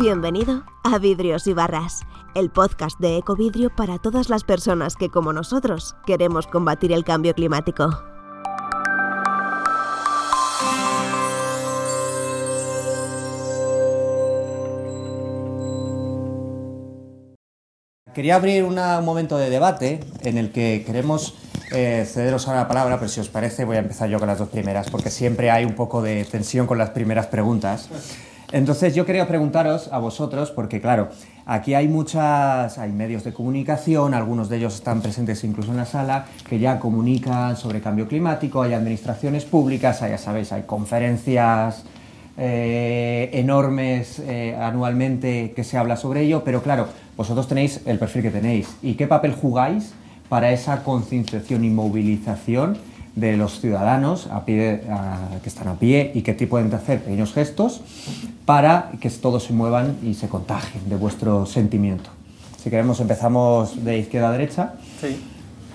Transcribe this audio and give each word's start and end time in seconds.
Bienvenido 0.00 0.62
a 0.84 0.98
Vidrios 0.98 1.48
y 1.48 1.54
Barras, 1.54 2.02
el 2.36 2.50
podcast 2.50 3.00
de 3.00 3.16
Ecovidrio 3.16 3.74
para 3.74 3.98
todas 3.98 4.28
las 4.28 4.44
personas 4.44 4.94
que, 4.94 5.08
como 5.08 5.32
nosotros, 5.32 5.96
queremos 6.06 6.46
combatir 6.46 6.92
el 6.92 7.02
cambio 7.02 7.34
climático. 7.34 7.90
Quería 18.14 18.36
abrir 18.36 18.62
un 18.62 18.76
momento 19.04 19.36
de 19.36 19.50
debate 19.50 19.98
en 20.20 20.38
el 20.38 20.52
que 20.52 20.84
queremos 20.86 21.34
eh, 21.72 22.06
cederos 22.06 22.46
ahora 22.46 22.60
la 22.60 22.68
palabra, 22.68 23.00
pero 23.00 23.08
si 23.08 23.18
os 23.18 23.28
parece 23.28 23.64
voy 23.64 23.74
a 23.74 23.80
empezar 23.80 24.08
yo 24.08 24.20
con 24.20 24.28
las 24.28 24.38
dos 24.38 24.48
primeras, 24.48 24.90
porque 24.90 25.10
siempre 25.10 25.50
hay 25.50 25.64
un 25.64 25.74
poco 25.74 26.02
de 26.02 26.24
tensión 26.24 26.68
con 26.68 26.78
las 26.78 26.90
primeras 26.90 27.26
preguntas. 27.26 27.88
Entonces 28.50 28.94
yo 28.94 29.04
quería 29.04 29.28
preguntaros 29.28 29.92
a 29.92 29.98
vosotros, 29.98 30.50
porque 30.50 30.80
claro, 30.80 31.08
aquí 31.44 31.74
hay 31.74 31.86
muchas, 31.86 32.78
hay 32.78 32.92
medios 32.92 33.22
de 33.24 33.34
comunicación, 33.34 34.14
algunos 34.14 34.48
de 34.48 34.56
ellos 34.56 34.74
están 34.74 35.02
presentes 35.02 35.44
incluso 35.44 35.70
en 35.70 35.76
la 35.76 35.84
sala, 35.84 36.26
que 36.48 36.58
ya 36.58 36.78
comunican 36.78 37.58
sobre 37.58 37.82
cambio 37.82 38.08
climático, 38.08 38.62
hay 38.62 38.72
administraciones 38.72 39.44
públicas, 39.44 40.00
ya 40.00 40.16
sabéis, 40.16 40.52
hay 40.52 40.62
conferencias 40.62 41.84
eh, 42.38 43.28
enormes 43.34 44.18
eh, 44.20 44.56
anualmente 44.58 45.52
que 45.54 45.62
se 45.62 45.76
habla 45.76 45.96
sobre 45.96 46.22
ello, 46.22 46.42
pero 46.42 46.62
claro, 46.62 46.88
vosotros 47.18 47.48
tenéis 47.48 47.82
el 47.84 47.98
perfil 47.98 48.22
que 48.22 48.30
tenéis. 48.30 48.76
¿Y 48.80 48.94
qué 48.94 49.06
papel 49.06 49.34
jugáis 49.34 49.92
para 50.30 50.52
esa 50.52 50.84
concienciación 50.84 51.64
y 51.64 51.70
movilización 51.70 52.78
de 53.18 53.36
los 53.36 53.60
ciudadanos 53.60 54.28
a 54.30 54.44
pie, 54.44 54.82
que 55.42 55.48
están 55.48 55.68
a 55.68 55.74
pie 55.74 56.12
y 56.14 56.22
tipo 56.22 56.50
pueden 56.50 56.72
hacer 56.72 57.02
pequeños 57.02 57.32
gestos 57.32 57.80
para 58.44 58.90
que 59.00 59.10
todos 59.10 59.44
se 59.44 59.52
muevan 59.52 59.98
y 60.02 60.14
se 60.14 60.28
contagien 60.28 60.88
de 60.88 60.96
vuestro 60.96 61.46
sentimiento. 61.46 62.10
Si 62.62 62.70
queremos 62.70 63.00
empezamos 63.00 63.84
de 63.84 63.98
izquierda 63.98 64.28
a 64.28 64.32
derecha. 64.32 64.74
Sí. 65.00 65.20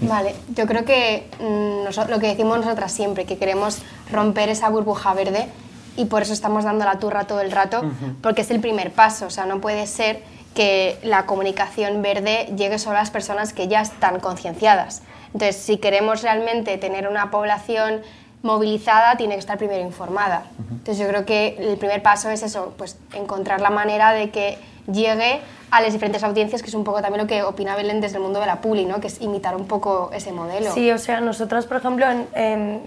Vale, 0.01 0.35
yo 0.55 0.65
creo 0.65 0.83
que 0.83 1.29
mm, 1.39 2.09
lo 2.09 2.19
que 2.19 2.27
decimos 2.27 2.57
nosotras 2.57 2.91
siempre, 2.91 3.25
que 3.25 3.37
queremos 3.37 3.79
romper 4.11 4.49
esa 4.49 4.69
burbuja 4.69 5.13
verde 5.13 5.47
y 5.95 6.05
por 6.05 6.23
eso 6.23 6.33
estamos 6.33 6.63
dando 6.63 6.85
la 6.85 6.99
turra 6.99 7.25
todo 7.25 7.41
el 7.41 7.51
rato, 7.51 7.81
porque 8.21 8.41
es 8.41 8.51
el 8.51 8.59
primer 8.59 8.91
paso, 8.91 9.27
o 9.27 9.29
sea, 9.29 9.45
no 9.45 9.61
puede 9.61 9.85
ser 9.85 10.23
que 10.55 10.97
la 11.03 11.25
comunicación 11.25 12.01
verde 12.01 12.51
llegue 12.57 12.79
solo 12.79 12.97
a 12.97 13.01
las 13.01 13.11
personas 13.11 13.53
que 13.53 13.67
ya 13.67 13.81
están 13.81 14.19
concienciadas. 14.19 15.03
Entonces, 15.33 15.55
si 15.55 15.77
queremos 15.77 16.21
realmente 16.21 16.77
tener 16.77 17.07
una 17.07 17.31
población 17.31 18.01
movilizada, 18.43 19.17
tiene 19.17 19.35
que 19.35 19.39
estar 19.39 19.57
primero 19.57 19.81
informada. 19.81 20.43
Entonces, 20.69 20.97
yo 20.97 21.07
creo 21.07 21.25
que 21.25 21.55
el 21.59 21.77
primer 21.77 22.01
paso 22.01 22.29
es 22.29 22.43
eso, 22.43 22.73
pues 22.77 22.97
encontrar 23.13 23.61
la 23.61 23.69
manera 23.69 24.11
de 24.11 24.29
que 24.29 24.57
llegue 24.91 25.41
a 25.71 25.81
las 25.81 25.91
diferentes 25.91 26.23
audiencias, 26.23 26.61
que 26.61 26.67
es 26.67 26.75
un 26.75 26.83
poco 26.83 27.01
también 27.01 27.21
lo 27.21 27.27
que 27.27 27.41
opina 27.41 27.75
Belén 27.75 27.99
desde 27.99 28.17
el 28.17 28.23
mundo 28.23 28.39
de 28.39 28.45
la 28.45 28.61
publi, 28.61 28.85
¿no? 28.85 28.99
que 28.99 29.07
es 29.07 29.21
imitar 29.21 29.55
un 29.55 29.65
poco 29.65 30.11
ese 30.13 30.31
modelo. 30.31 30.71
Sí, 30.71 30.91
o 30.91 30.99
sea, 30.99 31.19
nosotros, 31.19 31.65
por 31.65 31.77
ejemplo, 31.77 32.05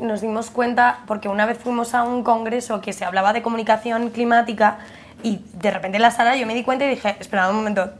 nos 0.02 0.20
dimos 0.20 0.50
cuenta, 0.50 1.00
porque 1.06 1.28
una 1.28 1.46
vez 1.46 1.58
fuimos 1.58 1.94
a 1.94 2.04
un 2.04 2.22
congreso 2.22 2.80
que 2.80 2.92
se 2.92 3.04
hablaba 3.04 3.32
de 3.32 3.42
comunicación 3.42 4.10
climática, 4.10 4.78
y 5.22 5.40
de 5.54 5.70
repente 5.70 5.96
en 5.96 6.02
la 6.02 6.10
sala 6.12 6.36
yo 6.36 6.46
me 6.46 6.54
di 6.54 6.62
cuenta 6.62 6.84
y 6.84 6.90
dije, 6.90 7.16
espera 7.18 7.48
un 7.48 7.56
momento, 7.56 7.90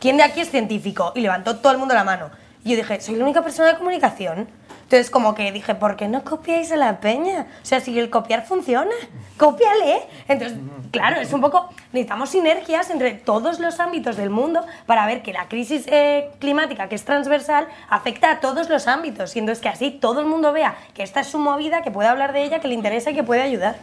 ¿quién 0.00 0.16
de 0.16 0.22
aquí 0.22 0.40
es 0.40 0.50
científico? 0.50 1.12
Y 1.14 1.20
levantó 1.20 1.56
todo 1.56 1.72
el 1.72 1.78
mundo 1.78 1.92
la 1.92 2.04
mano. 2.04 2.30
Y 2.64 2.70
yo 2.70 2.76
dije, 2.76 2.98
¿soy 3.02 3.16
la 3.16 3.24
única 3.24 3.42
persona 3.42 3.68
de 3.68 3.76
comunicación? 3.76 4.48
Entonces, 4.84 5.10
como 5.10 5.34
que 5.34 5.52
dije, 5.52 5.74
¿por 5.74 5.96
qué 5.96 6.08
no 6.08 6.24
copiáis 6.24 6.72
a 6.72 6.76
la 6.76 6.98
peña? 6.98 7.46
O 7.62 7.64
sea, 7.64 7.80
si 7.80 7.98
el 7.98 8.08
copiar 8.08 8.46
funciona, 8.46 8.90
cópiale. 9.36 10.02
Entonces, 10.28 10.58
claro, 10.90 11.20
es 11.20 11.30
un 11.34 11.42
poco, 11.42 11.68
necesitamos 11.92 12.30
sinergias 12.30 12.88
entre 12.88 13.12
todos 13.12 13.60
los 13.60 13.80
ámbitos 13.80 14.16
del 14.16 14.30
mundo 14.30 14.64
para 14.86 15.04
ver 15.04 15.22
que 15.22 15.34
la 15.34 15.46
crisis 15.48 15.86
eh, 15.88 16.30
climática, 16.38 16.88
que 16.88 16.94
es 16.94 17.04
transversal, 17.04 17.66
afecta 17.90 18.30
a 18.30 18.40
todos 18.40 18.70
los 18.70 18.88
ámbitos. 18.88 19.36
Y 19.36 19.40
entonces 19.40 19.60
que 19.60 19.68
así 19.68 19.90
todo 19.90 20.20
el 20.20 20.26
mundo 20.26 20.52
vea 20.52 20.74
que 20.94 21.02
esta 21.02 21.20
es 21.20 21.26
su 21.26 21.38
movida, 21.38 21.82
que 21.82 21.90
puede 21.90 22.08
hablar 22.08 22.32
de 22.32 22.44
ella, 22.44 22.60
que 22.60 22.68
le 22.68 22.74
interesa 22.74 23.10
y 23.10 23.14
que 23.14 23.24
puede 23.24 23.42
ayudar. 23.42 23.76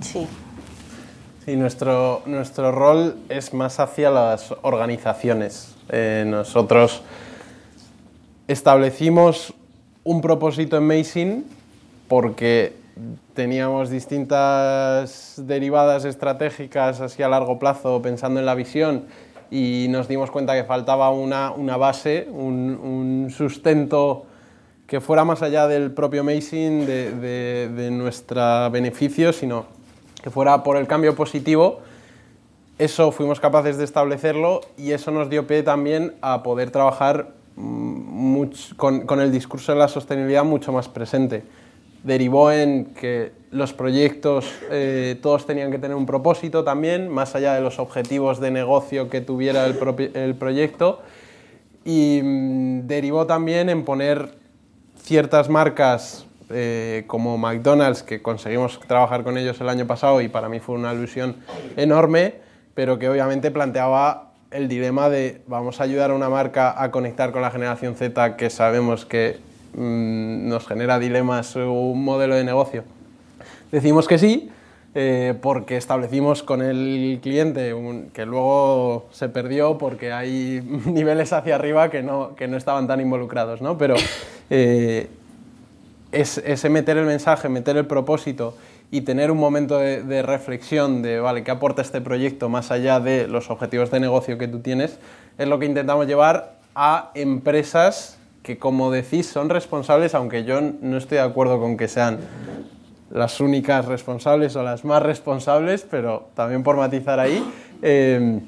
Sí. 0.00 0.26
Sí, 1.44 1.56
nuestro, 1.56 2.22
nuestro 2.26 2.72
rol 2.72 3.16
es 3.28 3.54
más 3.54 3.78
hacia 3.78 4.10
las 4.10 4.52
organizaciones. 4.62 5.76
Eh, 5.88 6.24
nosotros 6.26 7.02
establecimos 8.48 9.52
un 10.04 10.22
propósito 10.22 10.78
en 10.78 10.84
Amazing 10.84 11.44
porque 12.08 12.72
teníamos 13.34 13.90
distintas 13.90 15.34
derivadas 15.36 16.06
estratégicas 16.06 17.02
así 17.02 17.22
a 17.22 17.28
largo 17.28 17.58
plazo 17.58 18.00
pensando 18.00 18.40
en 18.40 18.46
la 18.46 18.54
visión 18.54 19.04
y 19.50 19.86
nos 19.90 20.08
dimos 20.08 20.30
cuenta 20.30 20.54
que 20.54 20.64
faltaba 20.64 21.10
una, 21.10 21.50
una 21.52 21.76
base, 21.76 22.26
un, 22.30 23.28
sustento 23.30 24.24
que 24.86 25.02
fuera 25.02 25.24
más 25.24 25.42
allá 25.42 25.68
del 25.68 25.92
propio 25.92 26.22
Amazing, 26.22 26.86
de, 26.86 27.12
de, 27.12 27.68
de 27.68 27.90
nuestro 27.90 28.70
beneficio, 28.70 29.34
sino 29.34 29.66
que 30.22 30.30
fuera 30.30 30.62
por 30.62 30.78
el 30.78 30.86
cambio 30.86 31.14
positivo. 31.14 31.80
Eso 32.78 33.12
fuimos 33.12 33.40
capaces 33.40 33.76
de 33.76 33.84
establecerlo 33.84 34.62
y 34.78 34.92
eso 34.92 35.10
nos 35.10 35.28
dio 35.28 35.46
pie 35.46 35.62
también 35.62 36.14
a 36.22 36.42
poder 36.42 36.70
trabajar 36.70 37.37
mm, 37.58 38.44
con, 38.76 39.20
el 39.20 39.32
discurso 39.32 39.72
de 39.72 39.78
la 39.78 39.88
sostenibilidad 39.88 40.44
mucho 40.44 40.72
más 40.72 40.88
presente. 40.88 41.44
Derivó 42.02 42.52
en 42.52 42.86
que 42.94 43.32
los 43.50 43.72
proyectos 43.72 44.46
eh, 44.70 45.18
todos 45.20 45.46
tenían 45.46 45.70
que 45.70 45.78
tener 45.78 45.96
un 45.96 46.06
propósito 46.06 46.64
también, 46.64 47.08
más 47.08 47.34
allá 47.34 47.54
de 47.54 47.60
los 47.60 47.78
objetivos 47.78 48.40
de 48.40 48.50
negocio 48.50 49.08
que 49.08 49.20
tuviera 49.20 49.66
el, 49.66 49.76
el 50.14 50.34
proyecto. 50.34 51.02
Y 51.84 52.20
mm, 52.22 52.86
derivó 52.86 53.26
también 53.26 53.68
en 53.68 53.84
poner 53.84 54.36
ciertas 55.02 55.48
marcas 55.48 56.28
eh, 56.50 57.04
como 57.06 57.36
McDonald's, 57.36 58.02
que 58.02 58.22
conseguimos 58.22 58.80
trabajar 58.86 59.22
con 59.22 59.36
ellos 59.36 59.60
el 59.60 59.68
año 59.68 59.86
pasado 59.86 60.22
y 60.22 60.28
para 60.28 60.48
mí 60.48 60.60
fue 60.60 60.76
una 60.76 60.94
ilusión 60.94 61.36
enorme, 61.76 62.36
pero 62.74 62.98
que 62.98 63.06
obviamente 63.06 63.50
planteaba 63.50 64.27
el 64.50 64.68
dilema 64.68 65.08
de 65.08 65.40
vamos 65.46 65.80
a 65.80 65.84
ayudar 65.84 66.10
a 66.10 66.14
una 66.14 66.28
marca 66.28 66.82
a 66.82 66.90
conectar 66.90 67.32
con 67.32 67.42
la 67.42 67.50
generación 67.50 67.94
Z 67.94 68.36
que 68.36 68.50
sabemos 68.50 69.04
que 69.04 69.38
mm, 69.74 70.48
nos 70.48 70.66
genera 70.66 70.98
dilemas 70.98 71.54
un 71.56 72.02
modelo 72.02 72.34
de 72.34 72.44
negocio. 72.44 72.84
Decimos 73.70 74.08
que 74.08 74.18
sí, 74.18 74.50
eh, 74.94 75.34
porque 75.42 75.76
establecimos 75.76 76.42
con 76.42 76.62
el 76.62 77.18
cliente 77.22 77.74
que 78.14 78.24
luego 78.24 79.08
se 79.12 79.28
perdió 79.28 79.76
porque 79.76 80.12
hay 80.12 80.62
niveles 80.86 81.32
hacia 81.32 81.56
arriba 81.56 81.90
que 81.90 82.02
no, 82.02 82.34
que 82.34 82.48
no 82.48 82.56
estaban 82.56 82.86
tan 82.86 83.00
involucrados, 83.00 83.60
¿no? 83.60 83.76
Pero 83.76 83.96
eh, 84.48 85.08
es, 86.10 86.38
ese 86.38 86.70
meter 86.70 86.96
el 86.96 87.04
mensaje, 87.04 87.50
meter 87.50 87.76
el 87.76 87.86
propósito 87.86 88.54
y 88.90 89.02
tener 89.02 89.30
un 89.30 89.38
momento 89.38 89.78
de, 89.78 90.22
reflexión 90.22 91.02
de, 91.02 91.20
vale, 91.20 91.44
¿qué 91.44 91.50
aporta 91.50 91.82
este 91.82 92.00
proyecto 92.00 92.48
más 92.48 92.70
allá 92.70 93.00
de 93.00 93.28
los 93.28 93.50
objetivos 93.50 93.90
de 93.90 94.00
negocio 94.00 94.38
que 94.38 94.48
tú 94.48 94.60
tienes? 94.60 94.98
Es 95.36 95.46
lo 95.46 95.58
que 95.58 95.66
intentamos 95.66 96.06
llevar 96.06 96.54
a 96.74 97.10
empresas 97.14 98.18
que, 98.42 98.58
como 98.58 98.90
decís, 98.90 99.26
son 99.26 99.50
responsables, 99.50 100.14
aunque 100.14 100.44
yo 100.44 100.60
no 100.60 100.96
estoy 100.96 101.18
de 101.18 101.24
acuerdo 101.24 101.60
con 101.60 101.76
que 101.76 101.86
sean 101.86 102.18
las 103.10 103.40
únicas 103.40 103.84
responsables 103.84 104.56
o 104.56 104.62
las 104.62 104.84
más 104.84 105.02
responsables, 105.02 105.86
pero 105.90 106.28
también 106.34 106.62
por 106.62 106.76
matizar 106.76 107.20
ahí. 107.20 107.44
Eh, 107.82 108.40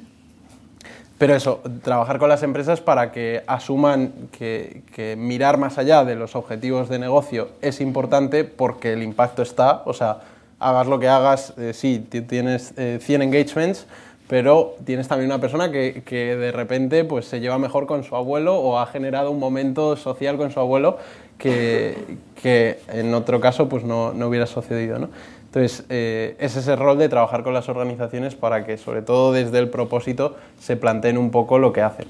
pero 1.21 1.37
eso, 1.37 1.61
trabajar 1.83 2.19
con 2.19 2.31
las 2.31 2.43
empresas 2.43 2.81
para 2.81 3.13
que 3.13 3.43
asuman 3.47 4.11
que, 4.33 5.17
mirar 5.19 5.59
más 5.59 5.77
allá 5.77 6.03
de 6.03 6.15
los 6.15 6.35
objetivos 6.35 6.89
de 6.89 6.99
negocio 6.99 7.51
es 7.61 7.83
importante 7.83 8.45
porque 8.45 8.95
el 8.95 9.03
impacto 9.03 9.43
está, 9.43 9.83
o 9.85 9.93
sea, 9.93 10.21
hagas 10.59 10.87
lo 10.87 10.99
que 10.99 11.09
hagas, 11.09 11.53
eh, 11.59 11.75
sí, 11.75 11.99
tienes 12.27 12.72
100 12.75 12.78
eh, 12.78 13.25
engagements, 13.25 13.87
pero 14.28 14.77
tienes 14.87 15.09
también 15.09 15.31
una 15.31 15.43
persona 15.43 15.71
que, 15.71 16.03
de 16.11 16.53
repente 16.53 17.05
pues, 17.05 17.27
se 17.27 17.39
lleva 17.39 17.59
mejor 17.59 17.87
con 17.87 18.03
su 18.03 18.16
abuelo 18.16 18.59
o 18.59 18.78
ha 18.78 18.87
generado 18.87 19.31
un 19.31 19.39
momento 19.39 19.97
social 19.97 20.39
con 20.39 20.51
su 20.51 20.59
abuelo 20.59 20.97
que, 21.37 22.78
en 22.89 23.13
otro 23.13 23.43
caso 23.43 23.69
pues, 23.69 23.84
no, 23.84 24.15
no 24.15 24.27
hubiera 24.27 24.47
sucedido. 24.47 24.99
¿no? 24.99 25.11
Entonces, 25.53 25.85
eh, 25.89 26.37
es 26.39 26.55
ese 26.55 26.77
rol 26.77 26.97
de 26.97 27.09
trabajar 27.09 27.43
con 27.43 27.53
las 27.53 27.69
organizaciones 27.69 28.37
para 28.37 28.65
que, 28.65 28.77
sobre 28.77 29.03
todo 29.03 29.33
desde 29.33 29.59
el 29.59 29.69
propósito, 29.69 30.37
se 30.61 30.77
planteen 30.77 31.19
un 31.19 31.33
poco 31.33 31.59
lo 31.59 31.73
que 31.73 31.83
hacen. 31.83 32.07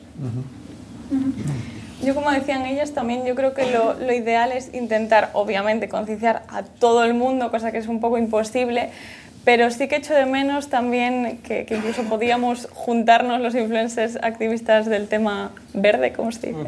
Yo, 2.04 2.14
como 2.14 2.30
decían 2.30 2.66
ellas, 2.66 2.92
también 2.92 3.24
yo 3.24 3.34
creo 3.34 3.54
que 3.54 3.72
lo, 3.72 3.94
lo 3.94 4.12
ideal 4.12 4.52
es 4.52 4.74
intentar, 4.74 5.30
obviamente, 5.32 5.88
concienciar 5.88 6.42
a 6.48 6.64
todo 6.64 7.02
el 7.02 7.14
mundo, 7.14 7.50
cosa 7.50 7.72
que 7.72 7.78
es 7.78 7.88
un 7.88 8.00
poco 8.00 8.18
imposible, 8.18 8.90
pero 9.44 9.70
sí 9.70 9.88
que 9.88 9.96
echo 9.96 10.14
de 10.14 10.26
menos 10.26 10.68
también 10.68 11.38
que, 11.38 11.66
incluso 11.70 12.02
podíamos 12.04 12.68
juntarnos 12.72 13.40
los 13.40 13.54
influencers 13.54 14.16
activistas 14.22 14.86
del 14.86 15.08
tema 15.08 15.52
verde, 15.72 16.12
como 16.12 16.30
se 16.32 16.48
dice, 16.48 16.64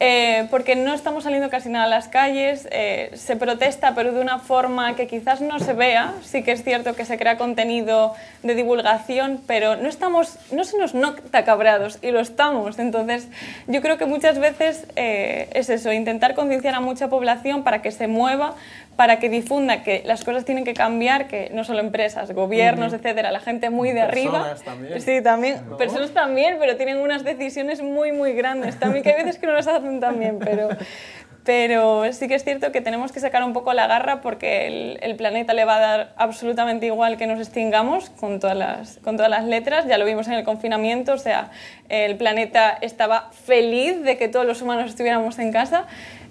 eh, 0.00 0.48
porque 0.50 0.76
no 0.76 0.92
estamos 0.92 1.24
saliendo 1.24 1.50
casi 1.50 1.68
nada 1.68 1.86
a 1.86 1.88
las 1.88 2.08
calles, 2.08 2.68
eh, 2.72 3.10
se 3.14 3.36
protesta 3.36 3.94
pero 3.94 4.12
de 4.12 4.20
una 4.20 4.38
forma 4.38 4.96
que 4.96 5.06
quizás 5.06 5.40
no 5.40 5.58
se 5.60 5.72
vea, 5.72 6.14
sí 6.22 6.42
que 6.42 6.52
es 6.52 6.62
cierto 6.62 6.94
que 6.94 7.04
se 7.04 7.16
crea 7.16 7.36
contenido 7.36 8.14
de 8.42 8.54
divulgación, 8.54 9.40
pero 9.46 9.76
no, 9.76 9.88
estamos, 9.88 10.36
no 10.52 10.64
se 10.64 10.78
nos 10.78 10.94
nota 10.94 11.44
cabreados 11.44 11.98
y 12.02 12.10
lo 12.10 12.20
estamos, 12.20 12.78
entonces 12.78 13.28
yo 13.66 13.80
creo 13.80 13.96
que 13.96 14.06
muchas 14.06 14.38
veces 14.38 14.86
eh, 14.96 15.48
es 15.54 15.70
eso, 15.70 15.92
intentar 15.92 16.34
concienciar 16.34 16.74
a 16.74 16.80
mucha 16.80 17.08
población 17.08 17.64
para 17.64 17.80
que 17.80 17.90
se 17.90 18.08
mueva, 18.08 18.54
para 18.96 19.18
que 19.18 19.28
difunda 19.28 19.82
que 19.82 20.02
las 20.04 20.24
cosas 20.24 20.44
tienen 20.44 20.64
que 20.64 20.74
cambiar, 20.74 21.26
que 21.26 21.50
no 21.52 21.64
solo 21.64 21.80
empresas, 21.80 22.30
gobiernos, 22.32 22.92
etcétera, 22.92 23.32
la 23.32 23.40
gente 23.40 23.70
muy 23.70 23.92
de 23.92 24.02
arriba. 24.02 24.54
También. 24.64 25.00
Sí, 25.00 25.20
también. 25.22 25.60
Personas 25.76 26.10
también, 26.10 26.56
pero 26.60 26.76
tienen 26.76 26.98
unas 26.98 27.24
decisiones 27.24 27.82
muy, 27.82 28.12
muy 28.12 28.34
grandes. 28.34 28.78
También 28.78 29.02
que 29.02 29.10
hay 29.10 29.24
veces 29.24 29.38
que 29.38 29.46
no 29.46 29.52
las 29.52 29.66
hacen 29.66 29.98
tan 29.98 30.20
bien, 30.20 30.38
pero, 30.38 30.68
pero 31.44 32.12
sí 32.12 32.28
que 32.28 32.36
es 32.36 32.44
cierto 32.44 32.70
que 32.70 32.80
tenemos 32.80 33.10
que 33.10 33.18
sacar 33.18 33.42
un 33.42 33.52
poco 33.52 33.72
la 33.72 33.88
garra 33.88 34.20
porque 34.20 34.68
el, 34.68 34.98
el, 35.02 35.16
planeta 35.16 35.54
le 35.54 35.64
va 35.64 35.76
a 35.76 35.80
dar 35.80 36.14
absolutamente 36.16 36.86
igual 36.86 37.16
que 37.16 37.26
nos 37.26 37.40
extingamos 37.40 38.10
con 38.10 38.38
todas, 38.38 38.56
las, 38.56 38.98
con 38.98 39.16
todas 39.16 39.30
las 39.30 39.44
letras. 39.44 39.86
Ya 39.86 39.98
lo 39.98 40.04
vimos 40.04 40.28
en 40.28 40.34
el 40.34 40.44
confinamiento, 40.44 41.14
o 41.14 41.18
sea, 41.18 41.50
el 41.88 42.16
planeta 42.16 42.78
estaba 42.80 43.30
feliz 43.32 44.02
de 44.02 44.16
que 44.16 44.28
todos 44.28 44.46
los 44.46 44.62
humanos 44.62 44.88
estuviéramos 44.88 45.38
en 45.40 45.50
casa. 45.50 45.86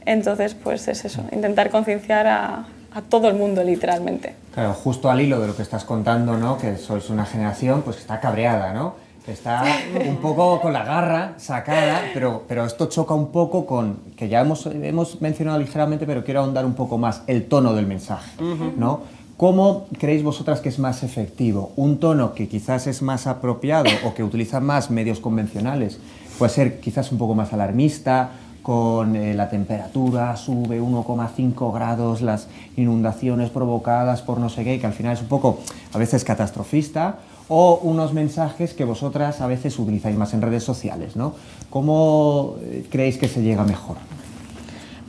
Entonces, 0.06 0.56
pues 0.56 0.88
es 0.88 1.06
eso, 1.06 1.24
intentar 1.32 1.70
concienciar 1.70 2.28
a, 2.28 2.66
a, 2.94 3.02
todo 3.02 3.28
el 3.28 3.36
mundo, 3.36 3.64
literalmente. 3.64 4.36
Claro, 4.54 4.74
justo 4.74 5.10
al 5.10 5.22
hilo 5.22 5.40
de 5.40 5.48
lo 5.48 5.56
que 5.56 5.62
estás 5.62 5.84
contando, 5.86 6.38
¿no? 6.38 6.58
Que 6.58 6.78
sois 6.78 7.10
una 7.10 7.26
generación 7.26 7.82
pues, 7.82 7.98
que 7.98 8.02
está 8.02 8.20
cabreada, 8.20 8.74
¿no? 8.74 8.96
Que 9.26 9.32
está 9.32 9.64
un 10.06 10.18
poco 10.18 10.60
con 10.60 10.74
la 10.74 10.84
garra 10.84 11.36
sacada, 11.38 12.02
pero, 12.14 12.44
pero 12.48 12.66
esto 12.66 12.88
choca 12.88 13.14
un 13.14 13.32
poco 13.32 13.66
con, 13.66 14.00
que 14.18 14.28
ya 14.28 14.42
hemos, 14.42 14.66
hemos 14.66 15.22
mencionado 15.22 15.60
ligeramente, 15.60 16.06
pero 16.06 16.26
quiero 16.26 16.42
ahondar 16.42 16.66
un 16.66 16.74
poco 16.74 16.98
más, 16.98 17.24
el 17.28 17.46
tono 17.48 17.74
del 17.74 17.88
mensaje, 17.88 18.32
¿no? 18.78 19.02
¿Cómo 19.38 19.88
creéis 20.00 20.24
vosotras 20.24 20.62
que 20.62 20.70
es 20.70 20.78
más 20.78 21.04
efectivo? 21.04 21.74
¿Un 21.76 22.00
tono 22.00 22.34
que 22.34 22.48
quizás 22.48 22.86
es 22.86 23.02
más 23.02 23.26
apropiado 23.26 23.90
o 24.06 24.14
que 24.14 24.24
utiliza 24.24 24.60
más 24.60 24.92
medios 24.92 25.20
convencionales? 25.20 26.00
Puede 26.38 26.52
ser 26.52 26.80
quizás 26.80 27.12
un 27.12 27.18
poco 27.18 27.34
más 27.34 27.52
alarmista, 27.52 28.32
con 28.63 29.15
eh, 29.15 29.33
la 29.33 29.50
temperatura 29.50 30.36
sube 30.38 30.81
1,5 30.81 31.74
grados, 31.74 32.21
las 32.21 32.48
inundaciones 32.77 33.50
provocadas 33.50 34.21
por 34.21 34.39
no 34.39 34.50
sé 34.50 34.63
qué, 34.63 34.80
que 34.80 34.88
al 34.88 34.94
final 34.94 35.13
es 35.13 35.21
un 35.21 35.27
poco 35.27 35.60
a 35.94 35.98
veces 35.98 36.24
catastrofista, 36.24 37.19
o 37.50 37.80
unos 37.83 38.13
mensajes 38.13 38.74
que 38.74 38.86
vosotras 38.86 39.42
a 39.42 39.48
veces 39.48 39.77
utilizáis 39.77 40.15
más 40.15 40.33
en 40.33 40.42
redes 40.42 40.63
sociales, 40.63 41.18
¿no? 41.18 41.36
¿Cómo 41.69 42.56
eh, 42.62 42.88
creéis 42.89 43.18
que 43.18 43.27
se 43.27 43.42
llega 43.42 43.63
mejor? 43.65 43.98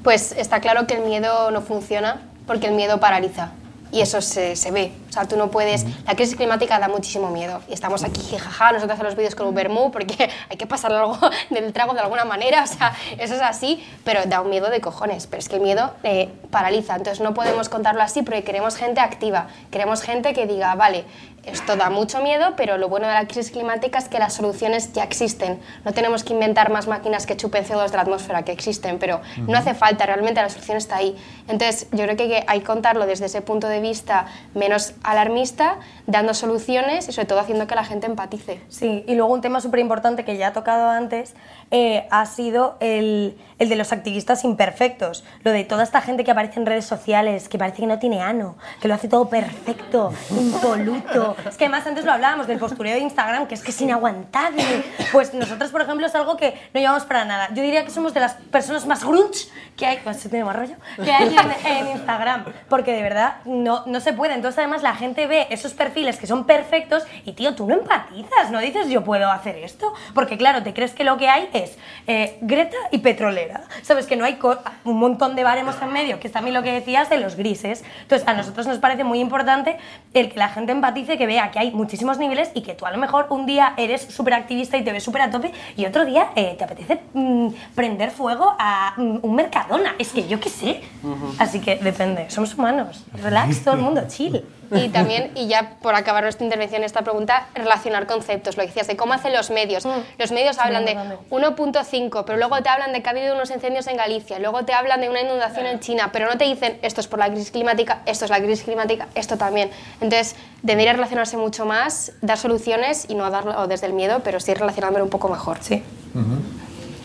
Pues 0.03 0.33
está 0.33 0.61
claro 0.61 0.87
que 0.87 0.95
el 0.95 1.05
miedo 1.05 1.51
no 1.53 1.63
funciona 1.63 2.23
porque 2.47 2.67
el 2.67 2.75
miedo 2.75 2.99
paraliza 2.99 3.53
y 3.93 4.01
eso 4.01 4.21
se, 4.21 4.57
se, 4.57 4.73
ve. 4.73 4.91
O 5.15 5.17
sea, 5.17 5.29
tú 5.29 5.37
no 5.37 5.49
puedes... 5.49 5.87
La 6.07 6.17
crisis 6.17 6.35
climática 6.35 6.81
da 6.81 6.89
muchísimo 6.89 7.31
miedo 7.31 7.63
y 7.69 7.73
estamos 7.73 8.03
aquí, 8.03 8.21
jaja, 8.37 8.73
nosotros 8.73 8.95
hacemos 8.95 9.13
los 9.13 9.17
vídeos 9.17 9.37
con 9.37 9.47
un 9.47 9.55
vermú 9.55 9.93
porque 9.93 10.29
hay 10.51 10.57
que 10.57 10.67
pasar 10.67 10.93
algo 10.93 11.17
del 11.51 11.73
trago 11.73 11.95
de 11.95 12.01
alguna 12.01 12.25
manera, 12.25 12.65
o 12.65 12.67
sea, 12.67 12.97
eso 13.17 13.35
es 13.35 13.41
así, 13.41 13.87
pero 14.03 14.23
da 14.27 14.41
un 14.41 14.51
miedo 14.51 14.71
de 14.71 14.81
cojones, 14.81 15.29
pero 15.29 15.39
es 15.39 15.49
que 15.49 15.55
el 15.55 15.63
miedo 15.63 15.93
eh, 16.03 16.33
paraliza, 16.51 16.97
entonces 16.97 17.21
no 17.21 17.33
podemos 17.33 17.69
contarlo 17.69 18.03
así 18.03 18.23
porque 18.23 18.43
queremos 18.43 18.75
gente 18.75 19.01
activa, 19.01 19.47
queremos 19.71 20.03
gente 20.03 20.33
que 20.33 20.49
diga, 20.49 20.75
vale, 20.75 21.05
esto 21.47 21.77
da 21.77 21.91
mucho 21.91 22.23
miedo, 22.23 22.55
pero 22.57 22.79
lo 22.79 22.89
bueno 22.89 23.07
de 23.07 23.15
la 23.15 23.27
crisis 23.27 23.51
climática 23.51 23.99
es 23.99 24.09
que 24.09 24.19
las 24.19 24.33
soluciones 24.33 24.93
ya 24.93 25.05
existen. 25.05 25.61
No 25.85 25.93
tenemos 25.93 26.25
que 26.25 26.33
inventar 26.33 26.71
más 26.71 26.87
máquinas 26.87 27.27
que 27.27 27.37
chupen 27.37 27.65
CO2 27.65 27.91
de 27.91 27.97
la 27.97 28.03
atmósfera, 28.03 28.45
que 28.45 28.53
existen, 28.53 28.99
pero 28.99 29.17
uh 29.17 29.41
-huh. 29.41 29.49
no 29.49 29.59
hace 29.59 29.75
falta, 29.75 30.07
realmente 30.07 30.41
la 30.41 30.49
solución 30.49 30.79
está 30.79 30.97
ahí. 30.97 31.17
Entonces, 31.49 31.87
yo 31.93 32.05
creo 32.05 32.17
que 32.17 32.45
hay 32.47 32.61
que 32.61 32.67
contarlo 32.67 33.07
desde 33.07 33.27
ese 33.27 33.43
punto 33.43 33.69
de 33.69 33.81
vista 33.81 34.27
menos 34.55 34.95
alarmista, 35.05 35.79
dando 36.07 36.35
soluciones 36.35 37.09
y 37.09 37.13
sobre 37.13 37.27
todo 37.27 37.39
haciendo 37.39 37.67
que 37.67 37.75
la 37.75 37.85
gente 37.85 38.07
empatice. 38.07 38.61
Sí, 38.69 39.05
y 39.07 39.15
luego 39.15 39.33
un 39.33 39.41
tema 39.41 39.61
súper 39.61 39.81
importante 39.81 40.25
que 40.25 40.37
ya 40.37 40.49
ha 40.49 40.53
tocado 40.53 40.89
antes 40.89 41.35
eh, 41.71 42.07
ha 42.11 42.27
sido 42.27 42.77
el, 42.81 43.37
el, 43.59 43.69
de 43.69 43.77
los 43.77 43.93
activistas 43.93 44.45
imperfectos. 44.45 45.25
Lo 45.43 45.51
de 45.51 45.65
toda 45.65 45.83
esta 45.83 46.01
gente 46.01 46.25
que 46.25 46.31
aparece 46.31 46.61
en 46.61 46.67
redes 46.67 46.85
sociales, 46.85 47.49
que 47.49 47.59
parece 47.59 47.79
que 47.79 47.87
no 47.87 47.99
tiene 47.99 48.21
ano, 48.21 48.57
que 48.81 48.89
lo 48.89 48.95
hace 48.95 49.09
todo 49.09 49.29
perfecto, 49.29 50.13
impoluto. 50.31 51.37
Es 51.49 51.57
que 51.57 51.65
además 51.65 51.87
antes 51.87 52.05
lo 52.05 52.13
hablábamos 52.13 52.47
del 52.47 52.59
postureo 52.59 52.95
de 52.95 53.01
Instagram, 53.01 53.47
que 53.47 53.55
es 53.55 53.63
que 53.63 53.71
es 53.71 53.81
inaguantable. 53.81 54.85
Pues 55.13 55.35
nosotros, 55.35 55.71
por 55.71 55.83
ejemplo, 55.83 56.07
es 56.07 56.15
algo 56.15 56.37
que 56.37 56.55
no 56.73 56.81
llevamos 56.81 57.05
para 57.05 57.25
nada. 57.25 57.49
Yo 57.55 57.63
diría 57.63 57.85
que 57.85 57.91
somos 57.91 58.15
de 58.15 58.21
las 58.21 58.35
personas 58.35 58.87
más 58.87 59.05
grunge 59.05 59.49
que 59.77 59.87
hay, 59.87 59.99
pues 60.05 60.19
tiene 60.19 60.45
más 60.45 60.57
rollo, 60.57 60.77
que 61.03 61.13
hay 61.13 61.35
en, 61.35 61.67
en, 61.77 61.89
Instagram. 61.89 62.45
Porque 62.69 62.93
de 62.93 63.03
verdad 63.03 63.37
no, 63.45 63.85
no 63.87 64.01
se 64.01 64.13
puede. 64.13 64.35
Entonces 64.35 64.59
además 64.59 64.83
la 64.83 64.94
gente 64.95 65.27
ve 65.27 65.47
esos 65.51 65.73
perfiles 65.73 66.17
que 66.19 66.27
son 66.27 66.45
perfectos 66.45 67.05
y 67.25 67.33
tío, 67.33 67.55
tú 67.55 67.67
no 67.67 67.75
empatizas, 67.75 68.51
no 68.51 68.61
dices 68.61 68.89
yo 68.89 69.03
puedo 69.05 69.31
hacer 69.31 69.57
esto. 69.59 69.93
Porque 70.15 70.37
claro, 70.37 70.63
te 70.63 70.73
crees 70.73 70.93
que 70.93 71.05
lo 71.05 71.17
que 71.17 71.29
hay 71.29 71.49
es 71.53 71.77
eh, 72.07 72.39
Greta 72.41 72.77
y 72.91 72.99
petrolera. 72.99 73.63
Sabes 73.83 74.07
que 74.07 74.17
no 74.17 74.25
hay 74.25 74.39
un 74.85 74.99
montón 74.99 75.37
de 75.37 75.45
baremos 75.45 75.77
en 75.83 75.93
medio, 75.93 76.21
que 76.21 76.27
es 76.27 76.33
también 76.33 76.55
lo 76.55 76.63
que 76.63 76.73
decías 76.73 77.09
de 77.11 77.19
los 77.19 77.37
grises. 77.37 77.85
Entonces 78.03 78.27
a 78.29 78.35
nosotros 78.35 78.67
nos 78.67 78.79
parece 78.79 79.05
muy 79.05 79.21
importante 79.21 79.79
el 80.13 80.31
que 80.31 80.39
la 80.39 80.49
gente 80.49 80.73
empatice, 80.73 81.17
que 81.19 81.27
vea 81.27 81.51
que 81.51 81.59
hay 81.59 81.71
muchísimos 81.71 82.19
niveles 82.19 82.51
y 82.55 82.63
que 82.63 82.75
tú 82.75 82.87
a 82.87 82.91
lo 82.91 82.99
mejor 82.99 83.27
un 83.31 83.47
día 83.47 83.75
eres 83.77 84.03
súper 84.03 84.35
activista 84.35 84.77
y 84.77 84.85
te 84.85 84.93
ves 84.93 85.03
súper 85.03 85.23
a 85.23 85.31
tope 85.31 85.53
y 85.77 85.87
otro 85.87 86.05
día 86.05 86.31
eh, 86.37 86.55
te 86.59 86.65
apetece 86.65 87.01
mmm, 87.13 87.49
prender 87.75 88.11
fuego 88.11 88.55
a 88.59 88.95
mmm, 88.97 89.19
un 89.23 89.35
Mercadona. 89.35 89.95
Es 89.99 90.11
que 90.13 90.27
yo 90.27 90.39
qué 90.41 90.49
sé. 90.49 90.83
Uh 91.03 91.09
-huh. 91.09 91.35
Así 91.39 91.61
que 91.61 91.77
depende, 91.77 92.31
somos 92.31 92.55
humanos. 92.55 93.05
Relax, 93.23 93.63
todo 93.65 93.75
el 93.75 93.81
mundo, 93.81 94.03
chill. 94.09 94.45
Y 94.75 94.89
también, 94.89 95.31
y 95.35 95.47
ya 95.47 95.77
por 95.81 95.95
acabar 95.95 96.23
nuestra 96.23 96.45
intervención, 96.45 96.83
esta 96.85 97.03
pregunta, 97.03 97.49
relacionar 97.55 98.07
conceptos, 98.07 98.57
lo 98.57 98.63
que 98.63 98.69
decías, 98.69 98.87
de 98.87 98.97
cómo 98.97 99.15
hacen 99.15 99.33
los 99.33 99.51
medios. 99.51 99.87
Mm. 99.87 99.91
Los 100.19 100.33
medios 100.33 100.59
hablan 100.59 100.85
de 100.85 100.97
1.5, 101.31 102.25
pero 102.25 102.39
luego 102.39 102.63
te 102.63 102.69
hablan 102.69 102.93
de 102.93 103.03
que 103.03 103.09
ha 103.09 103.13
habido 103.13 103.35
unos 103.35 103.51
incendios 103.51 103.87
en 103.87 103.97
Galicia, 103.97 104.39
luego 104.39 104.65
te 104.65 104.73
hablan 104.73 105.01
de 105.01 105.09
una 105.09 105.21
inundación 105.21 105.67
en 105.67 105.81
China, 105.81 106.11
pero 106.13 106.27
no 106.27 106.37
te 106.39 106.45
dicen 106.45 106.79
esto 106.83 107.01
es 107.01 107.07
por 107.07 107.19
la 107.19 107.29
crisis 107.29 107.51
climática, 107.51 108.03
esto 108.07 108.25
es 108.25 108.31
la 108.31 108.39
crisis 108.39 108.65
climática, 108.65 109.09
esto 109.15 109.37
también. 109.37 109.71
Entonces, 110.01 110.37
debería 110.63 110.93
relacionarse 110.93 111.37
mucho 111.37 111.67
más, 111.67 112.13
dar 112.21 112.39
soluciones 112.39 113.07
y 113.09 113.15
no 113.15 113.31
darlo 113.31 113.67
desde 113.67 113.87
el 113.87 113.93
miedo, 113.93 114.21
pero 114.25 114.41
sí 114.41 114.55
relacionándolo 114.55 115.05
un 115.05 115.11
poco 115.11 115.29
mejor. 115.29 115.59
Sí. 115.61 115.83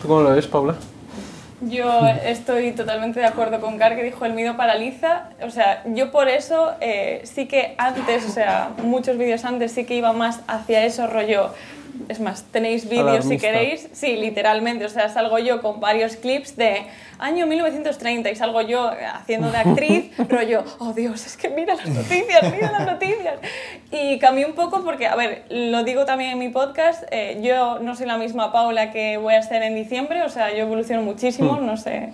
¿Tú 0.00 0.08
cómo 0.08 0.22
lo 0.22 0.30
ves, 0.30 0.46
Paula? 0.46 0.76
Yo 1.62 2.06
estoy 2.24 2.72
totalmente 2.72 3.20
de 3.20 3.26
acuerdo 3.26 3.60
con 3.60 3.76
Car 3.76 3.94
que 3.94 4.02
dijo 4.02 4.24
el 4.24 4.32
miedo 4.32 4.56
paraliza. 4.56 5.28
O 5.42 5.50
sea, 5.50 5.82
yo 5.84 6.10
por 6.10 6.28
eso 6.28 6.72
eh, 6.80 7.20
sí 7.24 7.46
que 7.46 7.74
antes, 7.76 8.24
o 8.24 8.30
sea, 8.30 8.70
muchos 8.82 9.18
vídeos 9.18 9.44
antes 9.44 9.72
sí 9.72 9.84
que 9.84 9.94
iba 9.94 10.12
más 10.14 10.40
hacia 10.46 10.84
eso 10.84 11.06
rollo. 11.06 11.52
Es 12.08 12.20
más, 12.20 12.44
tenéis 12.44 12.88
vídeos 12.88 13.24
si 13.24 13.38
queréis. 13.38 13.88
Sí, 13.92 14.16
literalmente. 14.16 14.84
O 14.84 14.88
sea, 14.88 15.08
salgo 15.08 15.38
yo 15.38 15.60
con 15.62 15.80
varios 15.80 16.16
clips 16.16 16.56
de 16.56 16.86
año 17.20 17.46
1930 17.46 18.30
y 18.30 18.36
salgo 18.36 18.62
yo 18.62 18.90
haciendo 19.14 19.50
de 19.50 19.58
actriz, 19.58 20.12
rollo, 20.28 20.64
oh 20.78 20.92
Dios, 20.92 21.26
es 21.26 21.36
que 21.36 21.50
mira 21.50 21.74
las 21.74 21.88
noticias, 21.88 22.52
mira 22.52 22.72
las 22.72 22.86
noticias. 22.86 23.38
Y 23.92 24.18
cambié 24.18 24.46
un 24.46 24.54
poco 24.54 24.82
porque, 24.82 25.06
a 25.06 25.14
ver, 25.14 25.44
lo 25.50 25.84
digo 25.84 26.04
también 26.04 26.32
en 26.32 26.38
mi 26.38 26.48
podcast, 26.48 27.04
eh, 27.10 27.38
yo 27.42 27.78
no 27.78 27.94
soy 27.94 28.06
la 28.06 28.16
misma 28.16 28.52
Paula 28.52 28.90
que 28.90 29.18
voy 29.18 29.34
a 29.34 29.42
ser 29.42 29.62
en 29.62 29.74
diciembre, 29.74 30.22
o 30.22 30.28
sea, 30.28 30.50
yo 30.50 30.62
evoluciono 30.62 31.02
muchísimo, 31.02 31.58
no 31.60 31.76
sé, 31.76 32.12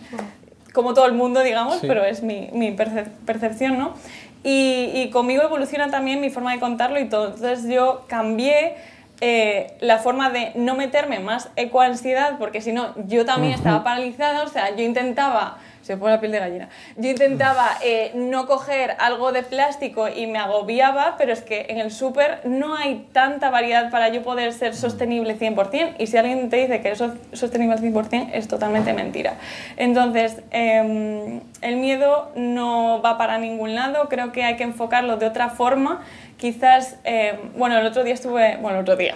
como 0.72 0.92
todo 0.92 1.06
el 1.06 1.12
mundo, 1.12 1.42
digamos, 1.42 1.78
sí. 1.80 1.86
pero 1.86 2.04
es 2.04 2.22
mi, 2.22 2.50
mi 2.52 2.72
percep 2.72 3.08
percepción, 3.24 3.78
¿no? 3.78 3.94
Y, 4.42 4.90
y 4.94 5.10
conmigo 5.10 5.42
evoluciona 5.42 5.90
también 5.90 6.20
mi 6.20 6.30
forma 6.30 6.52
de 6.52 6.60
contarlo 6.60 7.00
y 7.00 7.08
todo. 7.08 7.34
Entonces 7.34 7.68
yo 7.68 8.04
cambié 8.06 8.74
eh, 9.20 9.76
la 9.80 9.98
forma 9.98 10.30
de 10.30 10.52
no 10.54 10.74
meterme 10.74 11.20
más 11.20 11.48
ecoansiedad, 11.56 12.38
porque 12.38 12.60
si 12.60 12.72
no, 12.72 12.94
yo 13.06 13.24
también 13.24 13.52
uh 13.52 13.56
-huh. 13.56 13.58
estaba 13.58 13.84
paralizada, 13.84 14.42
o 14.42 14.48
sea, 14.48 14.74
yo 14.76 14.82
intentaba, 14.84 15.58
se 15.86 15.96
pone 15.96 16.14
la 16.14 16.20
piel 16.20 16.32
de 16.32 16.40
gallina, 16.40 16.68
yo 16.96 17.10
intentaba 17.10 17.68
eh, 17.80 18.10
no 18.16 18.48
coger 18.48 18.96
algo 18.98 19.30
de 19.30 19.44
plástico 19.44 20.08
y 20.08 20.26
me 20.26 20.38
agobiaba, 20.38 21.14
pero 21.16 21.32
es 21.32 21.42
que 21.42 21.66
en 21.68 21.78
el 21.78 21.92
súper 21.92 22.40
no 22.44 22.76
hay 22.76 23.06
tanta 23.12 23.50
variedad 23.50 23.88
para 23.92 24.08
yo 24.08 24.24
poder 24.24 24.52
ser 24.52 24.74
sostenible 24.74 25.38
100%, 25.38 25.94
y 25.98 26.08
si 26.08 26.16
alguien 26.16 26.50
te 26.50 26.56
dice 26.56 26.80
que 26.80 26.90
es 26.90 27.02
sostenible 27.32 27.74
al 27.74 27.80
100%, 27.80 28.30
es 28.32 28.48
totalmente 28.48 28.92
mentira. 28.94 29.34
Entonces, 29.76 30.42
eh, 30.50 31.40
el 31.60 31.76
miedo 31.76 32.32
no 32.34 33.00
va 33.00 33.16
para 33.16 33.38
ningún 33.38 33.76
lado, 33.76 34.08
creo 34.08 34.32
que 34.32 34.42
hay 34.42 34.56
que 34.56 34.64
enfocarlo 34.64 35.18
de 35.18 35.26
otra 35.26 35.50
forma, 35.50 36.02
quizás, 36.36 36.98
eh, 37.04 37.38
bueno, 37.56 37.78
el 37.78 37.86
otro 37.86 38.02
día 38.02 38.14
estuve, 38.14 38.56
bueno, 38.56 38.78
el 38.78 38.82
otro 38.82 38.96
día, 38.96 39.14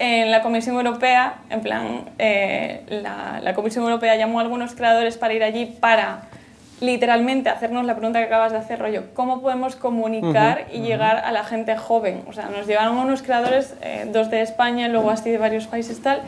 en 0.00 0.30
la 0.30 0.40
Comisión 0.40 0.76
Europea, 0.76 1.34
en 1.50 1.60
plan, 1.60 2.06
eh, 2.18 2.80
la, 2.88 3.38
la, 3.42 3.54
Comisión 3.54 3.84
Europea 3.84 4.16
llamó 4.16 4.38
a 4.40 4.42
algunos 4.42 4.74
creadores 4.74 5.18
para 5.18 5.34
ir 5.34 5.44
allí 5.44 5.66
para 5.66 6.22
literalmente 6.80 7.50
hacernos 7.50 7.84
la 7.84 7.94
pregunta 7.94 8.18
que 8.18 8.24
acabas 8.24 8.50
de 8.50 8.56
hacer, 8.56 8.78
rollo, 8.78 9.04
¿cómo 9.12 9.42
podemos 9.42 9.76
comunicar 9.76 10.64
uh 10.68 10.72
-huh, 10.72 10.74
y 10.74 10.78
uh 10.78 10.82
-huh. 10.82 10.86
llegar 10.86 11.16
a 11.18 11.30
la 11.32 11.44
gente 11.44 11.76
joven? 11.76 12.22
O 12.26 12.32
sea, 12.32 12.46
nos 12.46 12.66
llevaron 12.66 12.96
unos 12.96 13.20
creadores, 13.20 13.74
eh, 13.82 14.08
dos 14.10 14.30
de 14.30 14.40
España, 14.40 14.88
luego 14.88 15.10
así 15.10 15.30
de 15.30 15.36
varios 15.36 15.66
países 15.66 16.00
tal, 16.02 16.22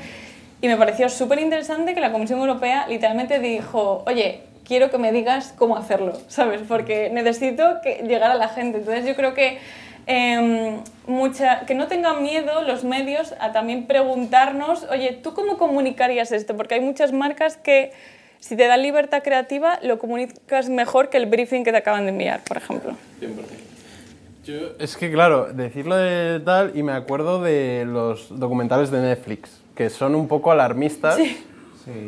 Y 0.60 0.68
me 0.68 0.76
pareció 0.76 1.08
súper 1.08 1.40
interesante 1.40 1.92
que 1.92 2.00
la 2.00 2.12
Comisión 2.12 2.38
Europea 2.38 2.86
literalmente 2.88 3.40
dijo, 3.40 4.04
oye, 4.06 4.42
quiero 4.64 4.90
que 4.90 4.98
me 4.98 5.10
digas 5.10 5.54
cómo 5.58 5.76
hacerlo, 5.76 6.12
¿sabes? 6.28 6.60
Porque 6.68 7.10
necesito 7.10 7.80
que 7.82 8.04
llegar 8.06 8.30
a 8.30 8.34
la 8.34 8.48
gente. 8.48 8.78
Entonces 8.78 9.04
yo 9.04 9.16
creo 9.16 9.34
que 9.34 9.58
em, 10.06 10.80
mucha, 11.06 11.66
que 11.66 11.74
no 11.74 11.86
tengan 11.86 12.22
miedo 12.22 12.62
los 12.62 12.84
medios 12.84 13.34
a 13.40 13.52
también 13.52 13.86
preguntarnos, 13.86 14.84
oye, 14.90 15.12
¿tú 15.22 15.34
cómo 15.34 15.58
comunicarías 15.58 16.32
esto? 16.32 16.56
Porque 16.56 16.74
hay 16.74 16.80
muchas 16.80 17.12
marcas 17.12 17.56
que 17.56 17.92
si 18.40 18.56
te 18.56 18.66
dan 18.66 18.82
libertad 18.82 19.22
creativa 19.22 19.78
lo 19.82 19.98
comunicas 19.98 20.68
mejor 20.68 21.10
que 21.10 21.16
el 21.16 21.26
briefing 21.26 21.62
que 21.62 21.70
te 21.70 21.78
acaban 21.78 22.04
de 22.04 22.10
enviar, 22.10 22.40
por 22.42 22.56
ejemplo. 22.56 22.96
100%. 23.20 24.74
es 24.80 24.96
que 24.96 25.12
claro, 25.12 25.52
decirlo 25.52 25.94
de 25.94 26.40
tal 26.40 26.72
y 26.74 26.82
me 26.82 26.92
acuerdo 26.92 27.40
de 27.40 27.84
los 27.86 28.36
documentales 28.36 28.90
de 28.90 29.00
Netflix, 29.00 29.62
que 29.76 29.90
son 29.90 30.16
un 30.16 30.26
poco 30.26 30.50
alarmistas 30.50 31.20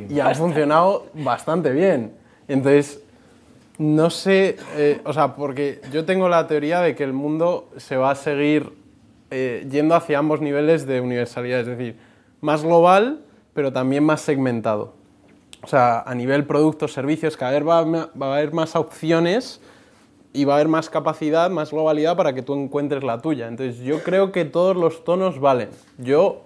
y 0.09 0.19
han 0.19 0.35
funcionado 0.35 1.07
bastante 1.15 1.71
bien. 1.71 2.13
Entonces, 2.49 3.04
no 3.79 4.11
sé, 4.11 4.57
eh, 4.77 5.01
o 5.05 5.13
sea, 5.13 5.35
porque 5.35 5.81
yo 5.93 6.05
tengo 6.05 6.29
la 6.29 6.47
teoría 6.47 6.81
de 6.81 6.95
que 6.95 7.03
el 7.03 7.13
mundo 7.13 7.69
se 7.77 7.97
va 7.97 8.13
a 8.13 8.15
seguir 8.15 8.73
eh, 9.31 9.67
yendo 9.71 9.95
hacia 9.95 10.19
ambos 10.19 10.41
niveles 10.41 10.87
de 10.87 11.01
universalidad, 11.01 11.61
es 11.61 11.67
decir, 11.67 11.97
más 12.41 12.63
global, 12.63 13.23
pero 13.53 13.73
también 13.73 14.05
más 14.05 14.21
segmentado. 14.21 14.95
O 15.63 15.67
sea, 15.67 16.03
a 16.03 16.15
nivel 16.15 16.45
productos, 16.45 16.93
servicios, 16.93 17.37
cada 17.37 17.53
vez 17.53 17.67
va, 17.67 17.83
va 17.85 18.27
a 18.27 18.37
haber 18.37 18.53
más 18.53 18.77
opciones 18.77 19.61
y 20.33 20.45
va 20.45 20.55
a 20.55 20.57
haber 20.57 20.69
más 20.69 20.91
capacidad, 20.91 21.51
más 21.51 21.71
globalidad 21.71 22.17
para 22.17 22.33
que 22.33 22.43
tú 22.43 22.55
encuentres 22.55 23.03
la 23.03 23.19
tuya. 23.19 23.49
Entonces, 23.49 23.79
yo 23.79 24.03
creo 24.03 24.31
que 24.31 24.45
todos 24.45 24.77
los 24.77 25.05
tonos 25.05 25.41
valen. 25.41 25.71
Yo 25.99 26.43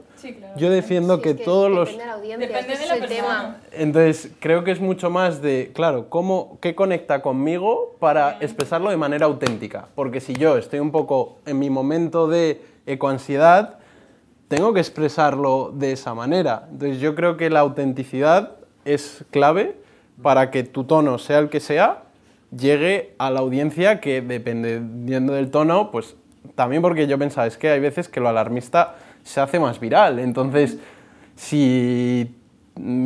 yo 0.56 0.70
defiendo 0.70 1.20
que, 1.20 1.34
todos 1.34 1.70
los... 1.70 1.88
Depende 1.90 2.76
de 2.76 2.86
la 2.86 2.96
persona. 2.96 3.60
Entonces, 3.72 4.30
creo 4.40 4.64
que 4.64 4.70
es 4.70 4.80
mucho 4.80 5.10
más 5.10 5.42
de, 5.42 5.70
claro, 5.74 6.08
cómo, 6.08 6.58
qué 6.60 6.74
conecta 6.74 7.22
conmigo 7.22 7.96
para 7.98 8.38
expresarlo 8.40 8.90
de 8.90 8.96
manera 8.96 9.26
auténtica. 9.26 9.88
Porque 9.94 10.20
si 10.20 10.34
yo 10.34 10.56
estoy 10.56 10.80
un 10.80 10.90
poco 10.90 11.38
en 11.46 11.58
mi 11.58 11.70
momento 11.70 12.28
de 12.28 12.60
ecoansiedad, 12.86 13.78
tengo 14.48 14.72
que 14.72 14.80
expresarlo 14.80 15.72
de 15.74 15.92
esa 15.92 16.14
manera. 16.14 16.68
Entonces, 16.70 17.00
yo 17.00 17.14
creo 17.14 17.36
que 17.36 17.50
la 17.50 17.60
autenticidad 17.60 18.56
es 18.84 19.24
clave 19.30 19.76
para 20.22 20.50
que 20.50 20.64
tu 20.64 20.84
tono, 20.84 21.18
sea 21.18 21.38
el 21.38 21.48
que 21.48 21.60
sea, 21.60 22.02
llegue 22.56 23.14
a 23.18 23.30
la 23.30 23.40
audiencia 23.40 24.00
que, 24.00 24.20
dependiendo 24.20 25.34
del 25.34 25.50
tono, 25.50 25.90
pues 25.90 26.16
también 26.54 26.82
porque 26.82 27.06
yo 27.06 27.18
pensaba, 27.18 27.46
es 27.46 27.56
que 27.56 27.68
hay 27.70 27.80
veces 27.80 28.08
que 28.08 28.20
lo 28.20 28.28
alarmista 28.28 28.96
se 29.28 29.40
hace 29.40 29.60
más 29.60 29.78
viral. 29.78 30.18
Entonces, 30.18 30.78
si 31.36 32.34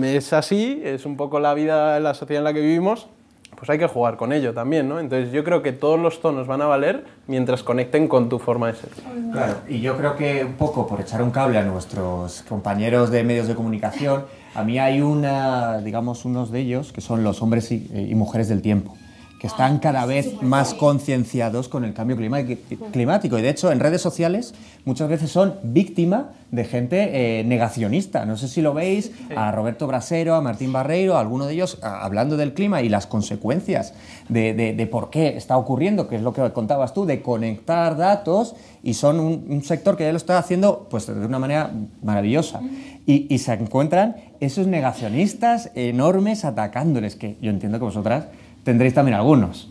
es 0.02 0.33
así, 0.33 0.81
es 0.85 1.05
un 1.05 1.17
poco 1.17 1.41
la 1.41 1.52
vida, 1.52 1.99
la 1.99 2.14
sociedad 2.14 2.41
en 2.41 2.45
la 2.45 2.55
que 2.55 2.61
vivimos, 2.61 3.09
pues 3.57 3.69
hay 3.71 3.79
que 3.79 3.88
jugar 3.88 4.17
con 4.17 4.33
ello 4.33 4.55
también, 4.55 4.88
¿no? 4.88 5.00
Entonces 5.00 5.33
yo 5.33 5.43
creo 5.43 5.62
que 5.62 5.73
todos 5.73 5.99
los 5.99 6.21
tonos 6.21 6.47
van 6.47 6.62
a 6.62 6.67
valer 6.67 7.05
mientras 7.26 7.62
conecten 7.62 8.07
con 8.07 8.29
tu 8.29 8.38
forma 8.38 8.69
de 8.69 8.75
ser. 8.75 8.91
Claro, 9.33 9.57
y 9.69 9.81
yo 9.81 9.97
creo 9.97 10.17
que 10.17 10.45
un 10.45 10.55
poco 10.55 10.87
por 10.87 11.00
echar 11.00 11.23
un 11.23 11.33
cable 11.33 11.59
a 11.59 11.62
nuestros 11.62 12.43
compañeros 12.43 13.11
de 13.11 13.25
medios 13.25 13.49
de 13.49 13.55
comunicación, 13.55 14.25
a 14.55 14.62
mí 14.62 14.79
hay 14.79 15.00
una, 15.00 15.79
digamos, 15.79 16.25
unos 16.25 16.52
de 16.52 16.61
ellos 16.61 16.93
que 16.93 17.00
son 17.00 17.25
los 17.25 17.43
hombres 17.43 17.73
y 17.73 18.14
mujeres 18.14 18.49
del 18.49 18.62
tiempo 18.62 18.97
que 19.43 19.49
están 19.49 19.81
cada 19.81 20.07
vez 20.07 20.41
más 20.41 20.73
concienciados 20.73 21.69
con 21.69 21.85
el 21.85 21.95
cambio 21.95 22.17
climático. 22.17 23.39
Y 23.39 23.43
de 23.43 23.49
hecho, 23.49 23.73
en 23.73 23.81
redes 23.81 24.01
sociales 24.01 24.55
muchas 24.85 25.09
veces 25.09 25.33
son 25.33 25.57
víctima 25.65 26.31
de 26.53 26.65
gente 26.65 27.41
eh, 27.41 27.43
negacionista. 27.43 28.25
No 28.25 28.37
sé 28.37 28.47
si 28.47 28.63
lo 28.63 28.73
veis, 28.73 29.11
a 29.35 29.51
Roberto 29.51 29.89
Brasero, 29.89 30.37
a 30.37 30.41
Martín 30.43 30.73
Barreiro, 30.73 31.17
a 31.17 31.21
alguno 31.21 31.47
de 31.47 31.55
ellos 31.55 31.81
hablando 31.83 32.37
del 32.37 32.55
clima 32.55 32.83
y 32.83 32.89
las 32.89 33.09
consecuencias 33.09 33.95
de, 34.29 34.89
por 34.93 35.11
qué 35.11 35.37
está 35.37 35.57
ocurriendo, 35.57 36.07
que 36.07 36.15
es 36.15 36.23
lo 36.23 36.33
que 36.33 36.49
contabas 36.53 36.95
tú, 36.95 37.05
de 37.05 37.21
conectar 37.21 37.97
datos, 37.97 38.55
y 38.85 38.95
son 38.95 39.19
un, 39.19 39.65
sector 39.65 39.97
que 39.97 40.05
ya 40.05 40.13
lo 40.13 40.19
está 40.19 40.39
haciendo 40.39 40.87
pues, 40.89 41.09
de 41.09 41.27
una 41.27 41.41
manera 41.41 41.73
maravillosa. 42.01 42.61
Y, 43.07 43.27
y 43.29 43.39
se 43.39 43.55
encuentran 43.55 44.15
esos 44.39 44.69
negacionistas 44.69 45.73
enormes 45.75 46.45
atacándoles, 46.45 47.17
que 47.17 47.39
yo 47.43 47.51
entiendo 47.51 47.81
que 47.81 47.87
vosotras 47.87 48.27
tendréis 48.64 48.95
también 48.95 49.16
algunos. 49.16 49.69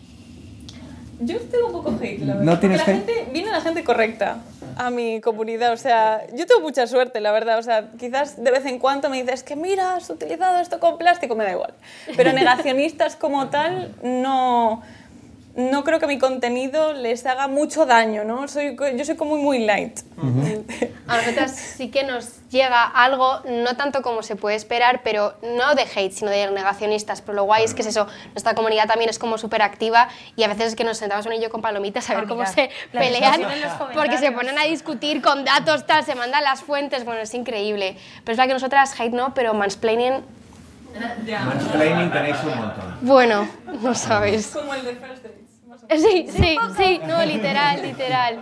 Yo 1.19 1.39
tengo 1.39 1.67
un 1.67 1.73
poco 1.73 1.97
hate, 2.01 2.19
la 2.21 2.33
verdad. 2.33 2.43
¿No 2.43 2.59
tienes 2.59 2.79
la 2.79 2.85
gente, 2.85 3.27
viene 3.31 3.51
la 3.51 3.61
gente 3.61 3.83
correcta 3.83 4.39
a 4.75 4.89
mi 4.89 5.21
comunidad. 5.21 5.73
O 5.73 5.77
sea, 5.77 6.25
yo 6.33 6.47
tengo 6.47 6.61
mucha 6.61 6.87
suerte, 6.87 7.19
la 7.19 7.31
verdad. 7.31 7.59
O 7.59 7.63
sea, 7.63 7.89
quizás 7.99 8.43
de 8.43 8.51
vez 8.51 8.65
en 8.65 8.79
cuando 8.79 9.09
me 9.09 9.21
dices 9.21 9.43
que 9.43 9.55
mira, 9.55 9.95
has 9.95 10.09
utilizado 10.09 10.59
esto 10.59 10.79
con 10.79 10.97
plástico, 10.97 11.35
me 11.35 11.43
da 11.43 11.51
igual. 11.51 11.73
Pero 12.17 12.33
negacionistas 12.33 13.15
como 13.15 13.49
tal, 13.49 13.93
no 14.01 14.81
no 15.55 15.83
creo 15.83 15.99
que 15.99 16.07
mi 16.07 16.17
contenido 16.17 16.93
les 16.93 17.25
haga 17.25 17.47
mucho 17.47 17.85
daño, 17.85 18.23
¿no? 18.23 18.47
Soy, 18.47 18.77
yo 18.95 19.05
soy 19.05 19.15
como 19.15 19.35
muy, 19.37 19.59
light. 19.65 19.99
A 21.07 21.17
nosotras 21.17 21.55
sí 21.55 21.89
que 21.89 22.03
nos 22.03 22.47
llega 22.49 22.83
algo, 22.83 23.41
no 23.45 23.75
tanto 23.75 24.01
como 24.01 24.23
se 24.23 24.35
puede 24.35 24.55
esperar, 24.55 25.01
pero 25.03 25.33
no 25.41 25.75
de 25.75 25.83
hate, 25.83 26.13
sino 26.13 26.31
de 26.31 26.49
negacionistas. 26.51 27.21
Pero 27.21 27.33
lo 27.33 27.43
guay 27.43 27.65
es 27.65 27.73
que 27.73 27.81
es 27.81 27.89
eso, 27.89 28.07
nuestra 28.33 28.55
comunidad 28.55 28.87
también 28.87 29.09
es 29.09 29.19
como 29.19 29.37
súper 29.37 29.61
activa 29.61 30.07
y 30.35 30.43
a 30.43 30.47
veces 30.47 30.67
es 30.67 30.75
que 30.75 30.83
nos 30.83 30.97
sentamos 30.97 31.25
un 31.25 31.33
y 31.33 31.41
yo 31.41 31.49
con 31.49 31.61
palomitas 31.61 32.09
a 32.09 32.15
ver 32.15 32.23
ah, 32.25 32.27
cómo 32.29 32.45
se 32.45 32.69
pelean, 32.91 33.41
porque 33.93 34.17
se 34.17 34.31
ponen 34.31 34.57
a 34.57 34.63
discutir 34.63 35.21
con 35.21 35.43
datos, 35.43 35.85
tal, 35.85 36.05
se 36.05 36.15
mandan 36.15 36.43
las 36.43 36.61
fuentes, 36.61 37.03
bueno, 37.03 37.21
es 37.21 37.33
increíble. 37.33 37.97
Pero 38.23 38.33
es 38.33 38.37
verdad 38.37 38.47
que 38.47 38.53
nosotras 38.53 38.97
hate 38.99 39.13
no, 39.13 39.33
pero 39.33 39.53
mansplaining 39.53 40.23
Mansplaining 41.45 42.11
tenéis 42.11 42.37
un 42.43 42.49
montón. 42.49 42.97
Bueno, 43.01 43.47
no 43.81 43.95
sabes. 43.95 44.47
Como 44.47 44.73
el 44.73 44.83
de 44.83 44.95
First 44.95 45.25
Sí, 45.89 46.27
sí, 46.29 46.57
sí, 46.77 46.99
no, 47.07 47.25
literal, 47.25 47.81
literal. 47.81 48.39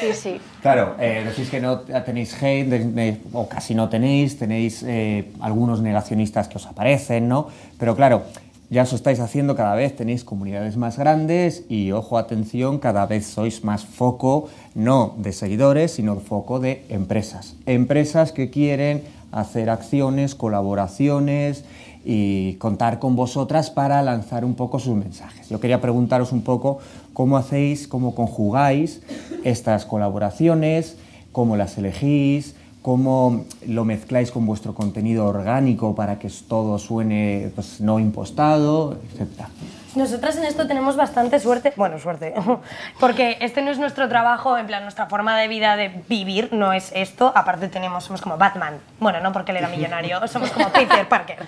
Sí, 0.00 0.12
sí. 0.14 0.40
Claro, 0.60 0.96
eh, 0.98 1.24
decís 1.26 1.50
que 1.50 1.60
no 1.60 1.80
tenéis 1.80 2.40
hate, 2.42 3.20
o 3.32 3.48
casi 3.48 3.74
no 3.74 3.88
tenéis, 3.88 4.38
tenéis 4.38 4.82
eh, 4.86 5.32
algunos 5.40 5.80
negacionistas 5.80 6.48
que 6.48 6.56
os 6.56 6.66
aparecen, 6.66 7.28
¿no? 7.28 7.48
Pero 7.78 7.96
claro, 7.96 8.24
ya 8.70 8.84
os 8.84 8.92
estáis 8.94 9.20
haciendo 9.20 9.54
cada 9.54 9.74
vez, 9.74 9.94
tenéis 9.96 10.24
comunidades 10.24 10.76
más 10.76 10.98
grandes 10.98 11.64
y, 11.68 11.92
ojo, 11.92 12.16
atención, 12.16 12.78
cada 12.78 13.04
vez 13.06 13.26
sois 13.26 13.64
más 13.64 13.84
foco, 13.84 14.48
no 14.74 15.14
de 15.18 15.32
seguidores, 15.32 15.92
sino 15.92 16.16
foco 16.16 16.58
de 16.58 16.84
empresas. 16.88 17.54
Empresas 17.66 18.32
que 18.32 18.48
quieren 18.48 19.02
hacer 19.30 19.68
acciones, 19.68 20.34
colaboraciones, 20.34 21.64
y 22.04 22.54
contar 22.54 22.98
con 22.98 23.16
vosotras 23.16 23.70
para 23.70 24.02
lanzar 24.02 24.44
un 24.44 24.54
poco 24.54 24.78
sus 24.78 24.96
mensajes. 24.96 25.48
Yo 25.48 25.60
quería 25.60 25.80
preguntaros 25.80 26.32
un 26.32 26.42
poco 26.42 26.78
cómo 27.12 27.36
hacéis, 27.36 27.86
cómo 27.86 28.14
conjugáis 28.14 29.02
estas 29.44 29.84
colaboraciones, 29.86 30.96
cómo 31.30 31.56
las 31.56 31.78
elegís, 31.78 32.54
cómo 32.82 33.44
lo 33.66 33.84
mezcláis 33.84 34.30
con 34.30 34.44
vuestro 34.44 34.74
contenido 34.74 35.26
orgánico 35.26 35.94
para 35.94 36.18
que 36.18 36.28
todo 36.48 36.78
suene 36.78 37.52
pues, 37.54 37.80
no 37.80 38.00
impostado, 38.00 38.98
etc. 39.14 39.46
Nosotras 39.94 40.38
en 40.38 40.44
esto 40.44 40.66
tenemos 40.66 40.96
bastante 40.96 41.38
suerte, 41.38 41.74
bueno, 41.76 41.98
suerte, 41.98 42.34
porque 43.00 43.36
este 43.40 43.60
no 43.60 43.70
es 43.70 43.78
nuestro 43.78 44.08
trabajo, 44.08 44.56
en 44.56 44.66
plan, 44.66 44.82
nuestra 44.82 45.06
forma 45.06 45.38
de 45.38 45.48
vida 45.48 45.76
de 45.76 45.90
vivir 46.08 46.48
no 46.52 46.72
es 46.72 46.92
esto, 46.94 47.30
aparte 47.34 47.68
tenemos, 47.68 48.04
somos 48.04 48.22
como 48.22 48.38
Batman, 48.38 48.80
bueno, 49.00 49.20
no 49.20 49.32
porque 49.32 49.50
él 49.50 49.58
era 49.58 49.68
millonario, 49.68 50.26
somos 50.28 50.50
como 50.50 50.70
Peter 50.70 51.06
Parker, 51.08 51.44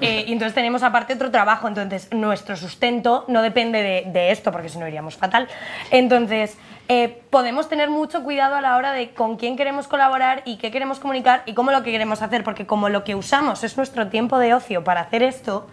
eh, 0.00 0.24
y 0.26 0.32
entonces 0.32 0.54
tenemos 0.54 0.82
aparte 0.82 1.12
otro 1.12 1.30
trabajo, 1.30 1.68
entonces 1.68 2.08
nuestro 2.12 2.56
sustento 2.56 3.26
no 3.28 3.42
depende 3.42 3.82
de, 4.06 4.30
esto, 4.30 4.52
porque 4.52 4.70
si 4.70 4.78
no 4.78 4.88
iríamos 4.88 5.16
fatal, 5.16 5.48
entonces 5.90 6.56
eh, 6.88 7.22
podemos 7.28 7.68
tener 7.68 7.90
mucho 7.90 8.22
cuidado 8.22 8.54
a 8.54 8.62
la 8.62 8.76
hora 8.76 8.92
de 8.92 9.10
con 9.10 9.36
quién 9.36 9.56
queremos 9.56 9.86
colaborar 9.86 10.42
y 10.46 10.56
qué 10.56 10.70
queremos 10.70 10.98
comunicar 10.98 11.42
y 11.44 11.52
cómo 11.52 11.70
lo 11.72 11.82
que 11.82 11.92
queremos 11.92 12.22
hacer, 12.22 12.42
porque 12.42 12.66
como 12.66 12.88
lo 12.88 13.04
que 13.04 13.14
usamos 13.14 13.64
es 13.64 13.76
nuestro 13.76 14.08
tiempo 14.08 14.38
de 14.38 14.54
ocio 14.54 14.82
para 14.82 15.02
hacer 15.02 15.22
esto, 15.22 15.68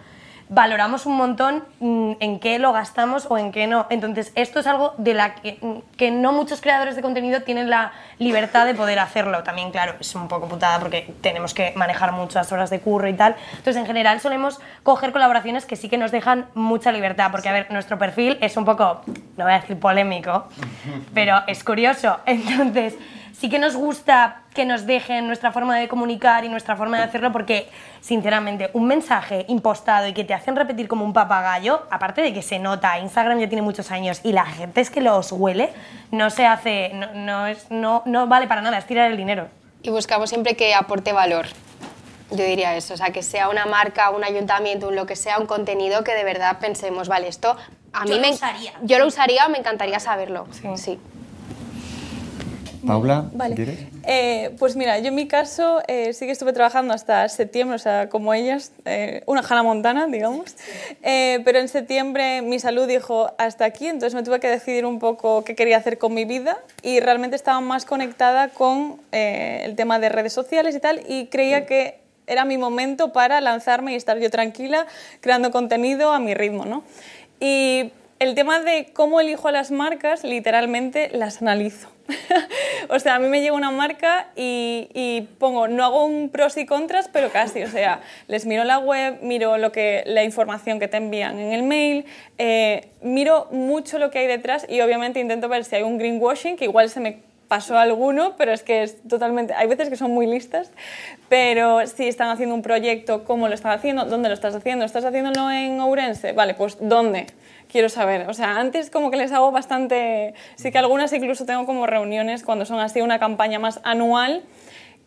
valoramos 0.50 1.06
un 1.06 1.16
montón 1.16 1.64
mm, 1.78 2.14
en 2.18 2.40
qué 2.40 2.58
lo 2.58 2.72
gastamos 2.72 3.26
o 3.30 3.38
en 3.38 3.52
qué 3.52 3.68
no. 3.68 3.86
Entonces, 3.88 4.32
esto 4.34 4.58
es 4.58 4.66
algo 4.66 4.94
de 4.98 5.14
la 5.14 5.36
que, 5.36 5.58
mm, 5.60 5.96
que, 5.96 6.10
no 6.10 6.32
muchos 6.32 6.60
creadores 6.60 6.96
de 6.96 7.02
contenido 7.02 7.42
tienen 7.42 7.70
la 7.70 7.92
libertad 8.18 8.66
de 8.66 8.74
poder 8.74 8.98
hacerlo. 8.98 9.44
También, 9.44 9.70
claro, 9.70 9.94
es 10.00 10.14
un 10.14 10.26
poco 10.26 10.48
putada 10.48 10.80
porque 10.80 11.14
tenemos 11.20 11.54
que 11.54 11.72
manejar 11.76 12.12
muchas 12.12 12.50
horas 12.50 12.68
de 12.68 12.80
curro 12.80 13.08
y 13.08 13.14
tal. 13.14 13.36
Entonces, 13.52 13.76
en 13.76 13.86
general, 13.86 14.20
solemos 14.20 14.60
coger 14.82 15.12
colaboraciones 15.12 15.66
que 15.66 15.76
sí 15.76 15.88
que 15.88 15.96
nos 15.96 16.10
dejan 16.10 16.46
mucha 16.54 16.90
libertad, 16.90 17.30
porque, 17.30 17.48
a 17.48 17.52
ver, 17.52 17.70
nuestro 17.70 17.96
perfil 17.98 18.36
es 18.40 18.56
un 18.56 18.64
poco, 18.64 19.02
no 19.36 19.44
voy 19.44 19.52
a 19.52 19.60
decir 19.60 19.78
polémico, 19.78 20.48
pero 21.14 21.42
es 21.46 21.62
curioso. 21.62 22.18
Entonces, 22.26 22.96
sí 23.40 23.48
que 23.48 23.58
nos 23.58 23.74
gusta 23.74 24.42
que 24.54 24.66
nos 24.66 24.84
dejen 24.84 25.26
nuestra 25.26 25.50
forma 25.50 25.78
de 25.78 25.88
comunicar 25.88 26.44
y 26.44 26.48
nuestra 26.50 26.76
forma 26.76 26.98
de 26.98 27.04
hacerlo 27.04 27.32
porque, 27.32 27.70
sinceramente, 28.00 28.68
un 28.74 28.86
mensaje 28.86 29.46
impostado 29.48 30.06
y 30.08 30.12
que 30.12 30.24
te 30.24 30.34
hacen 30.34 30.56
repetir 30.56 30.88
como 30.88 31.06
un 31.06 31.14
papagayo, 31.14 31.82
aparte 31.90 32.20
de 32.20 32.34
que 32.34 32.42
se 32.42 32.58
nota, 32.58 32.98
Instagram 32.98 33.38
ya 33.38 33.48
tiene 33.48 33.62
muchos 33.62 33.90
años 33.90 34.20
y 34.24 34.32
la 34.32 34.44
gente 34.44 34.82
es 34.82 34.90
que 34.90 35.00
los 35.00 35.32
huele, 35.32 35.70
no 36.10 36.28
se 36.28 36.46
hace, 36.46 36.92
no, 36.92 37.46
es, 37.46 37.70
no, 37.70 38.02
no 38.04 38.26
vale 38.26 38.46
para 38.46 38.60
nada, 38.60 38.76
es 38.76 38.86
tirar 38.86 39.10
el 39.10 39.16
dinero. 39.16 39.48
Y 39.82 39.88
buscamos 39.88 40.28
siempre 40.28 40.54
que 40.54 40.74
aporte 40.74 41.12
valor. 41.12 41.46
Yo 42.30 42.44
diría 42.44 42.76
eso, 42.76 42.94
o 42.94 42.96
sea, 42.96 43.10
que 43.10 43.22
sea 43.22 43.48
una 43.48 43.64
marca, 43.64 44.10
un 44.10 44.22
ayuntamiento, 44.22 44.88
un 44.88 44.96
lo 44.96 45.06
que 45.06 45.16
sea, 45.16 45.38
un 45.38 45.46
contenido 45.46 46.04
que 46.04 46.12
de 46.12 46.24
verdad 46.24 46.58
pensemos, 46.60 47.08
vale, 47.08 47.28
esto 47.28 47.56
a 47.92 48.04
Yo 48.04 48.10
mí 48.10 48.16
lo 48.16 48.20
me 48.20 48.30
usaría. 48.32 48.72
Yo 48.82 48.98
lo 48.98 49.06
usaría, 49.06 49.48
me 49.48 49.58
encantaría 49.58 49.98
saberlo. 49.98 50.46
Sí. 50.76 50.98
Paula, 52.86 53.30
Vale. 53.32 53.54
¿quieres? 53.54 53.78
Eh, 54.06 54.54
pues 54.58 54.76
mira, 54.76 54.98
yo 54.98 55.08
en 55.08 55.14
mi 55.14 55.26
caso 55.28 55.80
eh, 55.86 56.12
sí 56.12 56.26
que 56.26 56.32
estuve 56.32 56.52
trabajando 56.52 56.94
hasta 56.94 57.28
septiembre, 57.28 57.76
o 57.76 57.78
sea, 57.78 58.08
como 58.08 58.34
ellas, 58.34 58.72
eh, 58.84 59.22
una 59.26 59.40
Hannah 59.40 59.62
Montana, 59.62 60.06
digamos. 60.06 60.56
Eh, 61.02 61.40
pero 61.44 61.58
en 61.58 61.68
septiembre 61.68 62.42
mi 62.42 62.58
salud 62.58 62.86
dijo 62.86 63.32
hasta 63.38 63.64
aquí, 63.64 63.86
entonces 63.86 64.14
me 64.14 64.22
tuve 64.22 64.40
que 64.40 64.48
decidir 64.48 64.86
un 64.86 64.98
poco 64.98 65.44
qué 65.44 65.54
quería 65.54 65.76
hacer 65.76 65.98
con 65.98 66.14
mi 66.14 66.24
vida 66.24 66.58
y 66.82 67.00
realmente 67.00 67.36
estaba 67.36 67.60
más 67.60 67.84
conectada 67.84 68.48
con 68.48 69.00
el 69.12 69.76
tema 69.76 69.98
de 69.98 70.08
redes 70.08 70.32
sociales 70.32 70.74
y 70.74 70.80
tal 70.80 71.00
y 71.08 71.26
creía 71.26 71.66
que 71.66 72.00
era 72.26 72.44
mi 72.44 72.58
momento 72.58 73.12
para 73.12 73.40
lanzarme 73.40 73.92
y 73.92 73.96
estar 73.96 74.18
yo 74.18 74.30
tranquila 74.30 74.86
creando 75.20 75.50
contenido 75.50 76.12
a 76.12 76.20
mi 76.20 76.34
ritmo, 76.34 76.64
¿no? 76.64 76.84
Y 77.40 77.92
el 78.20 78.34
tema 78.34 78.60
de 78.60 78.90
cómo 78.92 79.18
elijo 79.18 79.48
a 79.48 79.52
las 79.52 79.70
marcas, 79.70 80.24
literalmente 80.24 81.08
las 81.10 81.40
analizo. 81.40 81.88
o 82.90 82.98
sea, 82.98 83.14
a 83.14 83.18
mí 83.18 83.28
me 83.28 83.40
llega 83.40 83.54
una 83.54 83.70
marca 83.70 84.28
y, 84.36 85.26
pongo, 85.38 85.68
no 85.68 85.84
hago 85.84 86.04
un 86.04 86.28
pros 86.28 86.58
y 86.58 86.66
contras, 86.66 87.08
pero 87.08 87.30
casi, 87.30 87.62
o 87.62 87.68
sea, 87.68 88.00
les 88.28 88.44
miro 88.44 88.64
la 88.64 88.78
web, 88.78 89.20
miro 89.22 89.56
lo 89.56 89.72
que, 89.72 90.02
la 90.04 90.22
información 90.22 90.78
que 90.78 90.86
te 90.86 90.98
envían 90.98 91.38
en 91.38 91.52
el 91.52 91.62
mail, 91.62 92.04
eh, 92.36 92.90
miro 93.00 93.48
mucho 93.52 93.98
lo 93.98 94.10
que 94.10 94.18
hay 94.18 94.26
detrás 94.26 94.66
y 94.68 94.82
obviamente 94.82 95.18
intento 95.18 95.48
ver 95.48 95.64
si 95.64 95.76
hay 95.76 95.82
un 95.82 95.96
greenwashing, 95.96 96.56
que 96.56 96.66
igual 96.66 96.90
se 96.90 97.00
me 97.00 97.29
pasó 97.50 97.76
alguno, 97.76 98.36
pero 98.38 98.52
es 98.52 98.62
que 98.62 98.84
es 98.84 99.02
totalmente, 99.08 99.52
hay 99.54 99.66
veces 99.66 99.88
que 99.88 99.96
son 99.96 100.12
muy 100.12 100.24
listas, 100.24 100.70
pero 101.28 101.84
si 101.84 102.06
están 102.06 102.28
haciendo 102.28 102.54
un 102.54 102.62
proyecto, 102.62 103.24
cómo 103.24 103.48
lo 103.48 103.54
están 103.54 103.72
haciendo, 103.72 104.04
dónde 104.04 104.28
lo 104.28 104.34
estás 104.34 104.54
haciendo, 104.54 104.84
estás 104.84 105.04
haciéndolo 105.04 105.50
en 105.50 105.80
Ourense, 105.80 106.30
vale, 106.30 106.54
pues 106.54 106.78
dónde, 106.80 107.26
quiero 107.68 107.88
saber, 107.88 108.30
o 108.30 108.34
sea, 108.34 108.60
antes 108.60 108.88
como 108.88 109.10
que 109.10 109.16
les 109.16 109.32
hago 109.32 109.50
bastante, 109.50 110.32
sí 110.54 110.70
que 110.70 110.78
algunas 110.78 111.12
incluso 111.12 111.44
tengo 111.44 111.66
como 111.66 111.88
reuniones 111.88 112.44
cuando 112.44 112.64
son 112.64 112.78
así 112.78 113.00
una 113.00 113.18
campaña 113.18 113.58
más 113.58 113.80
anual, 113.82 114.44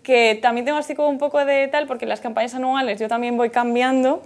que 0.03 0.37
también 0.41 0.65
tengo 0.65 0.77
así 0.77 0.95
como 0.95 1.07
un 1.07 1.19
poco 1.19 1.45
de 1.45 1.69
tal, 1.69 1.87
porque 1.87 2.05
las 2.05 2.19
campañas 2.19 2.53
anuales 2.55 2.99
yo 2.99 3.07
también 3.07 3.37
voy 3.37 3.51
cambiando, 3.51 4.21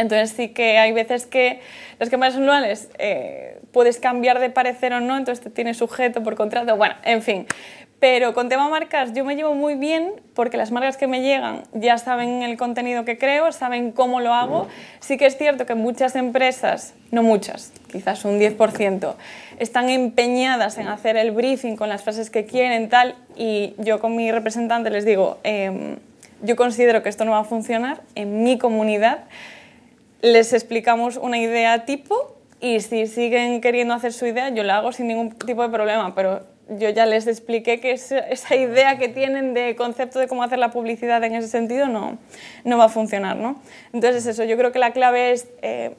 entonces 0.00 0.30
sí 0.30 0.48
que 0.48 0.78
hay 0.78 0.92
veces 0.92 1.26
que 1.26 1.60
las 1.98 2.10
campañas 2.10 2.36
anuales 2.36 2.90
eh, 2.98 3.60
puedes 3.72 3.98
cambiar 3.98 4.40
de 4.40 4.50
parecer 4.50 4.92
o 4.92 5.00
no, 5.00 5.16
entonces 5.16 5.42
te 5.44 5.50
tienes 5.50 5.76
sujeto 5.76 6.22
por 6.22 6.34
contrato, 6.34 6.76
bueno, 6.76 6.94
en 7.04 7.22
fin. 7.22 7.46
Pero 8.00 8.32
con 8.32 8.48
tema 8.48 8.66
marcas 8.70 9.12
yo 9.12 9.26
me 9.26 9.36
llevo 9.36 9.54
muy 9.54 9.74
bien 9.74 10.14
porque 10.32 10.56
las 10.56 10.70
marcas 10.70 10.96
que 10.96 11.06
me 11.06 11.20
llegan 11.20 11.64
ya 11.74 11.98
saben 11.98 12.42
el 12.42 12.56
contenido 12.56 13.04
que 13.04 13.18
creo, 13.18 13.52
saben 13.52 13.92
cómo 13.92 14.20
lo 14.20 14.32
hago. 14.32 14.68
Sí 15.00 15.18
que 15.18 15.26
es 15.26 15.36
cierto 15.36 15.66
que 15.66 15.74
muchas 15.74 16.16
empresas, 16.16 16.94
no 17.10 17.22
muchas, 17.22 17.74
quizás 17.92 18.24
un 18.24 18.40
10%, 18.40 19.14
están 19.58 19.90
empeñadas 19.90 20.78
en 20.78 20.88
hacer 20.88 21.18
el 21.18 21.32
briefing 21.32 21.76
con 21.76 21.90
las 21.90 22.02
frases 22.02 22.30
que 22.30 22.46
quieren 22.46 22.88
tal 22.88 23.16
y 23.36 23.74
yo 23.76 24.00
con 24.00 24.16
mi 24.16 24.32
representante 24.32 24.88
les 24.88 25.04
digo, 25.04 25.38
em, 25.42 25.96
yo 26.40 26.56
considero 26.56 27.02
que 27.02 27.10
esto 27.10 27.26
no 27.26 27.32
va 27.32 27.40
a 27.40 27.44
funcionar 27.44 28.00
en 28.14 28.42
mi 28.42 28.56
comunidad 28.56 29.24
les 30.22 30.52
explicamos 30.52 31.16
una 31.16 31.38
idea 31.38 31.84
tipo 31.84 32.36
y 32.60 32.80
si 32.80 33.06
siguen 33.06 33.60
queriendo 33.60 33.94
hacer 33.94 34.12
su 34.12 34.26
idea, 34.26 34.50
yo 34.50 34.62
la 34.62 34.78
hago 34.78 34.92
sin 34.92 35.08
ningún 35.08 35.30
tipo 35.32 35.62
de 35.62 35.70
problema, 35.70 36.14
pero 36.14 36.42
yo 36.68 36.88
ya 36.90 37.06
les 37.06 37.26
expliqué 37.26 37.80
que 37.80 37.92
esa, 37.92 38.54
idea 38.54 38.98
que 38.98 39.08
tienen 39.08 39.54
de 39.54 39.74
concepto 39.76 40.18
de 40.18 40.28
cómo 40.28 40.42
hacer 40.42 40.58
la 40.58 40.70
publicidad 40.70 41.22
en 41.24 41.34
ese 41.34 41.48
sentido 41.48 41.88
no, 41.88 42.18
no 42.64 42.78
va 42.78 42.84
a 42.84 42.88
funcionar, 42.88 43.36
¿no? 43.36 43.60
Entonces 43.92 44.26
eso, 44.26 44.44
yo 44.44 44.56
creo 44.56 44.72
que 44.72 44.78
la 44.78 44.92
clave 44.92 45.32
es... 45.32 45.48
eh, 45.62 45.94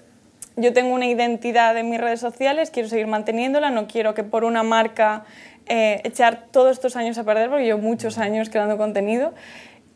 yo 0.57 0.73
tengo 0.73 0.93
una 0.93 1.07
identidad 1.07 1.77
en 1.77 1.89
mis 1.89 1.99
redes 1.99 2.19
sociales, 2.19 2.71
quiero 2.71 2.89
seguir 2.89 3.07
manteniéndola, 3.07 3.71
no 3.71 3.87
quiero 3.87 4.13
que 4.13 4.23
por 4.23 4.43
una 4.43 4.63
marca 4.63 5.23
eh, 5.67 6.01
echar 6.03 6.47
todos 6.51 6.73
estos 6.73 6.95
años 6.97 7.17
a 7.17 7.23
perder, 7.23 7.49
porque 7.49 7.63
llevo 7.63 7.79
muchos 7.79 8.17
años 8.17 8.49
creando 8.49 8.77
contenido 8.77 9.33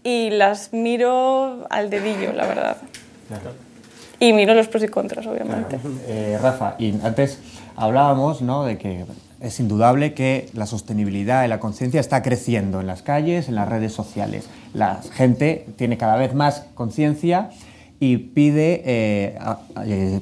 y 0.03 0.29
las 0.29 0.71
miro 0.71 1.67
al 1.69 1.89
dedillo, 1.89 2.31
la 2.31 2.47
verdad. 2.47 2.77
Y 4.19 4.33
miro 4.33 4.53
los 4.53 4.67
pros 4.67 4.83
y 4.83 4.87
contras, 4.87 5.25
obviamente. 5.27 5.79
Eh, 6.07 6.37
Rafa, 6.41 6.75
y 6.79 6.93
antes 7.03 7.39
hablábamos 7.75 8.41
¿no? 8.41 8.63
de 8.63 8.77
que 8.77 9.05
es 9.41 9.59
indudable 9.59 10.13
que 10.13 10.49
la 10.53 10.65
sostenibilidad 10.65 11.45
y 11.45 11.47
la 11.47 11.59
conciencia 11.59 11.99
está 11.99 12.21
creciendo 12.21 12.79
en 12.79 12.87
las 12.87 13.01
calles, 13.01 13.47
en 13.49 13.55
las 13.55 13.67
redes 13.67 13.93
sociales. 13.93 14.49
La 14.73 15.01
gente 15.13 15.65
tiene 15.75 15.97
cada 15.97 16.15
vez 16.15 16.33
más 16.33 16.65
conciencia 16.73 17.49
y 17.99 18.17
pide, 18.17 18.81
eh, 18.85 19.37
eh, 19.85 20.19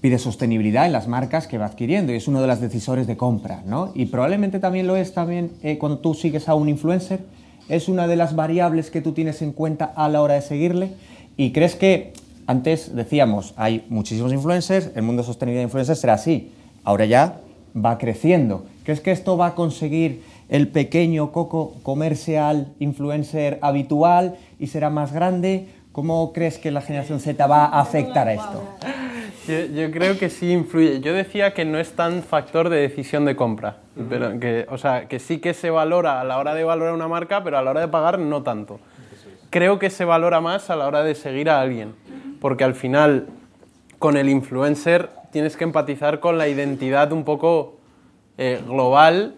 pide 0.00 0.18
sostenibilidad 0.18 0.86
en 0.86 0.92
las 0.92 1.08
marcas 1.08 1.46
que 1.46 1.58
va 1.58 1.66
adquiriendo 1.66 2.12
y 2.12 2.16
es 2.16 2.28
uno 2.28 2.40
de 2.40 2.46
los 2.46 2.60
decisores 2.60 3.06
de 3.06 3.16
compra. 3.16 3.62
¿no? 3.66 3.92
Y 3.94 4.06
probablemente 4.06 4.58
también 4.58 4.86
lo 4.86 4.96
es 4.96 5.12
también 5.12 5.52
eh, 5.62 5.78
cuando 5.78 5.98
tú 5.98 6.14
sigues 6.14 6.48
a 6.48 6.54
un 6.54 6.68
influencer. 6.68 7.20
Es 7.68 7.88
una 7.88 8.06
de 8.06 8.16
las 8.16 8.34
variables 8.34 8.90
que 8.90 9.00
tú 9.00 9.12
tienes 9.12 9.42
en 9.42 9.52
cuenta 9.52 9.84
a 9.84 10.08
la 10.08 10.22
hora 10.22 10.34
de 10.34 10.42
seguirle. 10.42 10.92
¿Y 11.36 11.52
crees 11.52 11.76
que 11.76 12.12
antes 12.50 12.96
decíamos, 12.96 13.54
hay 13.56 13.86
muchísimos 13.88 14.32
influencers, 14.32 14.90
el 14.96 15.02
mundo 15.02 15.22
de 15.22 15.26
sostenibilidad 15.26 15.60
de 15.60 15.68
influencers 15.68 16.00
será 16.00 16.14
así, 16.14 16.52
ahora 16.82 17.04
ya 17.04 17.36
va 17.76 17.96
creciendo. 17.96 18.64
¿Crees 18.82 19.00
que 19.00 19.12
esto 19.12 19.36
va 19.36 19.46
a 19.46 19.54
conseguir 19.54 20.24
el 20.48 20.66
pequeño 20.66 21.30
coco 21.30 21.76
comercial 21.84 22.72
influencer 22.80 23.60
habitual 23.62 24.36
y 24.58 24.66
será 24.66 24.90
más 24.90 25.12
grande? 25.12 25.68
¿Cómo 25.92 26.32
crees 26.32 26.58
que 26.58 26.72
la 26.72 26.80
generación 26.80 27.20
Z 27.20 27.46
va 27.46 27.66
a 27.66 27.80
afectar 27.80 28.26
a 28.26 28.32
esto? 28.32 28.64
Yo, 29.46 29.66
yo 29.66 29.90
creo 29.92 30.18
que 30.18 30.28
sí 30.28 30.50
influye. 30.50 31.00
Yo 31.00 31.14
decía 31.14 31.54
que 31.54 31.64
no 31.64 31.78
es 31.78 31.92
tan 31.92 32.24
factor 32.24 32.68
de 32.68 32.78
decisión 32.78 33.26
de 33.26 33.36
compra. 33.36 33.76
pero 34.08 34.40
que, 34.40 34.66
o 34.68 34.76
sea, 34.76 35.06
que 35.06 35.20
sí 35.20 35.38
que 35.38 35.54
se 35.54 35.70
valora 35.70 36.20
a 36.20 36.24
la 36.24 36.38
hora 36.38 36.54
de 36.54 36.64
valorar 36.64 36.94
una 36.94 37.06
marca, 37.06 37.44
pero 37.44 37.58
a 37.58 37.62
la 37.62 37.70
hora 37.70 37.80
de 37.80 37.88
pagar 37.88 38.18
no 38.18 38.42
tanto. 38.42 38.80
Creo 39.50 39.78
que 39.78 39.90
se 39.90 40.04
valora 40.04 40.40
más 40.40 40.68
a 40.68 40.74
la 40.74 40.88
hora 40.88 41.04
de 41.04 41.14
seguir 41.14 41.48
a 41.48 41.60
alguien. 41.60 41.94
Porque 42.40 42.64
al 42.64 42.74
final, 42.74 43.26
con 43.98 44.16
el 44.16 44.28
influencer, 44.28 45.10
tienes 45.30 45.56
que 45.56 45.64
empatizar 45.64 46.20
con 46.20 46.38
la 46.38 46.48
identidad 46.48 47.12
un 47.12 47.24
poco 47.24 47.76
eh, 48.38 48.60
global, 48.66 49.34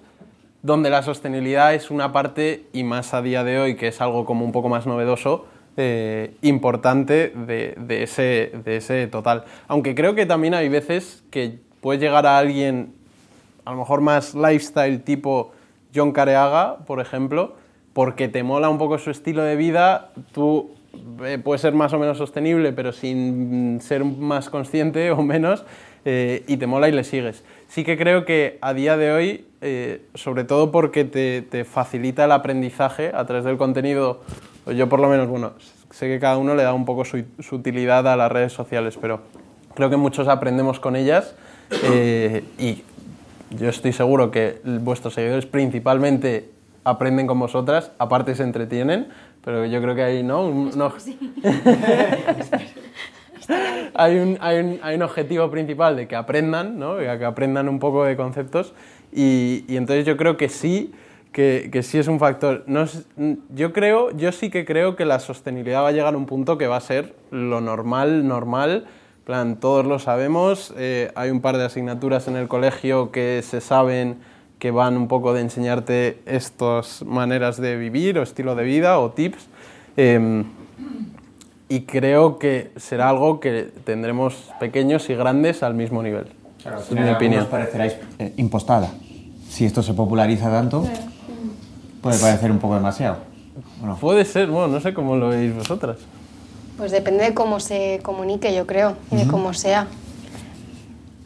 donde 0.62 0.90
la 0.90 1.02
sostenibilidad 1.02 1.74
es 1.74 1.90
una 1.90 2.12
parte, 2.12 2.66
y 2.72 2.84
más 2.84 3.14
a 3.14 3.22
día 3.22 3.42
de 3.44 3.58
hoy, 3.58 3.76
que 3.76 3.88
es 3.88 4.00
algo 4.00 4.24
como 4.24 4.44
un 4.44 4.52
poco 4.52 4.68
más 4.68 4.86
novedoso, 4.86 5.46
eh, 5.76 6.36
importante 6.42 7.32
de, 7.34 7.74
de 7.76 8.02
ese, 8.02 8.52
de 8.64 8.76
ese 8.76 9.06
total. 9.08 9.44
Aunque 9.66 9.94
creo 9.94 10.14
que 10.14 10.26
también 10.26 10.54
hay 10.54 10.68
veces 10.68 11.24
que 11.30 11.58
puede 11.80 11.98
llegar 11.98 12.26
a 12.26 12.38
alguien, 12.38 12.94
a 13.64 13.72
lo 13.72 13.78
mejor 13.78 14.02
más 14.02 14.34
lifestyle 14.34 15.02
tipo 15.02 15.52
John 15.94 16.12
Careaga, 16.12 16.78
por 16.86 17.00
ejemplo, 17.00 17.56
porque 17.92 18.28
te 18.28 18.42
mola 18.42 18.68
un 18.68 18.78
poco 18.78 18.98
su 18.98 19.10
estilo 19.10 19.42
de 19.42 19.56
vida, 19.56 20.10
tú 20.32 20.70
eh, 21.24 21.38
puedes 21.42 21.60
ser 21.60 21.74
más 21.74 21.92
o 21.92 21.98
menos 21.98 22.18
sostenible, 22.18 22.72
pero 22.72 22.92
sin 22.92 23.80
ser 23.80 24.04
más 24.04 24.50
consciente 24.50 25.10
o 25.12 25.22
menos, 25.22 25.64
eh, 26.04 26.44
y 26.46 26.56
te 26.56 26.66
mola 26.66 26.88
y 26.88 26.92
le 26.92 27.04
sigues. 27.04 27.44
Sí 27.68 27.84
que 27.84 27.96
creo 27.96 28.24
que 28.24 28.58
a 28.60 28.74
día 28.74 28.96
de 28.96 29.12
hoy, 29.12 29.46
eh, 29.60 30.02
sobre 30.14 30.44
todo 30.44 30.70
porque 30.72 31.04
te, 31.04 31.64
facilita 31.64 32.24
el 32.24 32.32
aprendizaje 32.32 33.12
a 33.14 33.24
través 33.24 33.44
del 33.44 33.56
contenido, 33.56 34.20
yo 34.66 34.88
por 34.88 35.00
lo 35.00 35.08
menos, 35.08 35.28
bueno, 35.28 35.52
sé 35.90 36.06
que 36.06 36.18
cada 36.20 36.38
uno 36.38 36.54
le 36.54 36.62
da 36.62 36.72
un 36.72 36.84
poco 36.84 37.04
su, 37.04 37.24
su 37.40 37.56
utilidad 37.56 38.06
a 38.08 38.16
las 38.16 38.30
redes 38.30 38.52
sociales, 38.52 38.98
pero 39.00 39.20
creo 39.74 39.90
que 39.90 39.96
muchos 39.96 40.28
aprendemos 40.28 40.80
con 40.80 40.96
ellas 40.96 41.34
y 42.58 42.82
yo 43.50 43.68
estoy 43.68 43.92
seguro 43.92 44.30
que 44.30 44.60
vuestros 44.64 45.14
seguidores 45.14 45.46
principalmente 45.46 46.50
aprenden 46.84 47.26
con 47.26 47.38
vosotras, 47.38 47.92
aparte 47.98 48.34
se 48.34 48.42
entretienen, 48.42 49.08
pero 49.44 49.64
yo 49.66 49.80
creo 49.80 49.94
que 49.94 50.02
hay, 50.02 50.22
¿no? 50.22 50.46
Un- 50.46 50.70
no- 50.76 50.92
hay, 53.94 54.18
un, 54.18 54.38
hay, 54.40 54.58
un, 54.58 54.78
hay 54.82 54.96
un 54.96 55.02
objetivo 55.02 55.50
principal 55.50 55.96
de 55.96 56.08
que 56.08 56.16
aprendan, 56.16 56.78
¿no? 56.78 56.96
Que 56.98 57.08
aprendan 57.24 57.68
un 57.68 57.78
poco 57.78 58.04
de 58.04 58.16
conceptos 58.16 58.72
y, 59.12 59.64
y 59.68 59.76
entonces 59.76 60.04
yo 60.06 60.16
creo 60.16 60.36
que 60.36 60.48
sí, 60.48 60.92
que, 61.32 61.68
que 61.72 61.82
sí 61.82 61.98
es 61.98 62.08
un 62.08 62.18
factor. 62.18 62.64
No 62.66 62.82
es- 62.82 63.06
yo 63.54 63.72
creo, 63.72 64.10
yo 64.16 64.32
sí 64.32 64.50
que 64.50 64.64
creo 64.64 64.96
que 64.96 65.04
la 65.04 65.20
sostenibilidad 65.20 65.82
va 65.82 65.88
a 65.88 65.92
llegar 65.92 66.14
a 66.14 66.16
un 66.16 66.26
punto 66.26 66.58
que 66.58 66.66
va 66.66 66.76
a 66.76 66.80
ser 66.80 67.14
lo 67.30 67.60
normal, 67.60 68.26
normal. 68.26 68.86
Plan, 69.24 69.60
todos 69.60 69.86
lo 69.86 70.00
sabemos, 70.00 70.74
eh, 70.76 71.12
hay 71.14 71.30
un 71.30 71.40
par 71.40 71.56
de 71.56 71.64
asignaturas 71.64 72.26
en 72.26 72.34
el 72.36 72.48
colegio 72.48 73.12
que 73.12 73.40
se 73.44 73.60
saben 73.60 74.16
que 74.62 74.70
van 74.70 74.96
un 74.96 75.08
poco 75.08 75.34
de 75.34 75.40
enseñarte 75.40 76.22
estas 76.24 77.02
maneras 77.02 77.60
de 77.60 77.76
vivir 77.76 78.16
o 78.16 78.22
estilo 78.22 78.54
de 78.54 78.62
vida 78.62 79.00
o 79.00 79.10
tips. 79.10 79.48
Em, 79.96 80.44
y 81.68 81.80
creo 81.80 82.38
que 82.38 82.70
será 82.76 83.08
algo 83.08 83.40
que 83.40 83.72
tendremos 83.82 84.52
pequeños 84.60 85.10
y 85.10 85.16
grandes 85.16 85.64
al 85.64 85.74
mismo 85.74 86.00
nivel. 86.00 86.26
es 86.62 86.92
mi 86.92 87.10
opinión. 87.10 87.42
Os 87.42 87.48
pareceráis 87.48 87.96
eh, 88.20 88.34
impostada. 88.36 88.86
Si 89.50 89.64
esto 89.64 89.82
se 89.82 89.94
populariza 89.94 90.48
tanto, 90.48 90.86
puede 92.00 92.20
parecer 92.20 92.52
un 92.52 92.60
poco 92.60 92.76
demasiado. 92.76 93.16
Puede 94.00 94.24
ser, 94.24 94.46
bueno, 94.46 94.68
no 94.68 94.80
sé 94.80 94.94
cómo 94.94 95.16
lo 95.16 95.30
veis 95.30 95.52
vosotras. 95.52 95.96
Pues 96.76 96.92
depende 96.92 97.24
de 97.24 97.34
cómo 97.34 97.58
se 97.58 97.98
comunique, 98.04 98.54
yo 98.54 98.64
creo, 98.64 98.94
y 99.10 99.16
de 99.16 99.26
cómo 99.26 99.54
sea. 99.54 99.88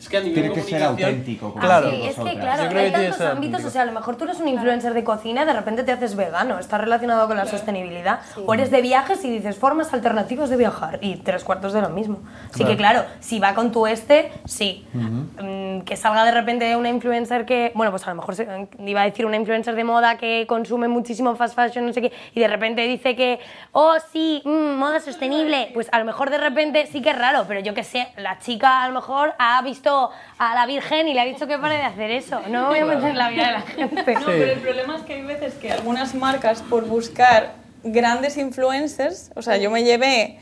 Es 0.06 0.10
que 0.10 0.16
a 0.18 0.22
Tiene 0.22 0.52
que 0.52 0.62
ser 0.62 0.82
auténtico. 0.84 1.50
como 1.50 1.60
Claro. 1.64 1.90
Sí, 1.90 2.02
es 2.06 2.14
que 2.16 2.38
claro, 2.38 2.62
hay 2.78 2.92
tantos 2.92 3.20
ámbitos, 3.20 3.24
auténtico. 3.24 3.66
o 3.66 3.70
sea, 3.70 3.82
a 3.82 3.86
lo 3.86 3.92
mejor 3.92 4.16
tú 4.16 4.24
eres 4.24 4.38
un 4.38 4.46
influencer 4.48 4.94
de 4.94 5.02
cocina 5.02 5.42
y 5.42 5.46
de 5.46 5.52
repente 5.52 5.82
te 5.82 5.90
haces 5.92 6.14
vegano, 6.14 6.58
está 6.60 6.78
relacionado 6.78 7.26
con 7.26 7.36
la 7.36 7.46
sostenibilidad. 7.46 8.20
O 8.46 8.54
eres 8.54 8.70
de 8.70 8.82
viajes 8.82 9.24
y 9.24 9.30
dices 9.30 9.56
formas 9.56 9.92
alternativas 9.92 10.48
de 10.50 10.56
viajar 10.56 10.98
y 11.02 11.16
tres 11.16 11.42
cuartos 11.42 11.72
de 11.72 11.80
lo 11.82 11.88
mismo. 11.88 12.20
Así 12.52 12.64
que 12.64 12.76
claro, 12.76 13.04
si 13.20 13.38
va 13.40 13.54
con 13.54 13.72
tu 13.72 13.86
este, 13.86 14.30
sí. 14.44 14.86
Mm, 14.94 15.80
que 15.80 15.96
salga 15.96 16.24
de 16.24 16.30
repente 16.30 16.76
una 16.76 16.88
influencer 16.88 17.44
que, 17.44 17.72
bueno, 17.74 17.90
pues 17.90 18.06
a 18.06 18.10
lo 18.10 18.16
mejor 18.16 18.34
se- 18.34 18.68
iba 18.84 19.00
a 19.02 19.04
decir 19.04 19.26
una 19.26 19.36
influencer 19.36 19.74
de 19.74 19.84
moda 19.84 20.16
que 20.18 20.46
consume 20.46 20.88
muchísimo 20.88 21.34
fast 21.36 21.54
fashion, 21.54 21.86
no 21.86 21.92
sé 21.92 22.00
qué, 22.02 22.12
y 22.34 22.40
de 22.40 22.48
repente 22.48 22.82
dice 22.86 23.16
que, 23.16 23.40
oh 23.72 23.94
sí, 24.12 24.42
mm, 24.44 24.76
moda 24.78 25.00
sostenible, 25.00 25.70
pues 25.74 25.88
a 25.92 25.98
lo 25.98 26.04
mejor 26.04 26.30
de 26.30 26.38
repente 26.38 26.86
sí 26.86 27.02
que 27.02 27.10
es 27.10 27.18
raro, 27.18 27.44
pero 27.48 27.60
yo 27.60 27.74
que 27.74 27.84
sé, 27.84 28.08
la 28.16 28.38
chica 28.38 28.82
a 28.82 28.88
lo 28.88 28.94
mejor 28.94 29.34
ha 29.38 29.60
visto 29.62 29.95
a 30.38 30.54
la 30.54 30.66
Virgen 30.66 31.08
y 31.08 31.14
le 31.14 31.20
ha 31.20 31.24
dicho 31.24 31.46
que 31.46 31.58
pare 31.58 31.76
de 31.76 31.82
hacer 31.82 32.10
eso. 32.10 32.40
No 32.48 32.62
me 32.62 32.68
voy 32.68 32.78
a 32.78 32.84
meter 32.96 33.10
en 33.10 33.18
la 33.18 33.30
vida 33.30 33.46
de 33.46 33.52
la 33.52 33.62
gente. 33.62 34.14
No, 34.14 34.26
pero 34.26 34.52
el 34.52 34.60
problema 34.60 34.96
es 34.96 35.02
que 35.02 35.14
hay 35.14 35.22
veces 35.22 35.54
que 35.54 35.72
algunas 35.72 36.14
marcas, 36.14 36.62
por 36.62 36.86
buscar 36.86 37.54
grandes 37.82 38.36
influencers, 38.36 39.30
o 39.34 39.42
sea, 39.42 39.56
yo 39.56 39.70
me 39.70 39.84
llevé 39.84 40.38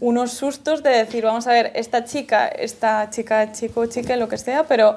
unos 0.00 0.32
sustos 0.32 0.82
de 0.82 0.90
decir, 0.90 1.24
vamos 1.24 1.46
a 1.46 1.52
ver, 1.52 1.72
esta 1.74 2.04
chica, 2.04 2.48
esta 2.48 3.08
chica, 3.10 3.52
chico, 3.52 3.86
chica, 3.86 4.16
lo 4.16 4.28
que 4.28 4.36
sea, 4.36 4.64
pero 4.64 4.96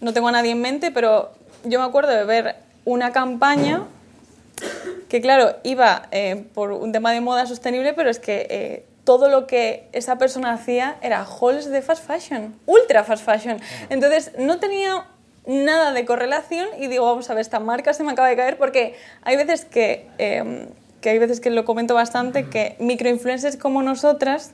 no 0.00 0.12
tengo 0.12 0.28
a 0.28 0.32
nadie 0.32 0.52
en 0.52 0.60
mente, 0.60 0.90
pero 0.90 1.32
yo 1.64 1.80
me 1.80 1.86
acuerdo 1.86 2.12
de 2.12 2.24
ver 2.24 2.56
una 2.84 3.10
campaña 3.12 3.84
que, 5.08 5.20
claro, 5.20 5.56
iba 5.62 6.08
eh, 6.10 6.44
por 6.54 6.72
un 6.72 6.92
tema 6.92 7.12
de 7.12 7.20
moda 7.20 7.46
sostenible, 7.46 7.94
pero 7.94 8.10
es 8.10 8.18
que 8.18 8.46
eh, 8.50 8.84
todo 9.08 9.30
lo 9.30 9.46
que 9.46 9.88
esa 9.92 10.18
persona 10.18 10.52
hacía 10.52 10.98
era 11.00 11.24
hauls 11.24 11.70
de 11.70 11.80
fast 11.80 12.06
fashion, 12.06 12.54
ultra 12.66 13.04
fast 13.04 13.24
fashion. 13.24 13.58
Entonces, 13.88 14.32
no 14.36 14.58
tenía 14.58 15.06
nada 15.46 15.92
de 15.92 16.04
correlación 16.04 16.68
y 16.78 16.88
digo, 16.88 17.06
vamos 17.06 17.30
a 17.30 17.32
ver, 17.32 17.40
esta 17.40 17.58
marca 17.58 17.94
se 17.94 18.04
me 18.04 18.12
acaba 18.12 18.28
de 18.28 18.36
caer 18.36 18.58
porque 18.58 18.96
hay 19.22 19.36
veces 19.36 19.64
que, 19.64 20.06
eh, 20.18 20.68
que 21.00 21.08
hay 21.08 21.18
veces 21.18 21.40
que 21.40 21.48
lo 21.48 21.64
comento 21.64 21.94
bastante, 21.94 22.50
que 22.50 22.76
microinfluencers 22.80 23.56
como 23.56 23.82
nosotras 23.82 24.50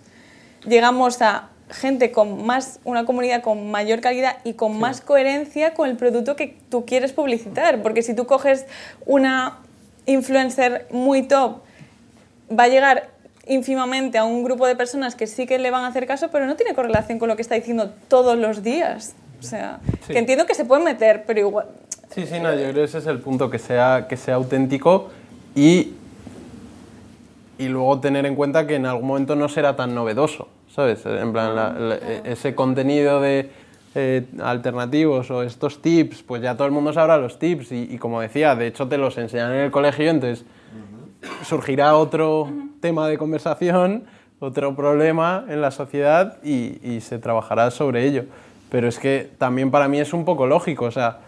llegamos 0.64 1.20
a 1.20 1.48
gente 1.68 2.12
con 2.12 2.46
más, 2.46 2.78
una 2.84 3.04
comunidad 3.04 3.42
con 3.42 3.72
mayor 3.72 4.00
calidad 4.00 4.36
y 4.44 4.52
con 4.52 4.78
más 4.78 5.00
coherencia 5.00 5.74
con 5.74 5.90
el 5.90 5.96
producto 5.96 6.36
que 6.36 6.56
tú 6.68 6.86
quieres 6.86 7.12
publicitar. 7.12 7.82
Porque 7.82 8.02
si 8.02 8.14
tú 8.14 8.26
coges 8.28 8.66
una 9.04 9.58
influencer 10.06 10.86
muy 10.92 11.24
top, 11.24 11.56
va 12.56 12.64
a 12.64 12.68
llegar 12.68 13.13
ínfimamente 13.46 14.18
a 14.18 14.24
un 14.24 14.42
grupo 14.44 14.66
de 14.66 14.74
personas 14.76 15.14
que 15.14 15.26
sí 15.26 15.46
que 15.46 15.58
le 15.58 15.70
van 15.70 15.84
a 15.84 15.88
hacer 15.88 16.06
caso, 16.06 16.28
pero 16.30 16.46
no 16.46 16.56
tiene 16.56 16.74
correlación 16.74 17.18
con 17.18 17.28
lo 17.28 17.36
que 17.36 17.42
está 17.42 17.54
diciendo 17.54 17.92
todos 18.08 18.38
los 18.38 18.62
días. 18.62 19.14
O 19.40 19.42
sea, 19.42 19.80
Sí. 20.06 20.12
que 20.14 20.18
entiendo 20.18 20.46
que 20.46 20.54
se 20.54 20.64
puede 20.64 20.82
meter, 20.82 21.24
pero 21.26 21.40
igual... 21.40 21.66
Sí, 22.14 22.26
sí, 22.26 22.38
no, 22.40 22.52
yo 22.52 22.60
creo 22.60 22.74
que 22.74 22.84
ese 22.84 22.98
es 22.98 23.06
el 23.06 23.18
punto, 23.18 23.50
que 23.50 23.58
sea, 23.58 24.06
que 24.08 24.16
sea 24.16 24.36
auténtico 24.36 25.10
y, 25.54 25.92
y 27.58 27.68
luego 27.68 28.00
tener 28.00 28.24
en 28.26 28.34
cuenta 28.34 28.66
que 28.66 28.76
en 28.76 28.86
algún 28.86 29.06
momento 29.06 29.36
no 29.36 29.48
será 29.48 29.76
tan 29.76 29.94
novedoso, 29.94 30.48
¿sabes? 30.74 31.04
En 31.06 31.32
plan, 31.32 31.54
la- 31.54 31.70
la- 31.72 31.94
ese 32.24 32.54
contenido 32.54 33.20
de 33.20 33.50
eh, 33.96 34.24
alternativos 34.42 35.30
o 35.30 35.42
estos 35.44 35.80
tips, 35.82 36.22
pues 36.22 36.42
ya 36.42 36.56
todo 36.56 36.66
el 36.66 36.72
mundo 36.72 36.92
sabrá 36.92 37.16
los 37.16 37.38
tips 37.38 37.70
y, 37.72 37.88
y 37.94 37.98
como 37.98 38.20
decía, 38.20 38.54
de 38.56 38.66
hecho 38.68 38.88
te 38.88 38.98
los 38.98 39.16
enseñan 39.18 39.52
en 39.52 39.60
el 39.60 39.70
colegio, 39.70 40.10
entonces 40.10 40.44
surgirá 41.46 41.96
otro 41.96 42.48
tema 42.84 43.08
de 43.08 43.16
conversación, 43.16 44.04
otro 44.40 44.76
problema 44.76 45.46
en 45.48 45.62
la 45.62 45.70
sociedad 45.70 46.36
y, 46.44 46.86
y 46.86 47.00
se 47.00 47.18
trabajará 47.18 47.70
sobre 47.70 48.04
ello. 48.04 48.26
Pero 48.70 48.88
es 48.88 48.98
que 48.98 49.30
también 49.38 49.70
para 49.70 49.88
mí 49.88 50.00
es 50.00 50.12
un 50.12 50.26
poco 50.26 50.46
lógico, 50.46 50.84
o 50.84 50.90
sea, 50.90 51.20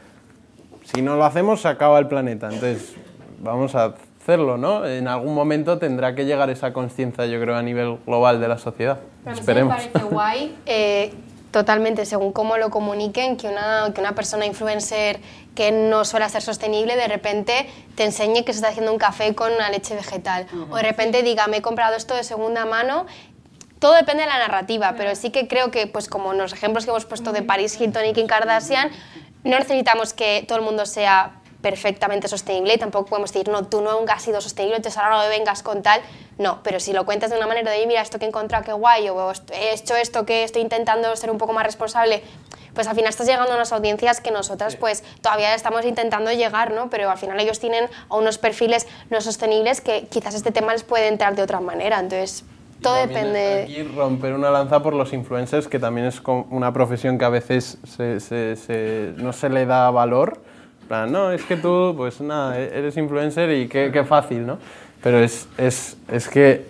si 0.84 1.00
no 1.00 1.16
lo 1.16 1.24
hacemos 1.24 1.62
se 1.62 1.68
acaba 1.68 1.98
el 1.98 2.08
planeta, 2.08 2.48
entonces 2.52 2.94
vamos 3.38 3.74
a 3.74 3.94
hacerlo, 4.20 4.58
¿no? 4.58 4.86
En 4.86 5.08
algún 5.08 5.34
momento 5.34 5.78
tendrá 5.78 6.14
que 6.14 6.26
llegar 6.26 6.50
esa 6.50 6.74
conciencia, 6.74 7.24
yo 7.24 7.40
creo, 7.40 7.56
a 7.56 7.62
nivel 7.62 7.96
global 8.04 8.38
de 8.38 8.48
la 8.48 8.58
sociedad. 8.58 8.98
Pero 9.24 9.36
Esperemos. 9.36 9.78
me 9.78 9.88
parece 9.88 10.14
guay, 10.14 10.56
eh, 10.66 11.14
totalmente, 11.50 12.04
según 12.04 12.32
cómo 12.32 12.56
lo 12.56 12.70
comuniquen, 12.70 13.36
que 13.36 13.48
una, 13.48 13.92
que 13.94 14.00
una 14.00 14.14
persona 14.14 14.46
influencer 14.46 15.20
que 15.54 15.72
no 15.72 16.04
suele 16.04 16.28
ser 16.28 16.42
sostenible 16.42 16.96
de 16.96 17.08
repente 17.08 17.68
te 17.94 18.04
enseñe 18.04 18.44
que 18.44 18.52
se 18.52 18.58
está 18.58 18.68
haciendo 18.68 18.92
un 18.92 18.98
café 18.98 19.34
con 19.34 19.52
una 19.52 19.70
leche 19.70 19.94
vegetal. 19.94 20.46
O 20.70 20.76
de 20.76 20.82
repente 20.82 21.22
diga, 21.22 21.46
me 21.46 21.58
he 21.58 21.62
comprado 21.62 21.96
esto 21.96 22.14
de 22.14 22.24
segunda 22.24 22.66
mano. 22.66 23.06
Todo 23.78 23.94
depende 23.94 24.22
de 24.22 24.28
la 24.28 24.38
narrativa, 24.38 24.94
pero 24.96 25.14
sí 25.16 25.30
que 25.30 25.48
creo 25.48 25.70
que, 25.70 25.86
pues 25.86 26.08
como 26.08 26.32
en 26.32 26.38
los 26.38 26.52
ejemplos 26.52 26.84
que 26.84 26.90
hemos 26.90 27.06
puesto 27.06 27.32
de 27.32 27.42
Paris 27.42 27.80
Hilton 27.80 28.04
y 28.06 28.12
Kim 28.12 28.26
Kardashian, 28.26 28.90
no 29.44 29.58
necesitamos 29.58 30.12
que 30.12 30.44
todo 30.46 30.58
el 30.58 30.64
mundo 30.64 30.86
sea 30.86 31.40
perfectamente 31.62 32.28
sostenible 32.28 32.74
y 32.74 32.78
tampoco 32.78 33.06
podemos 33.06 33.32
decir, 33.32 33.48
no, 33.48 33.64
tú 33.66 33.80
nunca 33.80 34.14
has 34.14 34.22
sido 34.22 34.40
sostenible, 34.40 34.76
entonces 34.76 34.98
ahora 34.98 35.16
no 35.16 35.22
me 35.22 35.28
vengas 35.28 35.62
con 35.62 35.82
tal. 35.82 36.00
No, 36.38 36.60
pero 36.62 36.80
si 36.80 36.92
lo 36.92 37.04
cuentas 37.06 37.30
de 37.30 37.36
una 37.36 37.46
manera 37.46 37.70
de, 37.70 37.78
"Oye, 37.78 37.86
mira, 37.86 38.02
esto 38.02 38.18
que 38.18 38.24
he 38.26 38.28
encontrado, 38.28 38.64
qué 38.64 38.72
guay, 38.72 39.08
o 39.08 39.30
"Est- 39.30 39.50
he 39.52 39.72
hecho 39.74 39.96
esto 39.96 40.26
que 40.26 40.44
estoy 40.44 40.62
intentando 40.62 41.14
ser 41.16 41.30
un 41.30 41.38
poco 41.38 41.52
más 41.52 41.64
responsable, 41.64 42.22
pues 42.74 42.86
al 42.88 42.94
final 42.94 43.08
estás 43.08 43.26
llegando 43.26 43.52
a 43.52 43.56
unas 43.56 43.72
audiencias 43.72 44.20
que 44.20 44.30
nosotras 44.30 44.76
pues 44.76 45.02
todavía 45.22 45.54
estamos 45.54 45.84
intentando 45.86 46.30
llegar, 46.32 46.72
¿no? 46.72 46.90
Pero 46.90 47.10
al 47.10 47.16
final 47.16 47.40
ellos 47.40 47.58
tienen 47.58 47.88
a 48.10 48.16
unos 48.16 48.36
perfiles 48.36 48.86
no 49.08 49.20
sostenibles 49.22 49.80
que 49.80 50.06
quizás 50.08 50.34
este 50.34 50.52
tema 50.52 50.72
les 50.72 50.82
puede 50.84 51.08
entrar 51.08 51.34
de 51.36 51.42
otra 51.42 51.60
manera, 51.60 51.98
entonces 52.00 52.44
todo 52.82 52.96
depende... 52.96 53.62
Aquí 53.62 53.82
romper 53.82 54.34
una 54.34 54.50
lanza 54.50 54.82
por 54.82 54.92
los 54.92 55.14
influencers, 55.14 55.66
que 55.68 55.78
también 55.78 56.06
es 56.06 56.20
una 56.50 56.70
profesión 56.74 57.16
que 57.16 57.24
a 57.24 57.30
veces 57.30 57.78
se- 57.84 58.20
se- 58.20 58.56
se- 58.56 59.14
no 59.16 59.32
se 59.32 59.48
le 59.48 59.64
da 59.64 59.90
valor. 59.90 60.42
Plan, 60.88 61.10
no, 61.10 61.32
es 61.32 61.42
que 61.44 61.56
tú, 61.56 61.94
pues 61.96 62.20
nada, 62.20 62.58
e- 62.60 62.78
eres 62.78 62.96
influencer 62.96 63.50
y 63.50 63.68
qué, 63.68 63.90
qué 63.92 64.04
fácil, 64.04 64.46
¿no? 64.46 64.58
Pero 65.02 65.18
es, 65.18 65.48
es, 65.58 65.96
es 66.10 66.28
que 66.28 66.64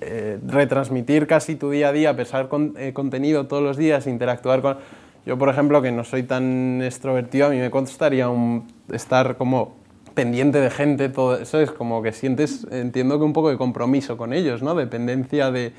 eh, 0.00 0.38
retransmitir 0.46 1.26
casi 1.26 1.56
tu 1.56 1.70
día 1.70 1.88
a 1.88 1.92
día, 1.92 2.16
pesar 2.16 2.48
con, 2.48 2.74
eh, 2.78 2.92
contenido 2.92 3.46
todos 3.46 3.62
los 3.62 3.76
días, 3.76 4.06
interactuar 4.06 4.62
con... 4.62 4.78
Yo, 5.24 5.36
por 5.36 5.48
ejemplo, 5.48 5.82
que 5.82 5.90
no 5.90 6.04
soy 6.04 6.22
tan 6.22 6.80
extrovertido, 6.82 7.46
a 7.46 7.50
mí 7.50 7.58
me 7.58 7.70
costaría 7.70 8.28
un, 8.28 8.68
estar 8.92 9.36
como 9.36 9.74
pendiente 10.14 10.60
de 10.60 10.70
gente, 10.70 11.08
todo 11.08 11.36
eso 11.36 11.60
es 11.60 11.70
como 11.70 12.02
que 12.02 12.12
sientes, 12.12 12.66
entiendo 12.70 13.18
que 13.18 13.24
un 13.24 13.32
poco 13.32 13.50
de 13.50 13.56
compromiso 13.58 14.16
con 14.16 14.32
ellos, 14.32 14.62
¿no? 14.62 14.74
Dependencia 14.74 15.50
de 15.50 15.72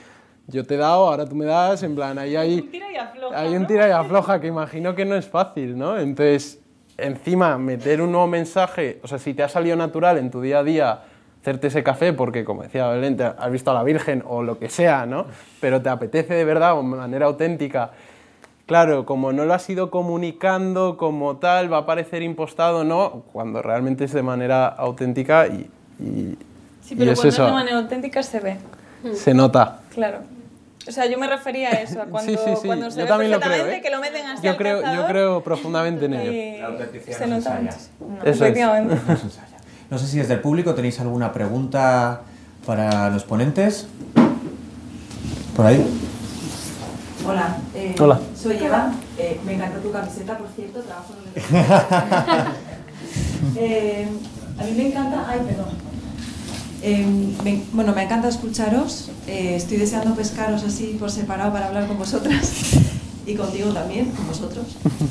yo 0.48 0.66
te 0.66 0.76
he 0.76 0.78
dado, 0.78 1.08
ahora 1.08 1.26
tú 1.26 1.36
me 1.36 1.46
das, 1.46 1.82
en 1.84 1.96
plan, 1.96 2.18
ahí 2.20 2.36
hay, 2.36 2.60
Un 2.60 2.72
tira 2.72 2.92
y 2.92 2.96
afloja, 2.98 3.40
hay 3.40 3.56
un 3.56 3.68
tira 3.68 3.88
y 3.88 3.92
afloja 3.92 4.40
que 4.40 4.48
imagino 4.48 4.96
que 4.96 5.06
no 5.06 5.16
es 5.16 5.28
fácil, 5.28 5.78
¿no? 5.78 5.98
Entonces, 5.98 6.60
encima, 6.98 7.58
meter 7.58 8.02
un 8.02 8.12
nuevo 8.12 8.28
mensaje, 8.28 9.00
o 9.04 9.08
sea, 9.08 9.20
si 9.20 9.34
te 9.34 9.44
ha 9.44 9.50
salido 9.50 9.76
natural 9.76 10.18
en 10.18 10.32
tu 10.32 10.42
día 10.42 10.60
a 10.60 10.64
día 10.64 11.00
hacerte 11.42 11.68
ese 11.68 11.84
café 11.84 12.12
porque, 12.14 12.44
como 12.44 12.64
decía 12.64 12.88
Belén, 12.90 13.16
te 13.16 13.24
has 13.24 13.52
visto 13.52 13.72
a 13.72 13.74
la 13.74 13.84
Virgen 13.84 14.24
o 14.28 14.44
lo 14.44 14.60
que 14.60 14.70
sea, 14.70 15.06
¿no? 15.06 15.28
Pero 15.62 15.82
te 15.82 15.90
apetece 15.90 16.34
de 16.34 16.44
verdad 16.44 16.74
o 16.74 16.82
de 16.82 16.84
manera 16.84 17.28
auténtica. 17.28 17.92
Claro, 18.66 19.06
como 19.06 19.32
no 19.32 19.46
lo 19.46 19.54
has 19.54 19.70
ido 19.70 19.90
comunicando 19.90 20.98
como 20.98 21.38
tal, 21.38 21.72
va 21.72 21.78
a 21.80 21.86
parecer 21.86 22.22
impostado, 22.22 22.84
¿no? 22.84 23.24
Cuando 23.32 23.62
realmente 23.62 24.04
es 24.04 24.12
de 24.12 24.24
manera 24.24 24.68
auténtica 24.68 25.48
y, 25.48 25.70
y, 26.00 26.38
Sí, 26.82 26.94
y 26.94 26.98
pero 26.98 27.12
es 27.12 27.20
cuando 27.20 27.30
es 27.30 27.38
de 27.38 27.52
manera 27.52 27.78
auténtica 27.78 28.24
se 28.24 28.40
ve, 28.40 28.58
se 29.14 29.34
nota. 29.34 29.80
claro. 29.94 30.20
O 30.88 30.92
sea, 30.92 31.06
yo 31.06 31.18
me 31.18 31.28
refería 31.28 31.70
a 31.70 31.72
eso, 31.74 32.02
a 32.02 32.06
cuando, 32.10 32.32
sí, 32.32 32.38
sí, 32.44 32.52
sí. 32.62 32.68
cuando 32.68 32.90
se 32.90 32.98
Yo 33.00 33.04
ve 33.06 33.10
también 33.10 33.32
lo 33.32 33.40
creo, 33.40 33.50
perfectamente 33.50 33.78
¿eh? 33.80 33.82
que 33.82 33.96
lo 33.96 34.02
meten 34.02 34.26
así 34.26 34.44
Yo 34.44 34.52
al 34.52 34.58
creo, 34.58 34.78
yo 34.78 34.84
cazador 34.84 35.10
creo 35.10 35.44
profundamente 35.44 36.06
en 36.06 36.14
ello. 36.14 36.62
La 36.62 36.68
autenticidad 36.68 37.18
se 37.18 37.28
no 37.28 37.38
nota 37.38 37.60
mucho. 37.62 37.76
Eso 37.76 37.90
es. 38.24 38.42
Efectivamente. 38.42 38.96
No. 39.08 39.18
No 39.90 39.98
sé 39.98 40.08
si 40.08 40.18
desde 40.18 40.34
el 40.34 40.42
público 40.42 40.76
tenéis 40.76 41.00
alguna 41.00 41.32
pregunta 41.32 42.22
para 42.66 43.10
los 43.10 43.24
ponentes. 43.24 43.88
Por 45.56 45.66
ahí. 45.66 45.86
Hola, 47.26 47.58
eh, 47.74 47.96
Hola. 48.00 48.20
soy 48.36 48.58
Eva. 48.58 48.92
Eh, 49.18 49.40
me 49.46 49.56
encanta 49.56 49.80
tu 49.80 49.92
camiseta, 49.92 50.38
por 50.38 50.48
cierto, 50.50 50.82
trabajo 50.82 51.14
en 51.14 51.42
el 51.42 51.66
eh, 53.58 54.08
A 54.60 54.64
mí 54.64 54.72
me 54.72 54.88
encanta. 54.88 55.26
Ay, 55.28 55.40
perdón. 55.48 55.87
Eh, 56.82 57.06
me- 57.44 57.62
bueno, 57.74 57.94
me 57.94 58.04
encanta 58.04 58.28
escucharos. 58.28 59.10
eh, 59.28 59.56
estoy 59.58 59.78
deseando 59.78 60.16
pescaros 60.16 60.64
así 60.64 60.96
por 61.00 61.12
separado 61.12 61.52
para 61.52 61.68
hablar 61.68 61.88
con 61.88 61.98
vosotras 61.98 62.52
y 63.26 63.36
contigo 63.36 63.72
también, 63.74 64.06
con 64.12 64.28
vosotros. 64.28 64.66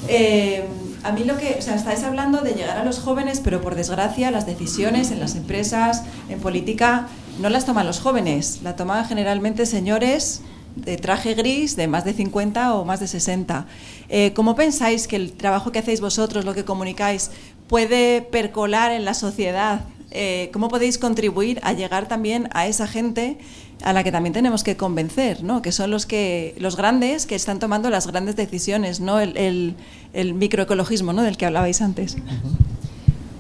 Eh, 0.09 0.65
a 1.03 1.13
mí 1.13 1.25
lo 1.25 1.37
que, 1.37 1.59
estáis 1.59 2.03
hablando 2.03 2.41
de 2.41 2.53
llegar 2.55 2.79
a 2.79 2.85
los 2.85 2.99
jóvenes, 2.99 3.41
pero 3.45 3.61
por 3.61 3.75
desgracia 3.75 4.31
las 4.31 4.47
decisiones 4.47 5.11
en 5.11 5.21
las 5.21 5.35
empresas, 5.37 6.03
en 6.31 6.41
política, 6.41 7.09
no 7.41 7.51
las 7.51 7.67
toman 7.67 7.87
los 7.87 8.01
jóvenes, 8.01 8.61
la 8.63 8.75
toman 8.75 9.05
generalmente 9.07 9.67
señores 9.67 10.41
de 10.77 10.97
traje 10.97 11.35
gris 11.35 11.77
de 11.77 11.89
más 11.89 12.05
de 12.05 12.13
50 12.15 12.75
o 12.75 12.85
más 12.85 13.01
de 13.01 13.09
60. 13.09 13.67
Eh, 14.09 14.33
¿Cómo 14.35 14.55
pensáis 14.57 15.07
que 15.09 15.17
el 15.17 15.33
trabajo 15.33 15.73
que 15.73 15.79
hacéis 15.81 16.01
vosotros, 16.01 16.45
lo 16.45 16.55
que 16.55 16.65
comunicáis, 16.65 17.31
puede 17.69 18.23
percolar 18.23 18.93
en 18.93 19.05
la 19.05 19.15
sociedad 19.15 19.81
eh, 20.11 20.51
cómo 20.53 20.69
podéis 20.69 20.99
contribuir 20.99 21.61
a 21.63 21.73
llegar 21.73 22.09
también 22.09 22.49
a 22.53 22.67
esa 22.67 22.87
gente 22.87 23.39
a 23.83 23.93
la 23.93 24.05
que 24.05 24.13
también 24.13 24.33
tenemos 24.33 24.65
que 24.65 24.77
convencer, 24.77 25.43
¿no? 25.43 25.63
que 25.63 25.73
son 25.73 25.91
los, 25.91 26.07
que, 26.07 26.55
los 26.59 26.77
grandes 26.77 27.27
que 27.27 27.35
están 27.35 27.59
tomando 27.59 27.91
las 27.91 28.07
grandes 28.07 28.37
decisiones, 28.37 29.01
¿no? 29.01 29.21
el, 29.21 29.75
el, 30.13 30.35
microecologismo 30.35 31.13
¿no? 31.13 31.23
del 31.23 31.37
que 31.37 31.47
hablabais 31.47 31.83
antes. 31.83 32.17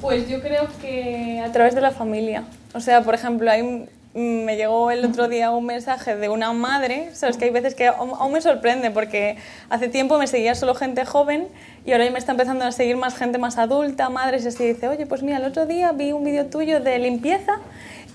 Pues 0.00 0.28
yo 0.28 0.40
creo 0.40 0.68
que 0.80 1.40
a 1.40 1.50
través 1.52 1.74
de 1.74 1.80
la 1.80 1.90
familia. 1.90 2.44
O 2.74 2.80
sea, 2.80 3.02
por 3.02 3.14
ejemplo, 3.14 3.50
hay, 3.50 3.86
me 4.16 4.56
llegó 4.56 4.90
el 4.90 5.04
otro 5.04 5.28
día 5.28 5.50
un 5.50 5.66
mensaje 5.66 6.16
de 6.16 6.30
una 6.30 6.54
madre, 6.54 7.10
sabes 7.12 7.36
que 7.36 7.44
hay 7.44 7.50
veces 7.50 7.74
que 7.74 7.86
aún 7.86 8.32
me 8.32 8.40
sorprende 8.40 8.90
porque 8.90 9.36
hace 9.68 9.88
tiempo 9.88 10.16
me 10.16 10.26
seguía 10.26 10.54
solo 10.54 10.74
gente 10.74 11.04
joven 11.04 11.48
y 11.84 11.92
ahora 11.92 12.10
me 12.10 12.18
está 12.18 12.32
empezando 12.32 12.64
a 12.64 12.72
seguir 12.72 12.96
más 12.96 13.14
gente 13.14 13.36
más 13.36 13.58
adulta, 13.58 14.08
madres 14.08 14.46
y 14.46 14.48
así 14.48 14.66
dice, 14.66 14.88
oye, 14.88 15.04
pues 15.04 15.22
mira, 15.22 15.36
el 15.36 15.44
otro 15.44 15.66
día 15.66 15.92
vi 15.92 16.12
un 16.12 16.24
vídeo 16.24 16.46
tuyo 16.46 16.80
de 16.80 16.98
limpieza 16.98 17.58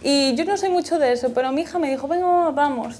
y 0.01 0.33
yo 0.33 0.43
no 0.45 0.57
sé 0.57 0.69
mucho 0.69 0.97
de 0.97 1.11
eso, 1.11 1.35
pero 1.35 1.51
mi 1.51 1.61
hija 1.61 1.77
me 1.77 1.91
dijo, 1.91 2.07
venga, 2.07 2.49
vamos. 2.49 2.99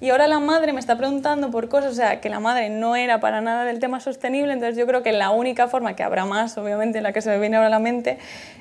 Y 0.00 0.08
ahora 0.08 0.26
la 0.28 0.38
madre 0.38 0.72
me 0.72 0.80
está 0.80 0.96
preguntando 0.96 1.50
por 1.50 1.68
cosas, 1.68 1.92
o 1.92 1.94
sea, 1.94 2.22
que 2.22 2.30
la 2.30 2.40
madre 2.40 2.70
no 2.70 2.96
era 2.96 3.20
para 3.20 3.42
nada 3.42 3.66
del 3.66 3.80
tema 3.80 4.00
sostenible, 4.00 4.54
entonces 4.54 4.78
yo 4.78 4.86
creo 4.86 5.02
que 5.02 5.12
la 5.12 5.28
única 5.28 5.68
forma, 5.68 5.94
que 5.94 6.02
habrá 6.02 6.24
más, 6.24 6.56
obviamente, 6.56 7.02
la 7.02 7.12
que 7.12 7.20
se 7.20 7.28
me 7.28 7.38
viene 7.38 7.56
ahora 7.56 7.66
a 7.66 7.70
la 7.70 7.80
mente, 7.80 8.16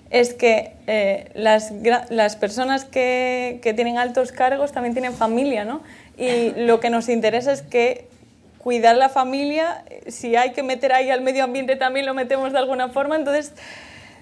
es 0.10 0.34
que 0.34 0.74
eh, 0.88 1.32
las, 1.36 1.72
las, 2.10 2.36
personas 2.36 2.84
que, 2.84 3.60
que, 3.62 3.74
tienen 3.74 3.98
altos 3.98 4.34
cargos 4.34 4.74
también 4.74 4.94
tienen 4.94 5.14
familia, 5.14 5.64
¿no? 5.64 5.82
Y 6.18 6.52
lo 6.58 6.82
que 6.82 6.90
nos 6.90 7.08
interesa 7.08 7.54
es 7.54 7.62
que 7.62 8.10
cuidar 8.58 8.98
la 8.98 9.08
familia, 9.08 9.86
si 10.08 10.36
hay 10.36 10.52
que 10.52 10.62
meter 10.62 10.92
ahí 10.92 11.10
al 11.10 11.22
medio 11.22 11.46
ambiente 11.46 11.78
también 11.78 12.06
lo 12.06 12.14
metemos 12.14 12.52
de 12.52 12.58
alguna 12.58 12.90
forma, 12.90 13.16
entonces, 13.16 13.54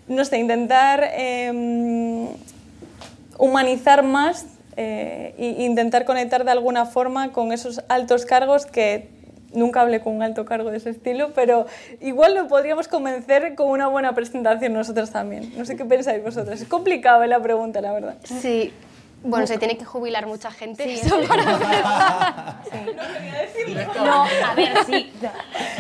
no 0.08 0.24
sé, 0.24 0.38
intentar 0.38 1.04
eh, 1.14 2.28
humanizar 3.40 4.04
más 4.04 4.46
eh, 4.78 5.34
e 5.38 5.64
intentar 5.64 6.06
conectar 6.06 6.46
de 6.46 6.52
alguna 6.52 6.86
forma 6.86 7.32
con 7.32 7.52
esos 7.52 7.82
altos 7.90 8.26
cargos 8.26 8.66
que 8.66 9.10
nunca 9.54 9.82
hablé 9.82 10.02
con 10.02 10.16
un 10.16 10.22
alto 10.24 10.46
cargo 10.46 10.72
de 10.72 10.78
ese 10.78 10.92
estilo, 10.92 11.32
pero 11.34 11.66
igual 12.02 12.36
lo 12.36 12.48
podríamos 12.48 12.88
convencer 12.88 13.56
con 13.56 13.70
una 13.70 13.88
buena 13.88 14.14
presentación 14.14 14.74
nosotros 14.74 15.12
también. 15.12 15.52
No 15.58 15.66
sé 15.66 15.76
qué 15.76 15.86
pensáis 15.86 16.24
vosotros. 16.24 16.62
Es 16.62 16.68
complicado 16.68 17.26
la 17.26 17.42
pregunta, 17.42 17.82
la 17.82 17.92
verdad. 17.92 18.16
Sí, 18.24 18.72
bueno, 19.24 19.48
se 19.48 19.58
tiene 19.58 19.78
que 19.78 19.86
jubilar 19.86 20.28
mucha 20.28 20.52
gente. 20.52 20.84
Sí, 20.84 21.00
eso 21.06 21.20
para 21.28 21.44
sí. 22.64 22.78
No 22.96 23.04
quería 23.14 23.42
decirlo. 23.42 23.82
No, 23.96 24.24
a 24.24 24.54
ver, 24.56 24.78
sí. 24.86 25.12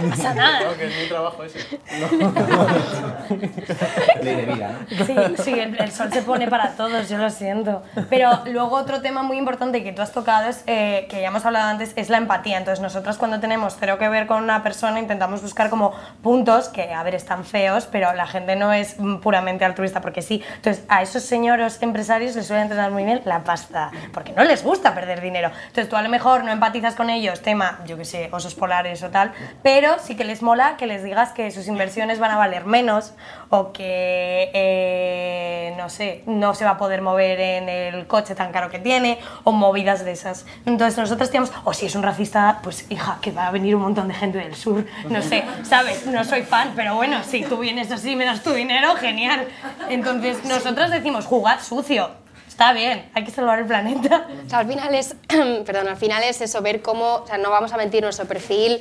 No 0.01 0.09
pasa 0.09 0.33
nada. 0.33 0.63
No, 0.63 0.75
que 0.75 0.87
es 0.87 0.97
mi 0.97 1.07
trabajo 1.07 1.43
ese. 1.43 1.59
Ley 4.23 4.35
de 4.35 4.45
vida, 4.45 4.71
¿no? 4.71 4.79
Sí, 5.05 5.15
sí 5.43 5.53
el, 5.53 5.79
el, 5.79 5.91
sol 5.91 6.11
se 6.11 6.23
pone 6.23 6.47
para 6.47 6.75
todos, 6.75 7.07
yo 7.09 7.17
lo 7.17 7.29
siento. 7.29 7.83
Pero 8.09 8.41
luego 8.47 8.75
otro 8.75 9.01
tema 9.01 9.21
muy 9.21 9.37
importante 9.37 9.83
que 9.83 9.93
tú 9.93 10.01
has 10.01 10.11
tocado 10.11 10.49
es, 10.49 10.63
eh, 10.65 11.05
que 11.09 11.21
ya 11.21 11.27
hemos 11.27 11.45
hablado 11.45 11.69
antes, 11.69 11.93
es 11.95 12.09
la 12.09 12.17
empatía. 12.17 12.57
Entonces 12.57 12.81
nosotros 12.81 13.17
cuando 13.17 13.39
tenemos 13.39 13.77
cero 13.79 13.99
que 13.99 14.09
ver 14.09 14.25
con 14.25 14.43
una 14.43 14.63
persona 14.63 14.99
intentamos 14.99 15.43
buscar 15.43 15.69
como 15.69 15.93
puntos 16.23 16.69
que, 16.69 16.91
a 16.91 17.03
ver, 17.03 17.13
están 17.13 17.45
feos, 17.45 17.87
pero 17.91 18.13
la 18.13 18.25
gente 18.25 18.55
no 18.55 18.73
es 18.73 18.95
puramente 19.21 19.63
altruista 19.63 20.01
porque 20.01 20.23
sí. 20.23 20.41
Entonces 20.55 20.83
a 20.89 21.03
esos 21.03 21.21
señores 21.23 21.77
empresarios 21.81 22.35
les 22.35 22.47
suele 22.47 22.63
entrenar 22.63 22.89
muy 22.91 23.03
bien 23.03 23.21
la 23.27 23.43
pasta, 23.43 23.91
porque 24.13 24.31
no 24.33 24.43
les 24.43 24.63
gusta 24.63 24.93
perder 24.93 25.21
dinero. 25.21 25.51
Entonces 25.67 25.89
tú 25.89 25.95
a 25.95 26.01
lo 26.01 26.09
mejor 26.09 26.43
no 26.43 26.51
empatizas 26.51 26.95
con 26.95 27.09
ellos, 27.09 27.41
tema, 27.41 27.79
yo 27.85 27.97
que 27.97 28.05
sé, 28.05 28.29
osos 28.31 28.55
polares 28.55 29.03
o 29.03 29.09
tal, 29.09 29.31
pero 29.63 29.97
sí 29.99 30.15
que 30.15 30.23
les 30.23 30.41
mola 30.41 30.77
que 30.77 30.87
les 30.87 31.03
digas 31.03 31.31
que 31.31 31.51
sus 31.51 31.67
inversiones 31.67 32.19
van 32.19 32.31
a 32.31 32.37
valer 32.37 32.65
menos 32.65 33.13
o 33.49 33.71
que, 33.71 34.51
eh, 34.53 35.73
no 35.77 35.89
sé, 35.89 36.23
no 36.25 36.53
se 36.53 36.65
va 36.65 36.71
a 36.71 36.77
poder 36.77 37.01
mover 37.01 37.39
en 37.39 37.69
el 37.69 38.07
coche 38.07 38.35
tan 38.35 38.51
caro 38.51 38.69
que 38.69 38.79
tiene 38.79 39.19
o 39.43 39.51
movidas 39.51 40.03
de 40.03 40.11
esas. 40.11 40.45
Entonces 40.65 40.97
nosotros 40.97 41.29
decíamos, 41.29 41.51
o 41.63 41.73
si 41.73 41.85
es 41.85 41.95
un 41.95 42.03
racista, 42.03 42.59
pues 42.63 42.89
hija, 42.89 43.17
que 43.21 43.31
va 43.31 43.47
a 43.47 43.51
venir 43.51 43.75
un 43.75 43.83
montón 43.83 44.07
de 44.07 44.13
gente 44.13 44.37
del 44.37 44.55
sur, 44.55 44.85
no 45.09 45.21
sé, 45.21 45.43
¿sabes? 45.63 46.05
No 46.07 46.23
soy 46.23 46.43
fan, 46.43 46.73
pero 46.75 46.95
bueno, 46.95 47.23
si 47.23 47.43
tú 47.43 47.57
vienes 47.57 47.91
así 47.91 48.11
y 48.11 48.15
me 48.15 48.25
das 48.25 48.43
tu 48.43 48.51
dinero, 48.53 48.95
genial. 48.95 49.47
Entonces 49.89 50.43
nosotros 50.45 50.91
decimos, 50.91 51.25
jugad 51.25 51.59
sucio, 51.61 52.11
está 52.57 52.73
bien, 52.73 53.07
hay 53.13 53.23
que 53.23 53.29
salvar 53.29 53.59
el 53.59 53.67
planeta. 53.67 54.25
O 54.43 54.49
sea, 54.49 54.57
al 54.59 54.67
final 54.67 54.95
es, 54.95 55.15
perdón, 55.63 55.89
al 55.89 55.95
final 55.95 56.23
es 56.23 56.41
eso, 56.41 56.59
ver 56.63 56.81
cómo, 56.81 57.17
o 57.17 57.27
sea, 57.27 57.37
no 57.37 57.51
vamos 57.51 57.71
a 57.71 57.77
mentir 57.77 58.01
nuestro 58.01 58.25
perfil, 58.25 58.79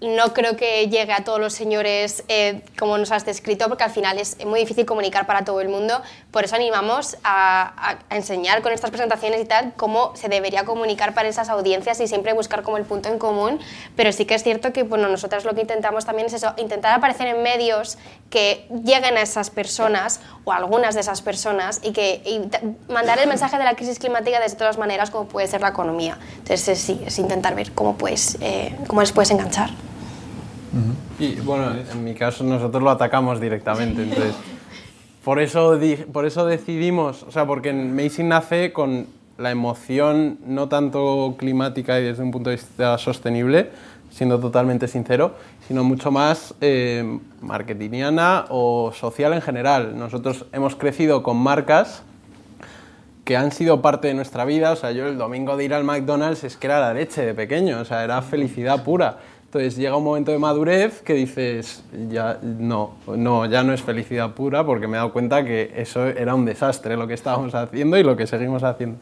no 0.00 0.32
creo 0.32 0.56
que 0.56 0.88
llegue 0.88 1.12
a 1.12 1.24
todos 1.24 1.40
los 1.40 1.52
señores 1.52 2.22
eh, 2.28 2.62
como 2.78 2.96
nos 2.98 3.10
has 3.10 3.26
descrito, 3.26 3.68
porque 3.68 3.82
al 3.82 3.90
final 3.90 4.18
es 4.18 4.44
muy 4.44 4.60
difícil 4.60 4.86
comunicar 4.86 5.26
para 5.26 5.44
todo 5.44 5.60
el 5.60 5.68
mundo. 5.68 6.00
Por 6.30 6.44
eso 6.44 6.54
animamos 6.54 7.16
a, 7.24 7.98
enseñar 8.10 8.62
con 8.62 8.72
estas 8.72 8.90
presentaciones 8.90 9.40
y 9.40 9.44
tal 9.44 9.72
cómo 9.76 10.14
se 10.14 10.28
debería 10.28 10.64
comunicar 10.64 11.14
para 11.14 11.28
esas 11.28 11.48
audiencias 11.48 12.00
y 12.00 12.06
siempre 12.06 12.32
buscar 12.32 12.62
como 12.62 12.76
el 12.76 12.84
punto 12.84 13.08
en 13.08 13.18
común. 13.18 13.58
Pero 13.96 14.12
sí 14.12 14.24
que 14.24 14.34
es 14.34 14.44
cierto 14.44 14.72
que 14.72 14.84
bueno, 14.84 15.08
nosotros 15.08 15.44
lo 15.44 15.54
que 15.54 15.62
intentamos 15.62 16.04
también 16.04 16.26
es 16.26 16.34
eso, 16.34 16.54
intentar 16.58 16.94
aparecer 16.94 17.26
en 17.26 17.42
medios 17.42 17.98
que 18.30 18.68
lleguen 18.84 19.16
a 19.16 19.22
esas 19.22 19.50
personas 19.50 20.20
o 20.44 20.52
a 20.52 20.56
algunas 20.56 20.94
de 20.94 21.00
esas 21.00 21.22
personas 21.22 21.80
y 21.82 21.92
que 21.92 22.22
y 22.24 22.48
mandar 22.92 23.18
el 23.18 23.28
mensaje 23.28 23.58
de 23.58 23.64
la 23.64 23.74
crisis 23.74 23.98
climática 23.98 24.38
de 24.38 24.48
todas 24.50 24.78
maneras 24.78 25.10
como 25.10 25.26
puede 25.26 25.48
ser 25.48 25.60
la 25.60 25.68
economía. 25.68 26.18
Entonces 26.38 26.78
sí, 26.78 27.02
es 27.04 27.18
intentar 27.18 27.56
ver 27.56 27.72
cómo, 27.72 27.96
puedes, 27.96 28.38
eh, 28.40 28.76
cómo 28.86 29.00
les 29.00 29.10
puedes 29.10 29.30
enganchar. 29.32 29.70
Y 31.18 31.36
bueno, 31.36 31.72
en 31.92 32.04
mi 32.04 32.14
caso 32.14 32.44
nosotros 32.44 32.82
lo 32.82 32.90
atacamos 32.90 33.40
directamente, 33.40 34.02
entonces 34.02 34.34
por 35.24 35.40
eso, 35.40 35.78
por 36.12 36.24
eso 36.24 36.46
decidimos, 36.46 37.22
o 37.22 37.30
sea, 37.30 37.46
porque 37.46 37.70
Amazing 37.70 38.28
nace 38.28 38.72
con 38.72 39.06
la 39.36 39.50
emoción 39.50 40.38
no 40.46 40.68
tanto 40.68 41.36
climática 41.38 42.00
y 42.00 42.04
desde 42.04 42.22
un 42.22 42.30
punto 42.30 42.50
de 42.50 42.56
vista 42.56 42.98
sostenible, 42.98 43.70
siendo 44.10 44.40
totalmente 44.40 44.88
sincero, 44.88 45.34
sino 45.66 45.84
mucho 45.84 46.10
más 46.10 46.54
eh, 46.60 47.18
marketingiana 47.40 48.46
o 48.48 48.92
social 48.92 49.32
en 49.32 49.42
general. 49.42 49.98
Nosotros 49.98 50.46
hemos 50.52 50.74
crecido 50.76 51.22
con 51.22 51.36
marcas 51.36 52.02
que 53.24 53.36
han 53.36 53.52
sido 53.52 53.82
parte 53.82 54.08
de 54.08 54.14
nuestra 54.14 54.46
vida, 54.46 54.72
o 54.72 54.76
sea, 54.76 54.92
yo 54.92 55.06
el 55.06 55.18
domingo 55.18 55.58
de 55.58 55.66
ir 55.66 55.74
al 55.74 55.84
McDonald's 55.84 56.44
es 56.44 56.56
que 56.56 56.66
era 56.66 56.80
la 56.80 56.94
leche 56.94 57.26
de 57.26 57.34
pequeño, 57.34 57.80
o 57.80 57.84
sea, 57.84 58.02
era 58.02 58.22
felicidad 58.22 58.82
pura. 58.82 59.18
Entonces 59.48 59.76
llega 59.76 59.96
un 59.96 60.04
momento 60.04 60.30
de 60.30 60.38
madurez 60.38 61.00
que 61.00 61.14
dices, 61.14 61.82
ya 62.10 62.38
no, 62.42 62.96
no, 63.06 63.46
ya 63.46 63.62
no 63.62 63.72
es 63.72 63.80
felicidad 63.80 64.34
pura 64.34 64.66
porque 64.66 64.86
me 64.86 64.98
he 64.98 64.98
dado 64.98 65.10
cuenta 65.10 65.42
que 65.42 65.72
eso 65.74 66.06
era 66.06 66.34
un 66.34 66.44
desastre 66.44 66.98
lo 66.98 67.06
que 67.06 67.14
estábamos 67.14 67.54
haciendo 67.54 67.96
y 67.96 68.02
lo 68.02 68.14
que 68.14 68.26
seguimos 68.26 68.62
haciendo. 68.62 68.98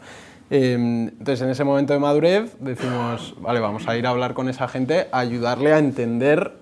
Eh, 0.49 0.75
entonces 0.75 1.43
en 1.43 1.51
ese 1.51 1.65
momento 1.65 1.95
de 1.95 1.99
madurez 1.99 2.57
decimos, 2.61 3.35
vale, 3.41 3.59
vamos 3.59 3.89
a 3.89 3.97
ir 3.97 4.07
a 4.07 4.11
hablar 4.11 4.35
con 4.35 4.49
esa 4.49 4.69
gente, 4.69 5.09
a 5.11 5.19
ayudarle 5.19 5.73
a 5.73 5.81
entender 5.81 6.53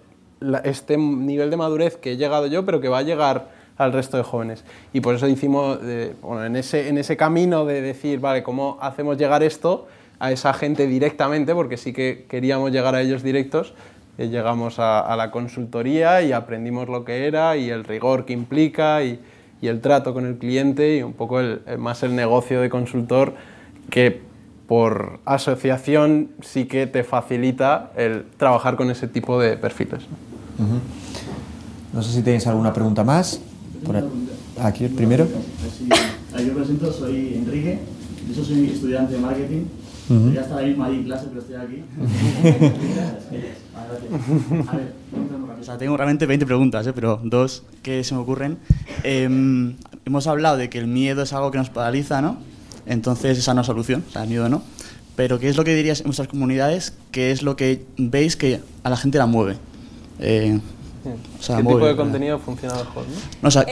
este 0.64 0.96
nivel 0.96 1.50
de 1.50 1.58
madurez 1.58 1.98
que 1.98 2.12
he 2.12 2.16
llegado 2.16 2.46
yo, 2.46 2.64
pero 2.64 2.80
que 2.80 2.88
va 2.88 3.00
a 3.00 3.02
llegar 3.02 3.48
al 3.76 3.92
resto 3.92 4.16
de 4.16 4.22
jóvenes. 4.22 4.64
Y 4.94 5.02
por 5.02 5.14
eso 5.14 5.28
hicimos, 5.28 5.78
eh, 5.82 6.14
bueno, 6.22 6.46
en 6.46 6.56
ese, 6.56 6.88
en 6.88 6.96
ese 6.96 7.18
camino 7.18 7.66
de 7.66 7.82
decir, 7.82 8.18
vale, 8.18 8.42
¿cómo 8.42 8.78
hacemos 8.80 9.18
llegar 9.18 9.42
esto? 9.42 9.88
A 10.18 10.32
esa 10.32 10.52
gente 10.54 10.86
directamente, 10.86 11.54
porque 11.54 11.76
sí 11.76 11.92
que 11.92 12.26
queríamos 12.28 12.70
llegar 12.72 12.94
a 12.94 13.02
ellos 13.02 13.22
directos, 13.22 13.74
eh, 14.16 14.28
llegamos 14.28 14.78
a, 14.78 15.00
a, 15.00 15.16
la 15.16 15.30
consultoría 15.30 16.22
y 16.22 16.32
aprendimos 16.32 16.88
lo 16.88 17.04
que 17.04 17.26
era 17.26 17.56
y 17.56 17.70
el 17.70 17.84
rigor 17.84 18.24
que 18.24 18.32
implica 18.32 19.02
y, 19.02 19.18
y 19.60 19.66
el 19.68 19.80
trato 19.80 20.14
con 20.14 20.26
el 20.26 20.36
cliente 20.36 20.96
y 20.96 21.02
un 21.02 21.14
poco 21.14 21.40
el, 21.40 21.60
más 21.78 22.02
el 22.02 22.14
negocio 22.14 22.60
de 22.60 22.70
consultor 22.70 23.34
que 23.90 24.20
por 24.68 25.20
asociación 25.24 26.30
sí 26.42 26.66
que 26.66 26.86
te 26.86 27.02
facilita 27.02 27.90
el 27.96 28.24
trabajar 28.36 28.76
con 28.76 28.90
ese 28.90 29.08
tipo 29.08 29.40
de 29.40 29.56
perfiles. 29.56 30.04
Uh 30.58 30.62
-huh. 30.62 30.80
No 31.92 32.02
sé 32.02 32.12
si 32.12 32.22
tenéis 32.22 32.46
alguna 32.46 32.72
pregunta 32.72 33.04
más. 33.04 33.40
Por 33.84 33.96
aquí 34.60 34.84
el 34.84 34.92
primero. 34.92 35.26
Sí, 35.26 35.88
yo 36.46 36.54
presento, 36.54 36.92
soy 36.92 37.34
Enrique, 37.34 37.78
yo 38.34 38.44
soy 38.44 38.70
estudiante 38.70 39.14
de 39.14 39.20
marketing 39.20 39.64
Uh 40.08 40.12
-huh. 40.12 40.32
Ya 40.34 40.42
está 40.42 40.58
ahí 40.58 40.68
misma 40.68 40.86
ahí 40.86 40.94
en 40.96 41.04
clase, 41.04 41.26
pero 41.28 41.40
estoy 41.40 41.56
aquí. 41.56 41.84
A 43.74 44.76
ver, 44.76 44.92
o 45.60 45.64
sea, 45.64 45.78
tengo 45.78 45.96
realmente 45.96 46.26
20 46.26 46.46
preguntas, 46.46 46.86
¿eh? 46.86 46.92
pero 46.92 47.20
dos 47.22 47.62
que 47.82 48.04
se 48.04 48.14
me 48.14 48.20
ocurren. 48.20 48.58
Eh, 49.02 49.24
hemos 50.04 50.26
hablado 50.26 50.56
de 50.56 50.68
que 50.68 50.78
el 50.78 50.86
miedo 50.86 51.22
es 51.22 51.32
algo 51.32 51.50
que 51.50 51.58
nos 51.58 51.70
paraliza, 51.70 52.20
¿no? 52.20 52.36
Entonces 52.86 53.38
esa 53.38 53.54
no 53.54 53.62
es 53.62 53.66
solución, 53.66 54.04
o 54.06 54.10
sea, 54.10 54.24
el 54.24 54.28
miedo 54.28 54.48
no. 54.48 54.62
Pero 55.16 55.38
¿qué 55.38 55.48
es 55.48 55.56
lo 55.56 55.64
que 55.64 55.74
dirías 55.74 56.00
en 56.00 56.06
vuestras 56.06 56.28
comunidades? 56.28 56.94
¿Qué 57.12 57.30
es 57.30 57.42
lo 57.42 57.56
que 57.56 57.84
veis 57.96 58.36
que 58.36 58.60
a 58.82 58.90
la 58.90 58.96
gente 58.96 59.18
la 59.18 59.26
mueve? 59.26 59.56
Eh, 60.18 60.60
o 61.38 61.42
sea, 61.42 61.56
¿Qué 61.56 61.62
mueve, 61.62 61.78
tipo 61.78 61.86
de 61.88 61.96
contenido 61.96 62.38
funciona 62.38 62.74
mejor? 62.74 63.04
¿no? 63.06 63.14
no 63.42 63.48
o 63.48 63.50
sea, 63.50 63.64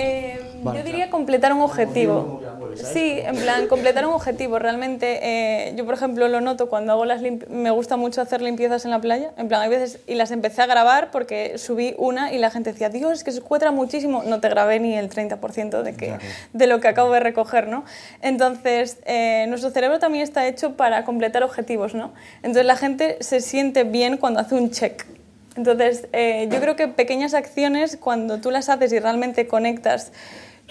vale, 0.63 0.79
yo 0.79 0.85
diría 0.85 1.11
completar 1.11 1.53
un 1.53 1.61
objetivo. 1.63 2.43
Sí, 2.77 3.19
en 3.21 3.37
plan, 3.37 3.67
completar 3.67 4.07
un 4.07 4.15
objetivo. 4.15 4.59
Realmente, 4.59 5.21
eh, 5.23 5.75
yo 5.77 5.85
por 5.85 5.95
ejemplo 5.95 6.29
lo 6.29 6.41
noto 6.41 6.69
cuando 6.69 6.93
hago 6.93 7.05
las 7.05 7.23
me 7.23 7.71
gusta 7.71 7.97
mucho 7.97 8.21
hacer 8.21 8.43
limpiezas 8.43 8.85
en 8.85 8.91
la 8.91 9.01
playa. 9.01 9.33
En 9.37 9.49
plan, 9.49 9.63
hay 9.63 9.69
veces, 9.69 10.01
y 10.07 10.15
las 10.15 10.31
empecé 10.31 10.63
a 10.63 10.67
grabar 10.67 11.11
porque 11.11 11.59
subí 11.59 11.95
una 11.99 12.33
y 12.33 12.39
la 12.39 12.51
gente 12.51 12.73
decía, 12.73 12.89
Dios, 12.89 13.13
es 13.13 13.25
que 13.25 13.33
se 13.33 13.39
encuentra 13.39 13.71
muchísimo. 13.71 14.23
No 14.25 14.41
te 14.41 14.49
grabé 14.49 14.81
ni 14.81 14.95
el 14.95 15.11
30% 15.11 15.83
de, 15.83 15.95
que, 15.95 16.15
de 16.53 16.67
lo 16.67 16.81
que 16.81 16.89
acabo 16.89 17.13
de 17.13 17.21
recoger, 17.21 17.69
¿no? 17.69 17.85
Entonces, 18.21 18.99
eh, 19.05 19.47
nuestro 19.49 19.71
cerebro 19.71 19.99
también 19.99 20.25
está 20.25 20.47
hecho 20.47 20.77
para 20.77 21.05
completar 21.05 21.43
objetivos, 21.43 21.95
¿no? 21.95 22.13
Entonces 22.39 22.67
la 22.67 22.77
gente 22.77 23.19
se 23.21 23.41
siente 23.41 23.85
bien 23.85 24.17
cuando 24.17 24.41
hace 24.41 24.55
un 24.55 24.71
check. 24.71 25.05
Entonces, 25.57 26.09
eh, 26.13 26.49
yo 26.51 26.61
creo 26.61 26.77
que 26.77 26.89
pequeñas 26.89 27.35
acciones, 27.35 27.97
cuando 27.97 28.41
tú 28.41 28.51
las 28.51 28.69
haces 28.69 28.93
y 28.93 28.99
realmente 28.99 29.47
conectas 29.47 30.13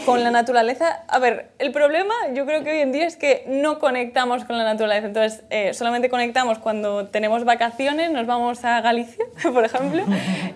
con 0.06 0.24
la 0.24 0.32
naturaleza. 0.32 1.04
A 1.08 1.20
ver, 1.20 1.50
el 1.60 1.72
problema 1.72 2.14
yo 2.34 2.46
creo 2.46 2.64
que 2.64 2.72
hoy 2.72 2.80
en 2.80 2.92
día 2.92 3.06
es 3.06 3.16
que 3.16 3.44
no 3.48 3.80
conectamos 3.80 4.46
con 4.46 4.58
la 4.58 4.64
naturaleza. 4.64 5.08
Entonces, 5.08 5.44
eh, 5.50 5.74
solamente 5.74 6.10
conectamos 6.10 6.60
cuando 6.60 7.08
tenemos 7.08 7.44
vacaciones, 7.46 8.12
nos 8.12 8.26
vamos 8.26 8.64
a 8.66 8.82
Galicia, 8.82 9.26
por 9.54 9.66
ejemplo, 9.66 10.04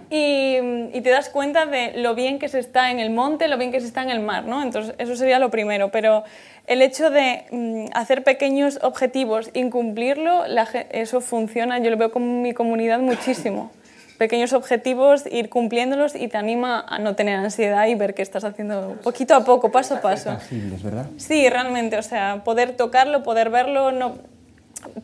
y, 0.09 1.01
te 1.01 1.09
das 1.11 1.29
cuenta 1.29 1.67
de 1.67 1.93
lo 1.97 2.15
bien 2.15 2.39
que 2.39 2.49
se 2.49 2.57
está 2.57 2.89
en 2.89 2.99
el 2.99 3.11
monte, 3.11 3.47
lo 3.47 3.57
bien 3.57 3.71
que 3.71 3.79
se 3.79 3.85
está 3.85 4.01
en 4.01 4.09
el 4.09 4.21
mar, 4.21 4.45
¿no? 4.45 4.63
Entonces, 4.63 4.95
eso 4.97 5.15
sería 5.15 5.37
lo 5.37 5.51
primero. 5.51 5.91
Pero 5.91 6.23
el 6.65 6.81
hecho 6.81 7.11
de 7.11 7.45
mm, 7.51 7.85
hacer 7.93 8.23
pequeños 8.23 8.79
objetivos, 8.81 9.51
incumplirlo, 9.53 10.45
eso 10.89 11.21
funciona. 11.21 11.77
Yo 11.79 11.91
lo 11.91 11.97
veo 11.97 12.11
con 12.11 12.41
mi 12.41 12.53
comunidad 12.53 12.99
muchísimo 12.99 13.71
pequeños 14.17 14.53
objetivos, 14.53 15.23
ir 15.29 15.49
cumpliéndolos 15.49 16.15
y 16.15 16.27
te 16.27 16.37
anima 16.37 16.83
a 16.87 16.99
no 16.99 17.15
tener 17.15 17.37
ansiedad 17.37 17.87
y 17.87 17.95
ver 17.95 18.13
qué 18.13 18.21
estás 18.21 18.43
haciendo 18.43 18.95
poquito 19.03 19.35
a 19.35 19.43
poco, 19.43 19.71
paso 19.71 19.95
a 19.95 20.01
paso. 20.01 20.29
Tangibles, 20.29 20.83
¿verdad? 20.83 21.05
Sí, 21.17 21.49
realmente, 21.49 21.97
o 21.97 22.03
sea, 22.03 22.43
poder 22.43 22.75
tocarlo, 22.75 23.23
poder 23.23 23.49
verlo, 23.49 23.91
no 23.91 24.35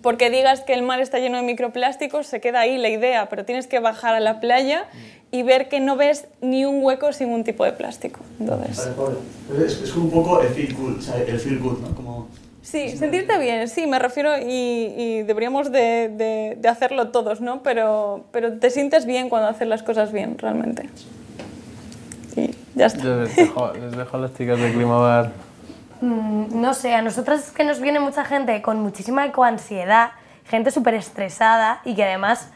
porque 0.02 0.30
digas 0.30 0.62
que 0.62 0.74
el 0.74 0.84
mar 0.84 1.00
está 1.00 1.20
lleno 1.20 1.38
de 1.38 1.44
microplásticos, 1.44 2.28
se 2.28 2.40
queda 2.40 2.62
ahí 2.62 2.78
la 2.78 2.90
idea, 2.90 3.30
pero 3.30 3.46
tienes 3.46 3.68
que 3.68 3.80
bajar 3.80 4.16
a 4.16 4.20
la 4.20 4.40
playa 4.40 4.86
y 5.32 5.44
ver 5.44 5.70
que 5.70 5.80
no 5.80 5.96
ves 5.96 6.28
ni 6.42 6.66
un 6.66 6.84
hueco 6.84 7.14
sin 7.14 7.30
un 7.30 7.44
tipo 7.44 7.64
de 7.66 7.72
plástico. 7.72 8.20
Entonces... 8.40 8.90
Es, 9.66 9.82
es 9.82 9.96
un 9.96 10.10
poco 10.10 10.42
el 10.42 10.50
feel 10.50 10.76
good, 10.76 11.00
o 11.00 11.02
sea, 11.02 11.18
el 11.18 11.40
feel 11.40 11.60
good, 11.60 11.80
¿no? 11.80 11.96
Como 11.96 12.28
Sí, 12.62 12.96
sentirte 12.96 13.40
bien, 13.40 13.68
sí, 13.68 13.88
me 13.88 13.98
refiero 13.98 14.34
y, 14.38 15.24
deberíamos 15.24 15.72
de, 15.72 16.56
de, 16.58 16.70
hacerlo 16.70 17.10
todos, 17.10 17.42
¿no? 17.42 17.64
Pero, 17.64 18.26
pero 18.32 18.60
te 18.60 18.70
sientes 18.70 19.06
bien 19.06 19.30
cuando 19.30 19.50
haces 19.50 19.68
las 19.68 19.82
cosas 19.82 20.12
bien, 20.12 20.38
realmente. 20.38 20.88
Y 22.36 22.52
ya 22.76 22.86
está. 22.86 23.04
les 23.04 23.36
dejo, 23.36 23.74
les 23.74 23.98
dejo 23.98 24.18
a 24.18 24.20
las 24.20 24.34
chicas 24.36 24.60
de 24.60 24.72
Climabar. 24.72 25.32
Mm, 26.02 26.62
no 26.62 26.74
sé, 26.74 26.94
a 26.94 27.02
nosotras 27.02 27.48
es 27.48 27.52
que 27.52 27.64
nos 27.64 27.80
viene 27.80 28.00
mucha 28.00 28.26
gente 28.26 28.62
con 28.62 28.80
muchísima 28.80 29.26
ecoansiedad, 29.26 30.12
gente 30.46 30.70
súper 30.70 30.94
estresada 30.94 31.82
y 31.84 31.96
que 31.96 32.04
además 32.04 32.50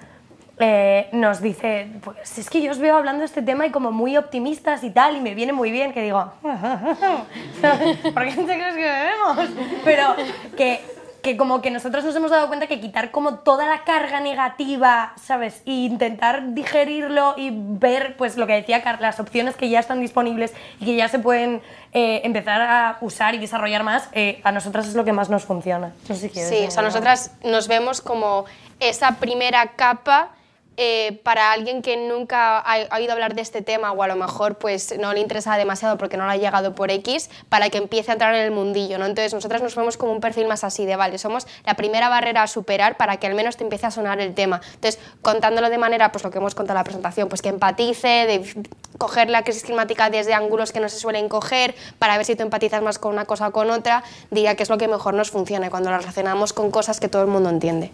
eh, 0.58 1.10
nos 1.12 1.42
dice, 1.42 1.88
pues 2.02 2.38
es 2.38 2.50
que 2.50 2.62
yo 2.62 2.72
os 2.72 2.80
veo 2.80 2.96
hablando 2.96 3.20
de 3.20 3.26
este 3.26 3.42
tema 3.42 3.66
y 3.66 3.72
como 3.72 3.92
muy 3.92 4.16
optimistas 4.16 4.84
y 4.84 4.90
tal, 4.90 5.18
y 5.18 5.22
me 5.22 5.36
viene 5.36 5.52
muy 5.52 5.70
bien 5.70 5.92
que 5.92 6.02
digo, 6.02 6.32
¿por 6.42 8.24
qué 8.26 8.32
te 8.32 8.44
crees 8.44 8.76
que 8.76 8.82
bebemos? 8.82 9.50
Pero 9.84 10.16
que, 10.56 10.80
que 11.22 11.36
como 11.36 11.62
que 11.62 11.72
nosotros 11.72 12.06
nos 12.06 12.16
hemos 12.16 12.32
dado 12.32 12.48
cuenta 12.48 12.68
que 12.68 12.80
quitar 12.80 13.12
como 13.12 13.40
toda 13.40 13.66
la 13.66 13.84
carga 13.84 14.22
negativa, 14.22 15.12
¿sabes? 15.22 15.62
E 15.66 15.72
intentar 15.72 16.54
digerirlo 16.54 17.34
y 17.36 17.50
ver, 17.52 18.16
pues 18.16 18.38
lo 18.38 18.48
que 18.48 18.54
decía 18.54 18.82
Carla, 18.82 19.08
las 19.08 19.20
opciones 19.20 19.58
que 19.58 19.68
ya 19.68 19.82
están 19.82 20.00
disponibles 20.00 20.54
y 20.80 20.86
que 20.86 20.96
ya 20.96 21.10
se 21.10 21.20
pueden 21.20 21.62
eh, 21.92 22.22
empezar 22.24 22.62
a 22.62 22.98
usar 23.02 23.36
y 23.36 23.40
desarrollar 23.40 23.84
más, 23.84 24.08
eh, 24.14 24.40
a 24.46 24.54
nosotras 24.54 24.88
es 24.88 24.96
lo 24.96 25.04
que 25.04 25.12
más 25.12 25.30
nos 25.30 25.44
funciona. 25.44 25.92
sí, 26.08 26.66
o 26.66 26.72
sea, 26.72 26.82
nosotras 26.82 27.32
nos 27.44 27.68
vemos 27.68 28.00
como 28.00 28.46
esa 28.80 29.18
primera 29.20 29.74
capa 29.76 30.30
eh, 30.78 31.22
para 31.24 31.52
alguien 31.52 31.82
que 31.82 31.96
nunca 31.96 32.60
ha, 32.60 32.96
oído 32.96 33.14
hablar 33.14 33.36
de 33.36 33.42
este 33.42 33.62
tema 33.62 33.92
o 33.92 34.04
a 34.04 34.08
lo 34.08 34.16
mejor 34.16 34.58
pues 34.58 34.98
no 35.00 35.14
le 35.14 35.22
interesa 35.22 35.56
demasiado 35.58 35.98
porque 35.98 36.18
no 36.18 36.26
le 36.26 36.34
ha 36.34 36.38
llegado 36.38 36.76
por 36.76 36.92
X, 36.92 37.30
para 37.50 37.70
que 37.70 37.78
empiece 37.78 38.12
a 38.12 38.14
entrar 38.14 38.36
en 38.36 38.42
el 38.42 38.52
mundillo, 38.52 38.98
¿no? 38.98 39.06
Entonces 39.06 39.34
nosotras 39.34 39.62
nos 39.62 39.76
vemos 39.76 39.98
como 39.98 40.12
un 40.12 40.20
perfil 40.20 40.48
más 40.48 40.64
así 40.64 40.86
de, 40.86 40.96
vale, 40.96 41.18
somos 41.18 41.48
la 41.66 41.76
primera 41.76 42.10
barrera 42.10 42.44
a 42.44 42.48
superar 42.48 42.98
para 42.98 43.18
que 43.18 43.28
al 43.28 43.36
menos 43.36 43.58
te 43.58 43.64
empiece 43.64 43.86
a 43.86 43.92
sonar 43.92 44.20
el 44.20 44.34
tema. 44.34 44.62
Entonces, 44.76 45.00
contándolo 45.22 45.70
de 45.70 45.78
manera, 45.78 46.12
pues 46.12 46.24
lo 46.24 46.32
que 46.32 46.40
hemos 46.40 46.56
contado 46.56 46.78
en 46.78 46.82
la 46.82 46.84
presentación, 46.84 47.30
pues 47.30 47.42
que 47.42 47.50
empatice, 47.50 48.08
de 48.08 48.66
coger 48.98 49.30
la 49.30 49.44
crisis 49.44 49.64
climática 49.64 50.10
desde 50.10 50.34
ángulos 50.34 50.72
que 50.72 50.80
no 50.80 50.90
se 50.90 50.98
suelen 50.98 51.30
coger, 51.30 51.76
para 52.00 52.18
ver 52.18 52.26
si 52.26 52.36
tú 52.36 52.44
empatizas 52.44 52.82
más 52.82 53.00
con 53.00 53.14
una 53.14 53.26
cosa 53.26 53.48
o 53.48 53.52
con 53.52 53.70
otra, 53.70 54.04
diría 54.32 54.56
que 54.56 54.64
es 54.64 54.70
lo 54.70 54.78
que 54.78 54.88
mejor 54.88 55.14
nos 55.14 55.32
funciona 55.32 55.70
cuando 55.70 55.92
lo 55.92 55.98
relacionamos 55.98 56.54
con 56.54 56.72
cosas 56.72 57.00
que 57.00 57.08
todo 57.08 57.22
el 57.22 57.30
mundo 57.30 57.50
entiende. 57.50 57.92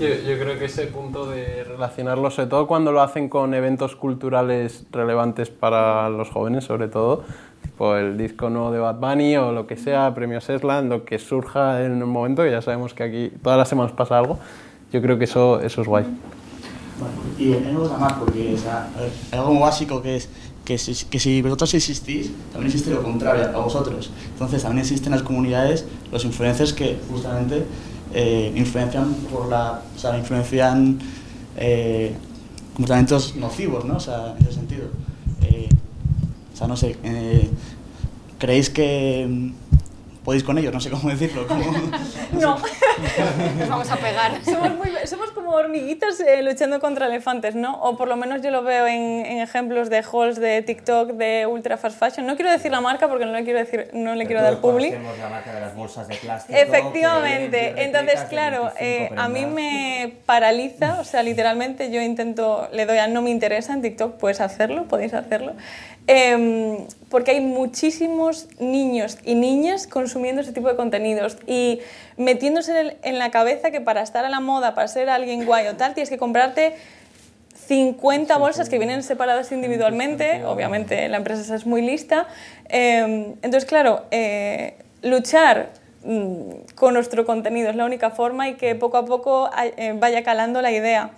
Yo, 0.00 0.06
yo, 0.06 0.38
creo 0.38 0.58
que 0.58 0.66
ese 0.66 0.86
punto 0.86 1.28
de 1.28 1.64
relacionarlo, 1.64 2.30
sobre 2.30 2.48
todo 2.48 2.66
cuando 2.66 2.92
lo 2.92 3.00
hacen 3.00 3.28
con 3.28 3.54
eventos 3.54 3.96
culturales 3.96 4.84
relevantes 4.92 5.50
para 5.50 6.08
los 6.10 6.28
jóvenes, 6.30 6.64
sobre 6.64 6.88
todo, 6.88 7.24
tipo 7.62 7.96
el 7.96 8.16
disco 8.18 8.50
nuevo 8.50 8.70
de 8.70 8.78
Bad 8.78 8.96
Bunny 8.96 9.36
o 9.36 9.52
lo 9.52 9.66
que 9.66 9.76
sea, 9.76 10.14
Premios 10.14 10.48
Esland, 10.50 10.90
lo 10.90 11.04
que 11.04 11.18
surja 11.18 11.82
en 11.84 12.02
un 12.02 12.10
momento, 12.10 12.42
que 12.42 12.50
ya 12.50 12.62
sabemos 12.62 12.94
que 12.94 13.02
aquí 13.02 13.32
todas 13.42 13.58
las 13.58 13.68
semanas 13.68 13.92
pasa 13.92 14.18
algo, 14.18 14.38
yo 14.92 15.02
creo 15.02 15.18
que 15.18 15.24
eso, 15.24 15.60
eso 15.60 15.82
es 15.82 15.88
guay. 15.88 16.04
Bueno, 16.04 17.14
y 17.38 17.52
en 17.52 17.66
algo 17.66 17.88
más, 17.98 18.12
porque 18.14 18.54
o 18.54 18.58
sea, 18.58 18.90
hay 19.32 19.38
algo 19.38 19.58
básico 19.58 20.02
que 20.02 20.16
es 20.16 20.28
que 20.64 20.76
si, 20.76 21.06
que 21.06 21.18
si 21.18 21.40
vosotros 21.40 21.72
existís, 21.72 22.30
también 22.52 22.66
existe 22.66 22.90
lo 22.90 23.02
contrario 23.02 23.44
a 23.44 23.58
vosotros. 23.58 24.10
Entonces 24.32 24.62
también 24.62 24.82
existen 24.82 25.12
las 25.12 25.22
comunidades, 25.22 25.86
los 26.12 26.26
influencers 26.26 26.74
que 26.74 26.98
justamente 27.10 27.64
eh, 28.14 28.52
influencian 28.54 29.14
por 29.32 29.48
la, 29.48 29.82
o 29.94 29.98
sea, 29.98 30.16
influencian 30.18 30.98
eh, 31.56 32.14
comportamientos 32.74 33.36
nocivos, 33.36 33.84
¿no? 33.84 33.96
O 33.96 34.00
sea, 34.00 34.34
en 34.38 34.44
ese 34.44 34.54
sentido. 34.54 34.88
Eh, 35.42 35.68
o 36.52 36.56
sea, 36.56 36.66
no 36.66 36.76
sé, 36.76 36.96
eh, 37.02 37.50
¿creéis 38.38 38.70
que 38.70 39.52
podéis 40.28 40.44
con 40.44 40.58
ellos, 40.58 40.74
no 40.74 40.80
sé 40.80 40.90
cómo 40.90 41.08
decirlo. 41.08 41.46
no, 42.32 42.58
nos 43.58 43.68
vamos 43.68 43.90
a 43.90 43.96
pegar. 43.96 44.44
Somos, 44.44 44.76
muy, 44.76 44.90
somos 45.08 45.30
como 45.32 45.52
hormiguitas 45.52 46.20
eh, 46.20 46.42
luchando 46.42 46.80
contra 46.80 47.06
elefantes, 47.06 47.54
¿no? 47.54 47.80
O 47.80 47.96
por 47.96 48.08
lo 48.08 48.16
menos 48.16 48.42
yo 48.42 48.50
lo 48.50 48.62
veo 48.62 48.86
en, 48.86 49.26
ejemplos 49.40 49.90
de 49.90 50.02
halls 50.02 50.38
de 50.38 50.62
TikTok 50.62 51.12
de 51.12 51.46
ultra 51.46 51.76
fast 51.76 51.98
fashion. 51.98 52.26
No 52.26 52.36
quiero 52.36 52.50
decir 52.50 52.70
la 52.70 52.80
marca 52.80 53.08
porque 53.08 53.24
no 53.24 53.32
le 53.32 53.44
quiero, 53.44 53.58
decir, 53.58 53.90
no 53.92 54.14
le 54.14 54.26
quiero 54.26 54.42
dar 54.42 54.60
public. 54.60 54.94
la 54.94 55.28
marca 55.28 55.52
de 55.52 55.60
las 55.60 55.74
bolsas 55.74 56.08
de 56.08 56.16
plástico. 56.16 56.58
Efectivamente. 56.58 57.74
Entonces, 57.82 58.20
claro, 58.28 58.72
eh, 58.78 59.10
a 59.16 59.28
mí 59.28 59.46
me 59.46 60.14
paraliza, 60.26 61.00
o 61.00 61.04
sea, 61.04 61.22
literalmente 61.22 61.90
yo 61.90 62.00
intento, 62.00 62.68
le 62.72 62.86
doy 62.86 62.98
a 62.98 63.08
no 63.08 63.22
me 63.22 63.30
interesa 63.30 63.72
en 63.72 63.82
TikTok, 63.82 64.16
puedes 64.16 64.40
hacerlo, 64.40 64.84
podéis 64.84 65.14
hacerlo. 65.14 65.54
Em, 66.10 66.86
porque 67.10 67.32
hay 67.32 67.40
muchísimos 67.40 68.48
niños 68.58 69.18
y 69.24 69.34
niñas 69.34 69.86
consumiendo 69.86 70.40
ese 70.40 70.52
tipo 70.52 70.66
de 70.66 70.74
contenidos 70.74 71.36
y 71.46 71.80
metiéndose 72.16 72.96
en, 73.02 73.18
la 73.18 73.30
cabeza 73.30 73.70
que 73.70 73.82
para 73.82 74.00
estar 74.00 74.24
a 74.24 74.30
la 74.30 74.40
moda, 74.40 74.74
para 74.74 74.88
ser 74.88 74.97
alguien 75.06 75.44
guay 75.44 75.66
o 75.68 75.76
tal, 75.76 75.94
tienes 75.94 76.10
que 76.10 76.18
comprarte 76.18 76.74
50 77.68 78.36
bolsas 78.38 78.68
que 78.68 78.78
vienen 78.78 79.02
separadas 79.02 79.52
individualmente, 79.52 80.44
obviamente 80.44 81.08
la 81.08 81.18
empresa 81.18 81.54
es 81.54 81.66
muy 81.66 81.82
lista. 81.82 82.26
Em, 82.68 83.34
entonces, 83.42 83.66
claro, 83.66 84.06
eh, 84.10 84.76
luchar 85.02 85.70
mm, 86.02 86.74
con 86.74 86.94
nuestro 86.94 87.26
contenido 87.26 87.68
es 87.68 87.76
la 87.76 87.84
única 87.84 88.10
forma 88.10 88.48
y 88.48 88.54
que 88.54 88.74
poco 88.74 88.96
a 88.96 89.04
poco 89.04 89.50
eh, 89.76 89.94
vaya 89.98 90.22
calando 90.22 90.62
la 90.62 90.72
idea. 90.72 91.10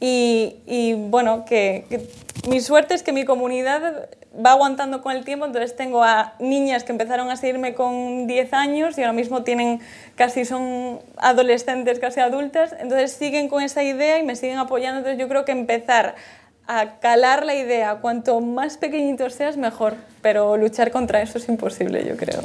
Y, 0.00 0.94
bueno, 1.08 1.44
que, 1.44 2.08
mi 2.48 2.60
suerte 2.60 2.94
es 2.94 3.02
que 3.02 3.12
mi 3.12 3.24
comunidad 3.24 4.08
va 4.44 4.52
aguantando 4.52 5.02
con 5.02 5.16
el 5.16 5.24
tiempo, 5.24 5.46
entonces 5.46 5.74
tengo 5.74 6.04
a 6.04 6.34
niñas 6.38 6.84
que 6.84 6.92
empezaron 6.92 7.30
a 7.30 7.36
seguirme 7.36 7.74
con 7.74 8.26
10 8.26 8.52
años 8.52 8.98
y 8.98 9.00
ahora 9.00 9.14
mismo 9.14 9.42
tienen 9.42 9.80
casi 10.14 10.44
son 10.44 11.00
adolescentes, 11.16 11.98
casi 11.98 12.20
adultas, 12.20 12.74
entonces 12.78 13.12
siguen 13.12 13.48
con 13.48 13.62
esa 13.62 13.82
idea 13.82 14.18
y 14.18 14.22
me 14.22 14.36
siguen 14.36 14.58
apoyando, 14.58 14.98
entonces 14.98 15.18
yo 15.18 15.28
creo 15.28 15.46
que 15.46 15.52
empezar 15.52 16.16
a 16.66 16.98
calar 16.98 17.46
la 17.46 17.54
idea, 17.54 17.96
cuanto 17.96 18.40
más 18.40 18.76
pequeñito 18.76 19.30
seas, 19.30 19.56
mejor, 19.56 19.94
pero 20.20 20.56
luchar 20.56 20.90
contra 20.90 21.22
eso 21.22 21.38
es 21.38 21.48
imposible, 21.48 22.04
yo 22.04 22.16
creo. 22.16 22.42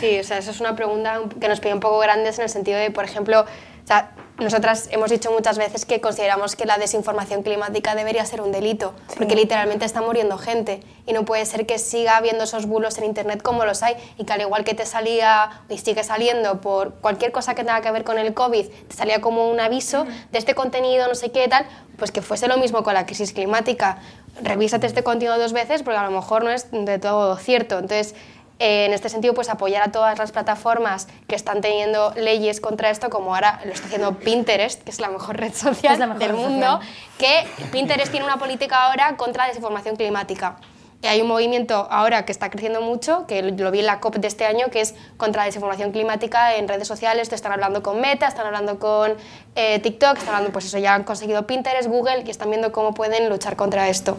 Sí, 0.00 0.18
o 0.18 0.24
sea, 0.24 0.38
eso 0.38 0.50
es 0.50 0.60
una 0.60 0.76
pregunta 0.76 1.20
que 1.40 1.48
nos 1.48 1.60
pide 1.60 1.74
un 1.74 1.80
poco 1.80 1.98
grandes 1.98 2.38
en 2.38 2.44
el 2.44 2.50
sentido 2.50 2.78
de, 2.78 2.90
por 2.90 3.04
ejemplo, 3.04 3.42
o 3.42 3.86
sea, 3.86 4.12
nosotras 4.40 4.88
hemos 4.90 5.10
dicho 5.10 5.30
muchas 5.30 5.58
veces 5.58 5.84
que 5.84 6.00
consideramos 6.00 6.56
que 6.56 6.64
la 6.64 6.78
desinformación 6.78 7.42
climática 7.42 7.94
debería 7.94 8.24
ser 8.24 8.40
un 8.40 8.52
delito, 8.52 8.94
porque 9.16 9.36
literalmente 9.36 9.84
está 9.84 10.00
muriendo 10.00 10.38
gente 10.38 10.80
y 11.06 11.12
no 11.12 11.24
puede 11.24 11.44
ser 11.44 11.66
que 11.66 11.78
siga 11.78 12.16
habiendo 12.16 12.44
esos 12.44 12.66
bulos 12.66 12.96
en 12.98 13.04
Internet 13.04 13.42
como 13.42 13.64
los 13.64 13.82
hay 13.82 13.96
y 14.16 14.24
que 14.24 14.32
al 14.32 14.40
igual 14.40 14.64
que 14.64 14.74
te 14.74 14.86
salía 14.86 15.62
y 15.68 15.78
sigue 15.78 16.02
saliendo 16.04 16.60
por 16.60 16.94
cualquier 16.94 17.32
cosa 17.32 17.54
que 17.54 17.64
tenga 17.64 17.80
que 17.82 17.90
ver 17.90 18.04
con 18.04 18.18
el 18.18 18.32
COVID, 18.32 18.66
te 18.66 18.96
salía 18.96 19.20
como 19.20 19.50
un 19.50 19.60
aviso 19.60 20.06
de 20.32 20.38
este 20.38 20.54
contenido, 20.54 21.06
no 21.06 21.14
sé 21.14 21.30
qué 21.30 21.46
tal, 21.48 21.66
pues 21.98 22.10
que 22.10 22.22
fuese 22.22 22.48
lo 22.48 22.56
mismo 22.56 22.82
con 22.82 22.94
la 22.94 23.06
crisis 23.06 23.32
climática. 23.32 23.98
Revísate 24.42 24.86
este 24.86 25.02
contenido 25.02 25.38
dos 25.38 25.52
veces 25.52 25.82
porque 25.82 25.98
a 25.98 26.04
lo 26.04 26.10
mejor 26.10 26.44
no 26.44 26.50
es 26.50 26.68
de 26.70 26.98
todo 26.98 27.36
cierto. 27.36 27.78
Entonces, 27.78 28.14
eh, 28.60 28.84
en 28.84 28.92
este 28.92 29.08
sentido, 29.08 29.32
pues 29.32 29.48
apoyar 29.48 29.82
a 29.82 29.90
todas 29.90 30.18
las 30.18 30.32
plataformas 30.32 31.08
que 31.26 31.34
están 31.34 31.62
teniendo 31.62 32.12
leyes 32.14 32.60
contra 32.60 32.90
esto, 32.90 33.08
como 33.08 33.34
ahora 33.34 33.58
lo 33.64 33.72
está 33.72 33.86
haciendo 33.86 34.18
Pinterest, 34.18 34.82
que 34.82 34.90
es 34.90 35.00
la 35.00 35.08
mejor 35.08 35.38
red 35.38 35.54
social 35.54 35.98
mejor 35.98 36.18
del 36.18 36.34
mundo, 36.34 36.66
social. 36.66 36.80
que 37.18 37.46
Pinterest 37.72 38.10
tiene 38.10 38.26
una 38.26 38.36
política 38.36 38.84
ahora 38.84 39.16
contra 39.16 39.44
la 39.44 39.48
desinformación 39.48 39.96
climática. 39.96 40.56
Y 41.02 41.06
hay 41.06 41.22
un 41.22 41.28
movimiento 41.28 41.88
ahora 41.90 42.26
que 42.26 42.32
está 42.32 42.50
creciendo 42.50 42.82
mucho, 42.82 43.26
que 43.26 43.40
lo 43.40 43.70
vi 43.70 43.78
en 43.78 43.86
la 43.86 44.00
COP 44.00 44.16
de 44.16 44.28
este 44.28 44.44
año, 44.44 44.66
que 44.70 44.82
es 44.82 44.94
contra 45.16 45.40
la 45.40 45.46
desinformación 45.46 45.92
climática 45.92 46.56
en 46.56 46.68
redes 46.68 46.86
sociales. 46.86 47.30
Te 47.30 47.36
están 47.36 47.52
hablando 47.52 47.82
con 47.82 47.98
Meta, 48.02 48.28
están 48.28 48.44
hablando 48.44 48.78
con 48.78 49.14
eh, 49.54 49.78
TikTok, 49.78 50.18
están 50.18 50.34
hablando, 50.34 50.52
pues 50.52 50.66
eso, 50.66 50.76
ya 50.76 50.94
han 50.94 51.04
conseguido 51.04 51.46
Pinterest, 51.46 51.88
Google, 51.88 52.24
y 52.26 52.30
están 52.30 52.50
viendo 52.50 52.70
cómo 52.72 52.92
pueden 52.92 53.30
luchar 53.30 53.56
contra 53.56 53.88
esto. 53.88 54.18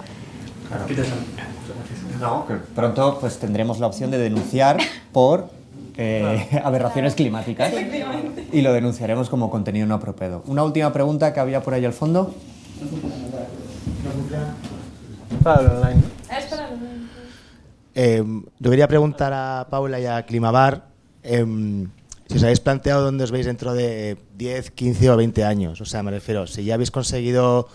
No, 2.22 2.46
que 2.46 2.54
pronto 2.54 3.18
pues 3.20 3.40
tendremos 3.40 3.80
la 3.80 3.88
opción 3.88 4.12
de 4.12 4.20
denunciar 4.20 4.78
por 5.12 5.50
eh, 5.98 6.62
aberraciones 6.64 7.16
climáticas. 7.16 7.74
Y 8.52 8.62
lo 8.62 8.74
denunciaremos 8.74 9.28
como 9.28 9.50
contenido 9.50 9.88
no 9.88 9.96
apropiado. 9.96 10.44
Una 10.46 10.64
última 10.64 10.94
pregunta 10.94 11.34
que 11.34 11.40
había 11.40 11.62
por 11.62 11.74
ahí 11.74 11.84
al 11.84 11.94
fondo. 11.94 12.34
Eh, 17.96 18.24
yo 18.60 18.70
quería 18.70 18.88
preguntar 18.88 19.34
a 19.34 19.68
Paula 19.70 20.00
y 20.00 20.06
a 20.06 20.24
Climabar 20.24 20.86
em, 21.24 21.90
si 22.28 22.38
os 22.38 22.44
habéis 22.44 22.60
planteado 22.60 23.04
dónde 23.04 23.24
os 23.24 23.32
veis 23.32 23.48
dentro 23.48 23.74
de 23.74 24.18
10, 24.38 24.72
15 24.72 25.10
o 25.10 25.18
20 25.18 25.44
años. 25.44 25.82
O 25.82 25.86
sea, 25.86 26.04
me 26.04 26.12
refiero, 26.12 26.46
si 26.46 26.64
ya 26.64 26.76
habéis 26.76 26.92
conseguido 26.92 27.68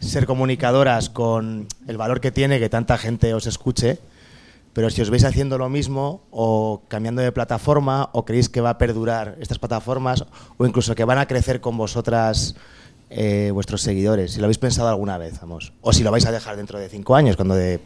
ser 0.00 0.26
comunicadoras 0.26 1.10
con 1.10 1.66
el 1.86 1.96
valor 1.96 2.20
que 2.20 2.30
tiene 2.30 2.58
que 2.58 2.68
tanta 2.68 2.98
gente 2.98 3.34
os 3.34 3.46
escuche, 3.46 3.98
pero 4.72 4.90
si 4.90 5.02
os 5.02 5.10
veis 5.10 5.24
haciendo 5.24 5.58
lo 5.58 5.68
mismo 5.68 6.22
o 6.30 6.82
cambiando 6.88 7.22
de 7.22 7.32
plataforma 7.32 8.10
o 8.12 8.24
creéis 8.24 8.48
que 8.48 8.60
va 8.60 8.70
a 8.70 8.78
perdurar 8.78 9.36
estas 9.40 9.58
plataformas 9.58 10.24
o 10.56 10.66
incluso 10.66 10.94
que 10.94 11.04
van 11.04 11.18
a 11.18 11.26
crecer 11.26 11.60
con 11.60 11.76
vosotras 11.76 12.54
eh, 13.10 13.50
vuestros 13.52 13.82
seguidores, 13.82 14.32
si 14.32 14.38
lo 14.38 14.44
habéis 14.44 14.58
pensado 14.58 14.88
alguna 14.88 15.18
vez, 15.18 15.40
vamos. 15.40 15.72
O 15.80 15.92
si 15.92 16.04
lo 16.04 16.10
vais 16.10 16.26
a 16.26 16.32
dejar 16.32 16.56
dentro 16.56 16.78
de 16.78 16.88
5 16.88 17.16
años, 17.16 17.36
cuando 17.36 17.54
de 17.54 17.80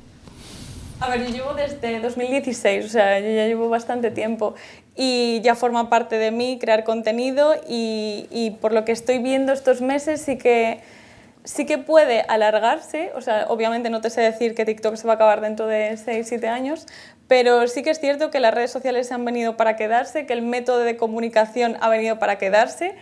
A 1.01 1.09
ver, 1.09 1.27
yo 1.27 1.33
llevo 1.33 1.55
desde 1.55 2.01
2016, 2.01 2.85
o 2.85 2.89
sea, 2.89 3.21
yo 3.21 3.31
ya 3.31 3.47
llevo 3.47 3.69
bastante 3.69 4.11
tiempo 4.11 4.55
y 4.95 5.41
ya 5.43 5.55
forma 5.55 5.89
parte 5.89 6.19
de 6.19 6.31
mí 6.31 6.59
crear 6.61 6.85
contenido 6.85 7.55
y, 7.67 8.27
y 8.31 8.51
por 8.61 8.73
lo 8.75 8.85
que 8.85 8.93
estoy 8.93 9.19
viendo 9.19 9.53
estos 9.53 9.81
meses 9.81 10.21
sí 10.21 10.37
que, 10.37 10.81
sí 11.45 11.67
que 11.67 11.79
puede 11.79 12.23
alargarse, 12.23 13.11
o 13.15 13.21
sea, 13.21 13.47
obviamente 13.49 13.91
no 13.91 14.01
te 14.01 14.11
sé 14.11 14.21
decir 14.21 14.55
que 14.55 14.65
TikTok 14.65 14.97
se 14.97 15.07
va 15.07 15.15
a 15.15 15.17
acabar 15.17 15.41
dentro 15.41 15.67
de 15.67 15.97
6, 15.97 16.27
7 16.29 16.49
años, 16.49 16.87
pero 17.29 17.67
sí 17.67 17.83
que 17.83 17.91
es 17.91 18.01
cierto 18.01 18.31
que 18.31 18.41
las 18.41 18.55
redes 18.55 18.71
sociales 18.71 19.11
han 19.11 19.25
venido 19.25 19.57
para 19.57 19.77
quedarse, 19.77 20.27
que 20.27 20.33
el 20.33 20.43
método 20.43 20.81
de 20.81 20.97
comunicación 20.97 21.77
ha 21.81 21.89
venido 21.89 22.19
para 22.19 22.39
quedarse, 22.39 22.95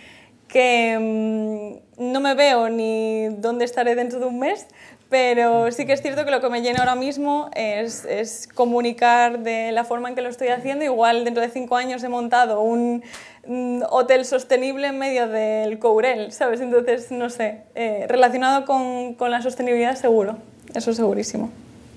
que 0.49 0.99
mm, 0.99 2.13
no 2.13 2.21
me 2.21 2.35
veo 2.35 2.69
ni 2.71 3.29
dónde 3.29 3.65
estaré 3.65 3.95
dentro 3.95 4.21
de 4.21 4.27
un 4.27 4.39
mes, 4.39 4.67
pero 5.11 5.71
sí 5.73 5.87
que 5.87 5.93
es 5.93 6.01
cierto 6.01 6.25
que 6.25 6.31
lo 6.31 6.41
que 6.41 6.49
me 6.49 6.63
llena 6.63 6.79
ahora 6.79 6.95
mismo 6.95 7.51
es, 7.55 8.05
es 8.05 8.49
comunicar 8.55 9.41
de 9.41 9.73
la 9.73 9.85
forma 9.85 10.09
en 10.09 10.15
que 10.15 10.23
lo 10.23 10.29
estoy 10.29 10.49
haciendo. 10.49 10.85
Igual 10.85 11.25
dentro 11.25 11.43
de 11.43 11.51
cinco 11.51 11.77
años 11.77 12.03
he 12.05 12.09
montado 12.09 12.61
un 12.63 13.03
mm, 13.47 13.83
hotel 13.91 14.25
sostenible 14.25 14.87
en 14.87 14.99
medio 14.99 15.27
del 15.27 15.81
Courel, 15.81 16.31
¿sabes? 16.31 16.61
Entonces, 16.61 17.11
no 17.11 17.29
sé, 17.29 17.63
eh, 17.75 18.07
relacionado 18.09 18.65
con, 18.65 19.15
con 19.15 19.33
la 19.33 19.43
sostenibilidad 19.43 19.97
seguro, 19.97 20.39
eso 20.75 20.95
segurísimo. 20.95 21.51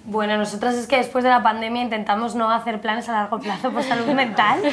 Bueno, 0.05 0.35
nosotras 0.37 0.75
es 0.75 0.85
que 0.85 0.97
después 0.97 1.23
de 1.23 1.29
la 1.29 1.41
pandemia 1.41 1.81
intentamos 1.81 2.35
no 2.35 2.49
hahacer 2.49 2.81
planes 2.81 3.07
a 3.07 3.13
largo 3.13 3.39
plazo 3.39 3.71
por 3.71 3.83
salud 3.83 4.05
mental. 4.07 4.59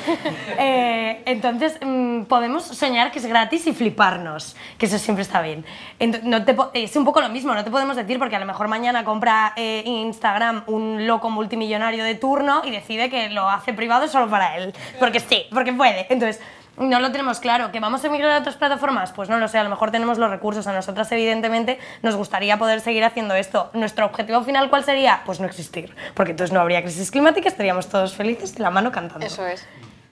Eh, 0.63 1.23
entonces, 1.27 1.79
mm, 1.81 2.23
podemos 2.25 2.65
soñar 2.65 3.11
que 3.13 3.19
es 3.21 3.27
gratis 3.27 3.67
y 3.67 3.73
fliparnos, 3.73 4.57
que 4.77 4.87
eso 4.87 4.99
siempre 4.99 5.23
está 5.23 5.41
bien. 5.41 5.65
Ent- 5.99 6.23
no 6.23 6.45
te 6.45 6.55
es 6.75 6.95
un 6.97 7.05
poco 7.05 7.21
lo 7.21 7.29
mismo, 7.29 7.55
no 7.55 7.65
te 7.65 7.71
podemos 7.71 7.97
decir 7.97 8.19
porque 8.19 8.37
a 8.37 8.41
lo 8.41 8.47
mejor 8.47 8.69
mañana 8.69 9.05
compra 9.05 9.53
eh, 9.57 9.83
Instagram 9.87 10.65
un 10.67 11.07
loco 11.07 11.31
multimillonario 11.31 12.05
de 12.05 12.15
turno 12.17 12.63
y 12.65 12.71
decide 12.71 13.09
que 13.09 13.31
lo 13.31 13.49
hace 13.49 13.73
privado 13.73 14.09
solo 14.09 14.29
para 14.29 14.57
él. 14.57 14.75
Porque 14.99 15.21
sí, 15.21 15.45
porque 15.53 15.73
puede. 15.73 16.07
Entonces, 16.13 16.41
no 16.81 16.99
lo 17.01 17.13
tenemos 17.13 17.41
claro. 17.41 17.71
¿Que 17.71 17.81
vamos 17.81 18.03
a 18.05 18.07
emigrar 18.09 18.33
a 18.33 18.39
otras 18.39 18.57
plataformas? 18.57 19.13
Pues 19.13 19.29
no 19.29 19.39
lo 19.39 19.49
sé, 19.49 19.59
a 19.59 19.65
lo 19.65 19.71
mejor 19.71 19.91
tenemos 19.91 20.19
los 20.19 20.31
recursos. 20.31 20.67
A 20.67 20.73
nosotras, 20.73 21.11
evidentemente, 21.13 21.79
nos 22.03 22.17
gustaría 22.17 22.59
poder 22.59 22.81
seguir 22.81 23.05
haciendo 23.05 23.35
esto. 23.35 23.71
¿Nuestro 23.75 24.07
objetivo 24.07 24.43
final 24.43 24.71
cuál 24.71 24.85
sería? 24.85 25.23
Pues 25.27 25.41
no 25.41 25.47
existir. 25.47 25.95
Porque 26.15 26.33
entonces 26.33 26.53
no 26.53 26.61
habría 26.61 26.83
crisis 26.83 27.11
climática, 27.11 27.49
estaríamos 27.49 27.89
todos 27.89 28.15
felices 28.15 28.55
de 28.55 28.63
la 28.63 28.71
mano 28.71 28.91
cantando. 28.91 29.27
Eso 29.27 29.47
es. 29.47 29.67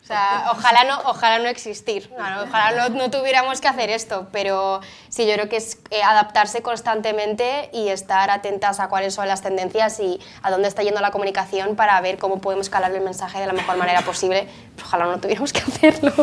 O 0.09 0.11
sea, 0.11 0.45
ojalá 0.53 0.85
no, 0.85 1.11
ojalá 1.11 1.39
no 1.39 1.51
existir, 1.51 2.11
ojalá 2.15 2.89
no, 2.89 2.97
no 2.97 3.11
tuviéramos 3.11 3.61
que 3.61 3.69
hacer 3.69 3.91
esto, 3.91 4.27
pero 4.33 4.81
sí, 5.11 5.27
yo 5.27 5.35
creo 5.35 5.51
que 5.51 5.59
es 5.59 5.81
eh, 5.91 6.03
adaptarse 6.03 6.63
constantemente 6.63 7.69
y 7.75 7.89
estar 7.89 8.31
atentas 8.31 8.81
a 8.81 8.89
cuáles 8.89 9.13
son 9.13 9.29
las 9.29 9.43
tendencias 9.43 10.01
y 10.01 10.19
a 10.41 10.51
dónde 10.51 10.67
está 10.67 10.83
yendo 10.83 11.03
la 11.03 11.11
comunicación 11.11 11.77
para 11.77 12.01
ver 12.01 12.17
cómo 12.17 12.41
podemos 12.41 12.71
calar 12.71 12.91
el 12.93 13.03
mensaje 13.03 13.39
de 13.39 13.49
la 13.49 13.53
mejor 13.53 13.77
manera 13.77 14.01
posible. 14.01 14.49
Pero 14.77 14.87
ojalá 14.87 15.05
no 15.05 15.21
tuviéramos 15.21 15.53
que 15.53 15.61
hacerlo. 15.61 16.15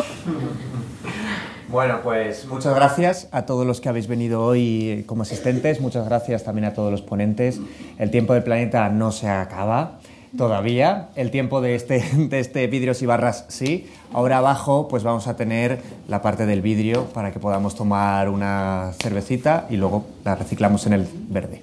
Bueno, 1.68 2.00
pues 2.02 2.44
muchas 2.46 2.74
gracias 2.74 3.28
a 3.30 3.46
todos 3.46 3.64
los 3.64 3.80
que 3.80 3.88
habéis 3.88 4.08
venido 4.08 4.42
hoy 4.42 5.04
como 5.06 5.22
asistentes, 5.22 5.80
muchas 5.80 6.04
gracias 6.06 6.42
también 6.42 6.64
a 6.64 6.74
todos 6.74 6.90
los 6.90 7.02
ponentes. 7.02 7.60
El 7.98 8.10
tiempo 8.10 8.34
del 8.34 8.42
planeta 8.42 8.88
no 8.88 9.12
se 9.12 9.28
acaba 9.28 10.00
todavía, 10.36 11.08
el 11.16 11.30
tiempo 11.30 11.60
de 11.60 11.74
este, 11.74 12.04
de 12.16 12.38
este 12.40 12.66
vidrios 12.66 13.02
y 13.02 13.06
barras 13.06 13.46
sí. 13.48 13.88
Ahora 14.12 14.38
abajo 14.38 14.88
pues 14.88 15.02
vamos 15.02 15.26
a 15.26 15.36
tener 15.36 15.80
la 16.08 16.22
parte 16.22 16.46
del 16.46 16.62
vidrio 16.62 17.04
para 17.06 17.32
que 17.32 17.40
podamos 17.40 17.74
tomar 17.74 18.28
una 18.28 18.92
cervecita 19.00 19.66
y 19.70 19.76
luego 19.76 20.06
la 20.24 20.34
reciclamos 20.34 20.86
en 20.86 20.92
el 20.94 21.08
verde. 21.28 21.62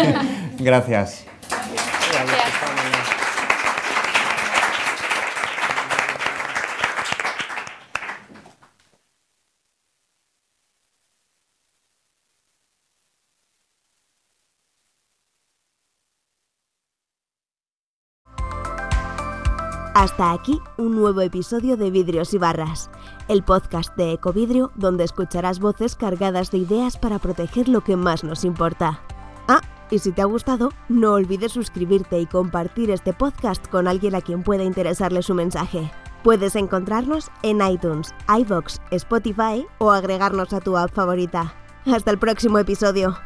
gracias. 0.58 1.26
Hasta 19.96 20.30
aquí 20.32 20.60
un 20.76 20.94
nuevo 20.94 21.22
episodio 21.22 21.78
de 21.78 21.90
Vidrios 21.90 22.34
y 22.34 22.38
Barras, 22.38 22.90
el 23.28 23.42
podcast 23.42 23.96
de 23.96 24.12
Ecovidrio 24.12 24.70
donde 24.74 25.04
escucharás 25.04 25.58
voces 25.58 25.96
cargadas 25.96 26.50
de 26.50 26.58
ideas 26.58 26.98
para 26.98 27.18
proteger 27.18 27.66
lo 27.66 27.80
que 27.80 27.96
más 27.96 28.22
nos 28.22 28.44
importa. 28.44 29.00
Ah, 29.48 29.62
y 29.90 30.00
si 30.00 30.12
te 30.12 30.20
ha 30.20 30.26
gustado, 30.26 30.68
no 30.90 31.14
olvides 31.14 31.52
suscribirte 31.52 32.20
y 32.20 32.26
compartir 32.26 32.90
este 32.90 33.14
podcast 33.14 33.66
con 33.68 33.88
alguien 33.88 34.14
a 34.14 34.20
quien 34.20 34.42
pueda 34.42 34.64
interesarle 34.64 35.22
su 35.22 35.32
mensaje. 35.32 35.90
Puedes 36.22 36.56
encontrarnos 36.56 37.30
en 37.42 37.66
iTunes, 37.66 38.14
iVoox, 38.28 38.80
Spotify 38.90 39.66
o 39.78 39.92
agregarnos 39.92 40.52
a 40.52 40.60
tu 40.60 40.76
app 40.76 40.92
favorita. 40.92 41.54
Hasta 41.86 42.10
el 42.10 42.18
próximo 42.18 42.58
episodio. 42.58 43.16